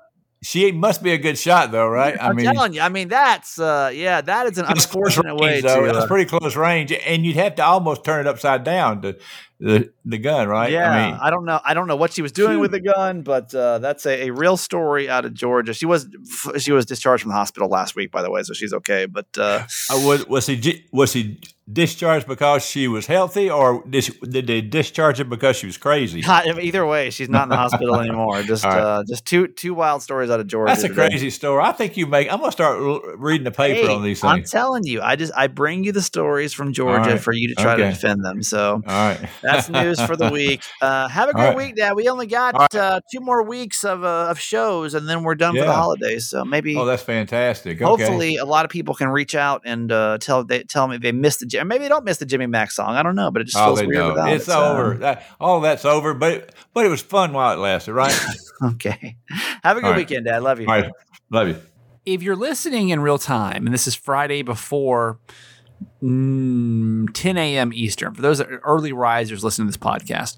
she 0.43 0.71
must 0.71 1.03
be 1.03 1.13
a 1.13 1.19
good 1.19 1.37
shot, 1.39 1.73
though, 1.73 1.89
right? 1.89 2.21
I 2.21 2.29
I'm 2.29 2.37
mean, 2.37 2.47
telling 2.47 2.73
you. 2.73 2.81
I 2.81 2.91
mean, 2.91 3.09
that's 3.09 3.59
uh, 3.59 3.91
yeah, 3.93 4.21
that 4.21 4.47
is 4.47 4.59
an 4.59 4.67
It's 4.69 4.87
close 4.87 5.17
unfortunate 5.17 5.37
way 5.37 5.51
range, 5.55 5.65
though. 5.65 5.83
to. 5.83 5.89
It's 5.89 5.99
uh, 5.99 6.07
pretty 6.07 6.29
close 6.29 6.55
range, 6.55 6.93
and 6.93 7.27
you'd 7.27 7.37
have 7.37 7.57
to 7.57 7.65
almost 7.65 8.05
turn 8.05 8.21
it 8.21 8.29
upside 8.29 8.63
down 8.63 9.03
to 9.03 9.17
the 9.59 9.93
the 10.09 10.19
gun, 10.19 10.49
right? 10.49 10.73
Yeah, 10.73 10.91
I 10.91 11.11
mean, 11.11 11.19
I 11.21 11.31
don't 11.31 11.45
know. 11.45 11.61
I 11.65 11.75
don't 11.75 11.87
know 11.87 11.97
what 11.97 12.13
she 12.13 12.23
was 12.23 12.33
doing 12.33 12.59
with 12.59 12.71
the 12.71 12.81
gun, 12.81 13.23
but 13.23 13.55
uh, 13.55 13.79
that's 13.79 14.07
a, 14.07 14.29
a 14.29 14.31
real 14.31 14.57
story 14.57 15.09
out 15.09 15.25
of 15.25 15.35
Georgia. 15.35 15.75
She 15.75 15.87
was 15.87 16.09
she 16.59 16.73
was 16.73 16.87
discharged 16.87 17.23
from 17.23 17.31
the 17.31 17.37
hospital 17.37 17.69
last 17.69 17.95
week, 17.95 18.11
by 18.11 18.23
the 18.23 18.31
way, 18.31 18.43
so 18.43 18.55
she's 18.55 18.73
okay. 18.73 19.07
But 19.07 19.27
uh, 19.37 19.67
uh, 19.91 20.01
was 20.05 20.27
was 20.27 20.47
he 20.47 20.57
di- 20.57 20.85
was 20.93 21.13
he 21.13 21.41
discharged 21.71 22.27
because 22.27 22.65
she 22.65 22.89
was 22.89 23.07
healthy, 23.07 23.51
or 23.51 23.85
did, 23.89 24.05
she, 24.05 24.13
did 24.21 24.47
they 24.47 24.61
discharge 24.61 25.19
her 25.19 25.25
because 25.25 25.57
she 25.57 25.67
was 25.67 25.77
crazy? 25.77 26.23
not, 26.23 26.47
either 26.63 26.87
way, 26.87 27.11
she's 27.11 27.29
not 27.29 27.45
in 27.45 27.49
the 27.51 27.57
hospital 27.65 28.01
anymore. 28.01 28.43
Just 28.43 28.65
right. 28.65 28.79
uh, 28.79 29.05
just 29.07 29.27
two 29.27 29.49
two 29.49 29.75
wild 29.75 30.03
stories 30.03 30.31
out 30.31 30.41
of 30.41 30.47
Georgia. 30.47 30.73
That's 30.73 30.85
a 30.85 30.89
today. 30.89 31.09
crazy 31.09 31.31
story. 31.31 31.63
I 31.63 31.73
think 31.73 31.97
you 31.97 32.07
make. 32.07 32.33
I'm 32.33 32.41
gonna 32.41 32.53
start 32.53 32.81
reading 33.17 33.45
the 33.45 33.51
paper 33.51 33.89
Hey, 33.89 33.95
on 33.95 34.03
these 34.03 34.21
things. 34.21 34.33
I'm 34.33 34.45
telling 34.45 34.85
you, 34.85 35.03
I 35.03 35.17
just 35.17 35.33
I 35.37 35.47
bring 35.49 35.85
you 35.85 35.93
the 35.93 36.03
stories 36.03 36.53
from 36.53 36.73
Georgia 36.73 37.11
right. 37.11 37.21
for 37.21 37.33
you 37.33 37.49
to 37.49 37.55
try 37.55 37.77
to 37.77 37.91
defend 37.91 38.25
them. 38.25 38.43
So 38.43 38.75
All 38.75 39.09
right, 39.09 39.29
That's 39.43 39.69
news 39.69 39.98
for 40.03 40.17
the 40.17 40.31
week. 40.31 40.63
Uh, 40.81 41.09
have 41.09 41.29
a 41.29 41.33
All 41.33 41.41
great 41.41 41.49
right. 41.49 41.57
week, 41.57 41.77
Dad. 41.77 41.95
We 41.97 42.09
only 42.09 42.27
got 42.27 42.55
All 42.55 42.61
right. 42.61 42.75
uh, 42.75 43.01
two 43.13 43.19
more 43.21 43.43
weeks 43.43 43.83
of 43.85 44.05
uh, 44.05 44.29
of 44.31 44.39
shows, 44.39 44.95
and 44.95 45.09
then 45.09 45.25
we're 45.25 45.35
done 45.35 45.55
for 45.57 45.65
the 45.65 45.73
holidays. 45.73 46.29
So 46.31 46.45
maybe, 46.45 46.77
oh, 46.77 46.85
that's 46.85 47.03
fantastic. 47.03 47.83
Okay. 47.83 47.85
hopefully, 47.85 48.37
a 48.37 48.45
lot 48.45 48.65
of 48.65 48.71
people 48.71 48.95
can 48.95 49.09
reach 49.09 49.35
out 49.35 49.63
and 49.65 49.91
uh, 49.91 50.19
tell 50.19 50.45
they 50.45 50.63
tell 50.63 50.87
me 50.87 50.97
they 50.99 51.11
missed 51.11 51.41
the 51.41 51.47
Jim- 51.47 51.67
maybe 51.67 51.83
they 51.83 51.89
don't 51.89 52.05
miss 52.05 52.19
the 52.19 52.27
Jimmy 52.27 52.47
Mack 52.47 52.71
song. 52.71 52.95
I 52.95 53.03
don't 53.03 53.17
know, 53.17 53.31
but 53.33 53.43
it 53.43 53.47
just 53.47 53.57
Oh, 53.59 53.75
feels 53.75 53.81
weird 53.89 53.95
know. 53.99 54.09
without 54.11 54.33
It's 54.33 54.45
it. 54.45 54.51
so- 54.53 54.73
over. 54.77 54.95
That, 54.99 55.27
all 55.41 55.61
that's 55.61 55.85
over. 55.85 56.15
But 56.15 56.55
but 56.75 56.87
it 56.87 56.89
was 56.91 57.03
fun 57.03 57.33
while 57.33 57.53
it 57.55 57.59
lasted, 57.59 57.93
right? 57.95 58.17
Okay. 58.63 59.17
Have 59.63 59.77
a 59.77 59.81
good 59.81 59.85
All 59.87 59.91
right. 59.93 59.97
weekend, 59.99 60.27
Dad. 60.27 60.43
Love 60.43 60.61
you. 60.61 60.67
all 60.69 60.75
right. 60.81 60.91
Love 61.31 61.49
you. 61.49 61.57
If 62.05 62.23
you're 62.23 62.37
listening 62.37 62.89
in 62.89 63.01
real 63.01 63.19
time, 63.19 63.67
and 63.67 63.73
this 63.75 63.87
is 63.87 63.95
Friday 63.95 64.43
before 64.43 65.19
mm, 66.03 67.13
10 67.13 67.37
a.m. 67.37 67.73
Eastern, 67.73 68.15
for 68.15 68.23
those 68.23 68.41
early 68.41 68.93
risers 68.93 69.45
listening 69.45 69.69
to 69.69 69.73
this 69.73 69.77
podcast, 69.77 70.37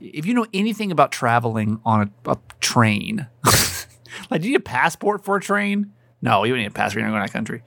if 0.00 0.26
you 0.26 0.34
know 0.34 0.46
anything 0.52 0.92
about 0.92 1.12
traveling 1.12 1.80
on 1.84 2.12
a, 2.26 2.30
a 2.30 2.38
train, 2.60 3.26
like, 4.30 4.42
do 4.42 4.48
you 4.48 4.52
need 4.52 4.60
a 4.60 4.60
passport 4.60 5.24
for 5.24 5.36
a 5.36 5.40
train? 5.40 5.92
No, 6.22 6.44
you 6.44 6.52
don't 6.52 6.60
need 6.60 6.66
a 6.66 6.70
passport. 6.70 7.02
You're 7.02 7.10
not 7.10 7.16
going 7.16 7.26
to 7.26 7.32
that 7.32 7.36
country. 7.36 7.62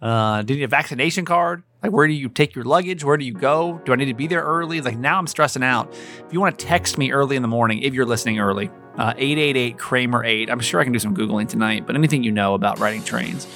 Uh, 0.00 0.42
do 0.42 0.54
you 0.54 0.60
need 0.60 0.64
a 0.64 0.68
vaccination 0.68 1.24
card? 1.24 1.62
Like, 1.82 1.92
where 1.92 2.06
do 2.06 2.12
you 2.12 2.28
take 2.28 2.54
your 2.54 2.64
luggage? 2.64 3.04
Where 3.04 3.16
do 3.16 3.24
you 3.24 3.32
go? 3.32 3.80
Do 3.84 3.92
I 3.92 3.96
need 3.96 4.06
to 4.06 4.14
be 4.14 4.26
there 4.26 4.42
early? 4.42 4.80
Like, 4.80 4.98
now 4.98 5.18
I'm 5.18 5.26
stressing 5.26 5.62
out. 5.62 5.92
If 5.92 6.32
you 6.32 6.40
want 6.40 6.58
to 6.58 6.66
text 6.66 6.98
me 6.98 7.12
early 7.12 7.36
in 7.36 7.42
the 7.42 7.48
morning, 7.48 7.82
if 7.82 7.94
you're 7.94 8.06
listening 8.06 8.38
early, 8.38 8.70
uh, 8.98 9.14
888 9.16 9.78
Kramer 9.78 10.24
8. 10.24 10.50
I'm 10.50 10.60
sure 10.60 10.80
I 10.80 10.84
can 10.84 10.92
do 10.92 10.98
some 10.98 11.16
Googling 11.16 11.48
tonight, 11.48 11.86
but 11.86 11.96
anything 11.96 12.22
you 12.22 12.32
know 12.32 12.54
about 12.54 12.78
riding 12.78 13.02
trains. 13.02 13.46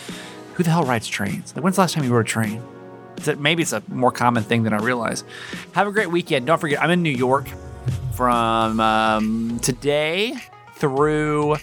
Who 0.54 0.62
the 0.62 0.70
hell 0.70 0.84
rides 0.84 1.06
trains? 1.06 1.54
Like, 1.54 1.62
when's 1.62 1.76
the 1.76 1.82
last 1.82 1.94
time 1.94 2.04
you 2.04 2.12
rode 2.12 2.26
a 2.26 2.28
train? 2.28 2.62
Maybe 3.38 3.62
it's 3.62 3.72
a 3.72 3.82
more 3.88 4.12
common 4.12 4.42
thing 4.42 4.62
than 4.62 4.72
I 4.72 4.78
realize. 4.78 5.24
Have 5.72 5.86
a 5.86 5.92
great 5.92 6.10
weekend. 6.10 6.46
Don't 6.46 6.60
forget, 6.60 6.82
I'm 6.82 6.90
in 6.90 7.02
New 7.02 7.10
York 7.10 7.48
from 8.14 8.80
um, 8.80 9.58
today 9.60 10.36
through 10.74 11.56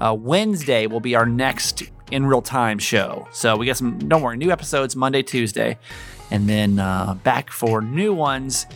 uh, 0.00 0.14
Wednesday 0.18 0.86
will 0.86 1.00
be 1.00 1.14
our 1.14 1.26
next 1.26 1.82
in 2.10 2.26
real 2.26 2.42
time 2.42 2.78
show. 2.78 3.28
So 3.32 3.56
we 3.56 3.66
got 3.66 3.76
some, 3.76 3.98
don't 4.08 4.22
worry, 4.22 4.36
new 4.36 4.50
episodes 4.50 4.96
Monday, 4.96 5.22
Tuesday, 5.22 5.78
and 6.30 6.48
then 6.48 6.78
uh, 6.78 7.14
back 7.22 7.50
for 7.50 7.80
new 7.80 8.14
ones 8.14 8.66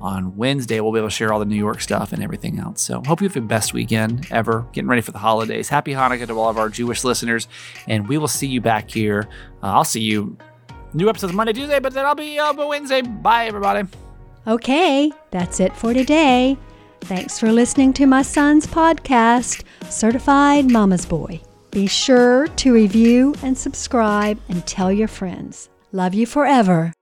on 0.00 0.36
Wednesday, 0.36 0.80
we'll 0.80 0.92
be 0.92 0.98
able 0.98 1.08
to 1.08 1.14
share 1.14 1.32
all 1.32 1.38
the 1.38 1.44
New 1.44 1.56
York 1.56 1.80
stuff 1.80 2.12
and 2.12 2.22
everything 2.24 2.58
else. 2.58 2.82
So, 2.82 3.00
hope 3.06 3.20
you 3.20 3.28
have 3.28 3.34
the 3.34 3.40
best 3.40 3.72
weekend 3.72 4.26
ever. 4.32 4.66
Getting 4.72 4.88
ready 4.88 5.00
for 5.00 5.12
the 5.12 5.18
holidays. 5.18 5.68
Happy 5.68 5.92
Hanukkah 5.92 6.26
to 6.26 6.38
all 6.38 6.50
of 6.50 6.58
our 6.58 6.68
Jewish 6.68 7.04
listeners, 7.04 7.46
and 7.86 8.08
we 8.08 8.18
will 8.18 8.28
see 8.28 8.48
you 8.48 8.60
back 8.60 8.90
here. 8.90 9.28
Uh, 9.62 9.66
I'll 9.66 9.84
see 9.84 10.00
you 10.00 10.36
new 10.94 11.08
episodes 11.08 11.32
Monday, 11.32 11.52
Tuesday, 11.52 11.80
but 11.80 11.92
then 11.92 12.04
I'll 12.04 12.14
be 12.14 12.38
uh, 12.38 12.52
Wednesday. 12.54 13.02
Bye, 13.02 13.46
everybody. 13.46 13.88
Okay, 14.46 15.12
that's 15.30 15.60
it 15.60 15.74
for 15.76 15.94
today. 15.94 16.56
Thanks 17.02 17.38
for 17.38 17.52
listening 17.52 17.92
to 17.94 18.06
my 18.06 18.22
son's 18.22 18.66
podcast, 18.66 19.64
Certified 19.88 20.70
Mama's 20.70 21.04
Boy. 21.04 21.40
Be 21.70 21.86
sure 21.86 22.48
to 22.48 22.72
review 22.72 23.34
and 23.42 23.56
subscribe 23.56 24.38
and 24.48 24.64
tell 24.66 24.92
your 24.92 25.08
friends. 25.08 25.68
Love 25.90 26.14
you 26.14 26.26
forever. 26.26 26.92